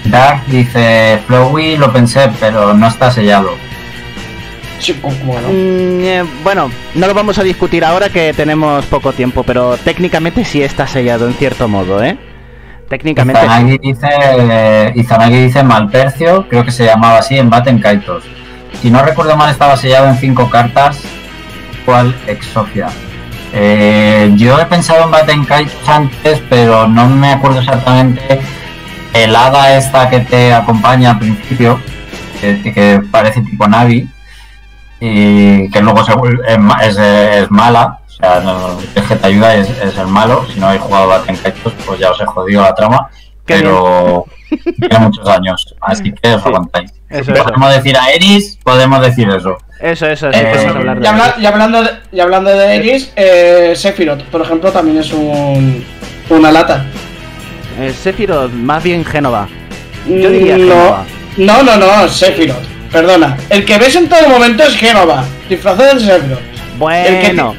[0.07, 3.51] Dark dice Flowey lo pensé, pero no está sellado.
[4.81, 5.13] Sí, no.
[5.13, 10.45] Mm, eh, bueno, no lo vamos a discutir ahora que tenemos poco tiempo, pero técnicamente
[10.45, 12.17] sí está sellado en cierto modo, ¿eh?
[12.91, 13.41] Técnicamente.
[13.41, 18.25] Izanagi dice, Izanagi dice Malpercio, creo que se llamaba así en Baten Kaitos.
[18.83, 21.01] Si no recuerdo mal, estaba sellado en cinco cartas.
[21.87, 22.17] ¿Cuál?
[22.27, 22.89] Exofia.
[23.53, 28.41] Eh, yo he pensado en Baten Kaitos antes, pero no me acuerdo exactamente.
[29.15, 31.81] El hada esta que te acompaña al principio,
[32.41, 34.09] que, que parece tipo Navi,
[34.99, 36.13] y que luego se
[36.83, 38.00] es, es mala.
[38.23, 40.47] O sea, no, es que te ayuda es, es el malo.
[40.53, 43.09] Si no habéis jugado Baten Kaitos, pues ya os he jodido la trama
[43.47, 44.27] Qué pero
[44.79, 46.93] tiene muchos años, así que os aguantáis.
[47.09, 47.45] Eso, eso.
[47.45, 49.57] podemos decir a Eris, podemos decir eso.
[49.81, 51.41] Eso, eso, sí, Eh, Y, de habla- eso.
[51.41, 55.85] y hablando de, y hablando de Eris, eh, Sephiroth, por ejemplo, también es un,
[56.29, 56.85] una lata.
[57.81, 59.49] Eh, Sephiroth, más bien Génova.
[60.07, 61.05] Yo diría no, Génova.
[61.39, 62.65] no, no, no, Sephiroth.
[62.93, 63.37] Perdona.
[63.49, 66.41] El que ves en todo momento es Génova, disfrazado de Sephiroth.
[66.77, 67.55] Bueno,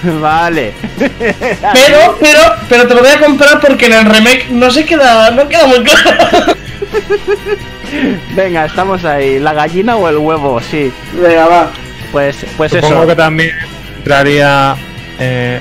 [0.20, 0.72] vale.
[0.98, 5.30] Pero, pero, pero te lo voy a comprar porque en el remake no se queda,
[5.30, 6.54] no queda muy claro.
[8.34, 9.38] Venga, estamos ahí.
[9.38, 10.60] ¿La gallina o el huevo?
[10.60, 10.92] Sí.
[11.20, 11.70] Venga, va.
[12.10, 13.06] Pues, pues Supongo eso.
[13.06, 13.50] que también
[13.98, 14.74] entraría
[15.18, 15.60] eh,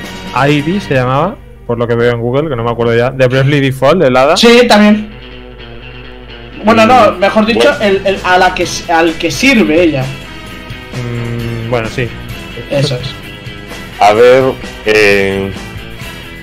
[0.49, 1.35] Ivy, se llamaba,
[1.67, 4.15] por lo que veo en Google, que no me acuerdo ya, de Bravely Default, el
[4.17, 4.35] hada.
[4.37, 5.11] Sí, también.
[6.63, 7.83] Bueno, no, mejor dicho, Bueno.
[7.85, 10.03] el, el- a la que, al que sirve ella.
[10.93, 12.07] Mm, bueno, sí.
[12.69, 13.15] Eso es.
[14.01, 14.53] A ver,
[14.85, 15.53] eh,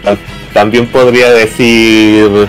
[0.05, 0.17] ta-
[0.53, 2.49] también podría decir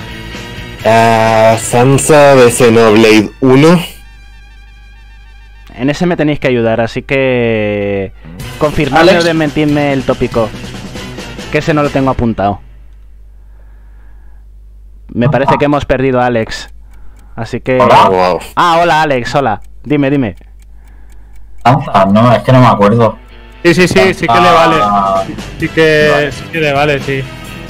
[0.86, 3.80] a Sansa de Xenoblade 1.
[5.73, 8.11] En ese me tenéis que ayudar, así que.
[8.60, 9.23] Confirmadme o Alex.
[9.26, 10.48] desmentidme el tópico.
[11.52, 12.61] Que ese no lo tengo apuntado.
[15.11, 16.69] Me parece que hemos perdido a Alex.
[17.36, 17.80] Así que.
[17.81, 18.10] Hola.
[18.10, 18.40] Wow.
[18.56, 19.61] Ah, hola Alex, hola.
[19.84, 20.36] Dime, dime.
[21.65, 23.18] Lanza, no, es que no me acuerdo.
[23.64, 24.76] Sí, sí, sí, sí que le vale.
[24.81, 25.23] Ah,
[25.60, 27.22] Sí que, sí que le vale, sí.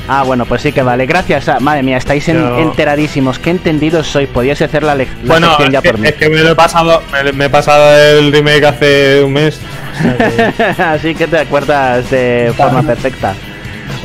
[0.07, 1.05] Ah, bueno, pues sí que vale.
[1.05, 1.61] Gracias.
[1.61, 3.37] madre mía, estáis en- Yo- enteradísimos.
[3.39, 4.27] Qué entendidos sois.
[4.27, 6.07] Podíais hacer la, lec- la Bueno, sección ya es que, por mí.
[6.07, 9.59] es que me lo he pasado, me, me he pasado el remake hace un mes.
[10.79, 13.33] Así que te acuerdas de forma perfecta.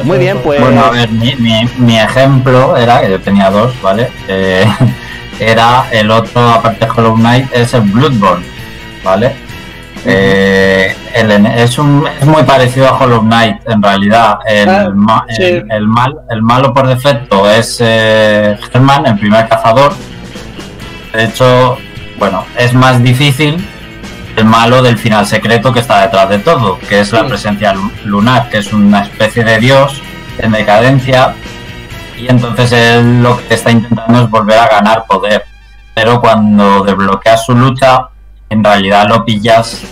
[0.03, 0.61] Muy bien, pues.
[0.61, 4.09] Bueno, a ver, mi, mi- mi ejemplo era, que yo tenía dos, ¿vale?
[4.29, 4.67] Eh,
[5.41, 8.45] era el otro, aparte de Hollow Knight, es el Bloodborne,
[9.03, 9.33] ¿vale?
[10.07, 14.39] Eh, el es, un, es muy parecido a Hollow Knight, en realidad.
[14.47, 15.43] El, Ah, ma- sí.
[15.43, 19.95] el, el mal, el malo por defecto es eh, Herman, el primer cazador.
[21.13, 21.79] De hecho,
[22.19, 23.67] bueno, es más difícil
[24.37, 27.93] el malo del final secreto que está detrás de todo, que es la presencia lu-
[28.05, 30.03] lunar, que es una especie de dios
[30.39, 31.35] en decadencia
[32.19, 35.45] y entonces él lo que está intentando es volver a ganar poder.
[35.95, 38.09] Pero cuando desbloqueas su lucha,
[38.49, 39.83] en realidad lo pillas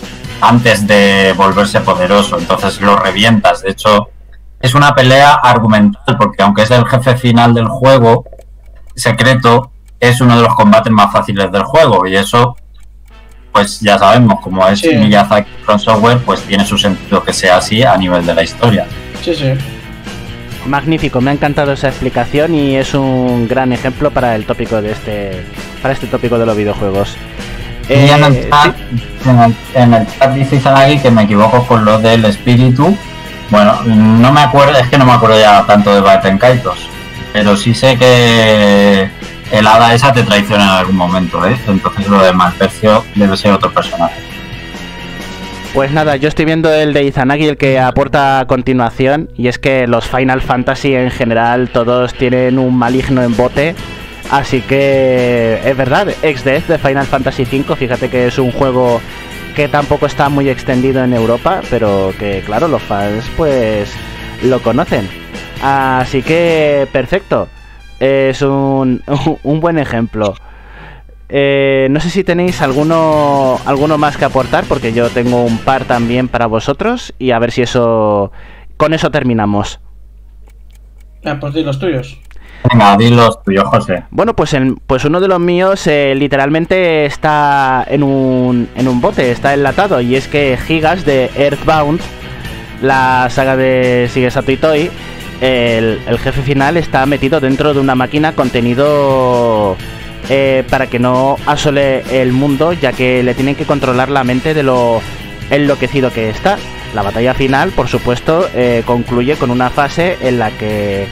[0.41, 3.61] antes de volverse poderoso, entonces lo revientas.
[3.61, 4.09] De hecho,
[4.59, 8.25] es una pelea argumental, porque aunque es el jefe final del juego,
[8.95, 12.55] secreto, es uno de los combates más fáciles del juego y eso
[13.53, 14.95] pues ya sabemos, como es Sí.
[14.95, 18.87] Miyazaki From Software, pues tiene su sentido que sea así a nivel de la historia.
[19.21, 19.53] Sí, sí.
[20.65, 24.91] Magnífico, me ha encantado esa explicación y es un gran ejemplo para el tópico de
[24.91, 25.43] este.
[25.81, 27.15] para este tópico de los videojuegos.
[27.89, 28.75] Y en el, Eh, chat,
[29.25, 32.97] en, el, en el chat dice Izanagi que me equivoco con lo del espíritu.
[33.49, 36.87] Bueno, no me acuerdo, es que no me acuerdo ya tanto de Baten Kaitos,
[37.33, 39.09] pero sí sé que
[39.51, 41.55] el hada esa te traiciona en algún momento, ¿eh?
[41.67, 44.15] Entonces lo de Malpercio debe ser otro personaje.
[45.73, 49.57] Pues nada, yo estoy viendo el de Izanagi, el que aporta a continuación, y es
[49.57, 53.75] que los Final Fantasy en general todos tienen un maligno en bote.
[54.33, 58.99] Así que es verdad, XDeath de Final Fantasy V, fíjate que es un juego
[59.55, 63.93] que tampoco está muy extendido en Europa, pero que claro, los fans pues
[64.41, 65.07] lo conocen.
[65.61, 67.47] Así que perfecto.
[67.99, 69.03] es un,
[69.43, 70.33] un buen ejemplo.
[71.29, 75.85] Eh, no sé si tenéis alguno, alguno más que aportar, porque yo tengo un par
[75.85, 78.31] también para vosotros y a ver si eso...
[78.77, 79.79] Con eso terminamos.
[81.23, 82.17] Ah, pues di los tuyos.
[82.71, 84.03] Venga, di los tuyos, José.
[84.11, 89.01] Bueno, pues, el- pues uno de los míos eh, literalmente está en un, en un
[89.01, 89.99] bote, está enlatado.
[90.01, 91.99] Y es que Gigas de Earthbound,
[92.81, 94.89] la saga de Shigesato Itoi,
[95.41, 99.75] el, el jefe final está metido dentro de una máquina contenido
[100.29, 104.53] eh, para que no asole el mundo, ya que le tienen que controlar la mente
[104.53, 105.01] de lo
[105.49, 106.57] enloquecido que está.
[106.95, 111.07] La batalla final, por supuesto, eh, concluye con una fase en la que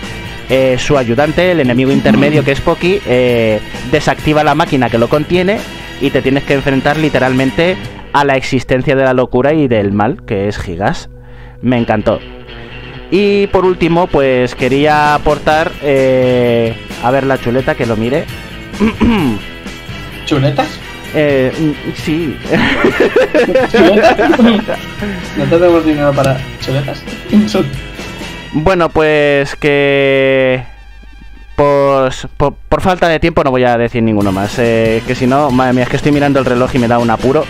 [0.52, 5.07] eh, su ayudante, el enemigo intermedio que es Poki, eh, desactiva la máquina que lo
[5.07, 5.60] contiene
[6.02, 7.78] y te tienes que enfrentar literalmente
[8.11, 11.10] a la existencia de la locura y del mal, que es Gigas.
[11.61, 12.19] Me encantó.
[13.11, 18.26] Y por último, pues quería aportar, eh, a ver la chuleta que lo mire.
[20.26, 20.68] ¿Chuletas?
[21.14, 22.38] Eh, mm, sí,
[23.72, 24.40] ¿Chuletas?
[25.38, 27.02] no tenemos dinero para chuletas.
[28.53, 30.64] Bueno, pues que
[31.56, 34.57] por, por, por falta de tiempo no voy a decir ninguno más.
[34.60, 36.99] eh, que si no, madre mía, es que estoy mirando el reloj y me da
[36.99, 37.45] un apuro.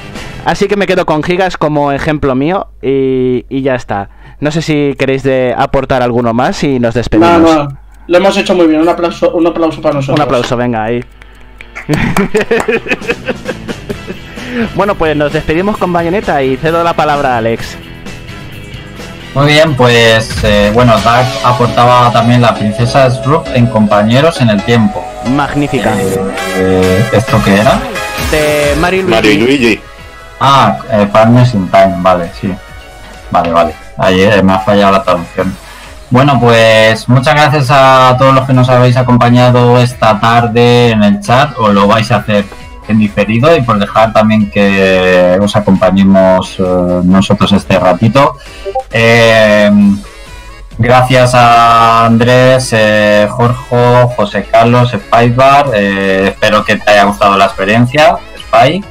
[0.46, 4.10] Así que me quedo con Gigas como ejemplo mío y, y ya está.
[4.40, 7.42] No sé si queréis de aportar alguno más y nos No, despedimos.
[7.42, 7.68] no.
[8.08, 8.82] Lo hemos hecho muy bien.
[8.82, 10.20] Un aplauso, un aplauso para nosotros.
[10.20, 11.04] Un aplauso, venga ahí.
[14.76, 17.78] bueno, pues nos despedimos con Bayonetta y cedo la palabra a Alex.
[19.34, 24.62] Muy bien, pues eh, bueno, Dark aportaba también la princesa Shrub en Compañeros en el
[24.64, 25.06] Tiempo.
[25.26, 25.94] Magnífica.
[25.98, 26.20] Eh,
[26.58, 27.80] eh, ¿Esto qué era?
[28.30, 29.16] De Mario y Luigi.
[29.16, 29.82] Mario y Luigi.
[30.42, 32.54] Ah, eh, Partners in Time, vale, sí.
[33.30, 33.76] Vale, vale.
[33.98, 35.56] Ahí eh, me ha fallado la traducción.
[36.10, 41.22] Bueno, pues muchas gracias a todos los que nos habéis acompañado esta tarde en el
[41.22, 42.44] chat, o lo vais a hacer
[42.88, 48.38] en diferido y por dejar también que os acompañemos eh, nosotros este ratito.
[48.92, 49.70] Eh,
[50.78, 55.72] gracias a Andrés, eh, Jorge, José Carlos, Spicebar.
[55.74, 58.84] eh, espero que te haya gustado la experiencia, Spy.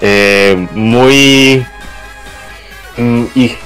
[0.00, 1.64] Eh, muy
[2.96, 3.56] mm, y-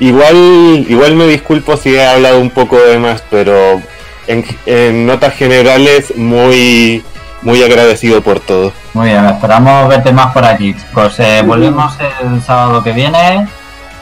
[0.00, 3.80] igual igual me disculpo si he hablado un poco de más pero
[4.26, 7.04] en notas generales muy
[7.42, 11.18] muy agradecido por todo Muy bien, esperamos verte más por aquí, chicos.
[11.18, 13.46] Eh, volvemos el sábado que viene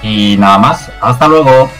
[0.02, 0.90] y nada más.
[1.00, 1.70] Hasta luego.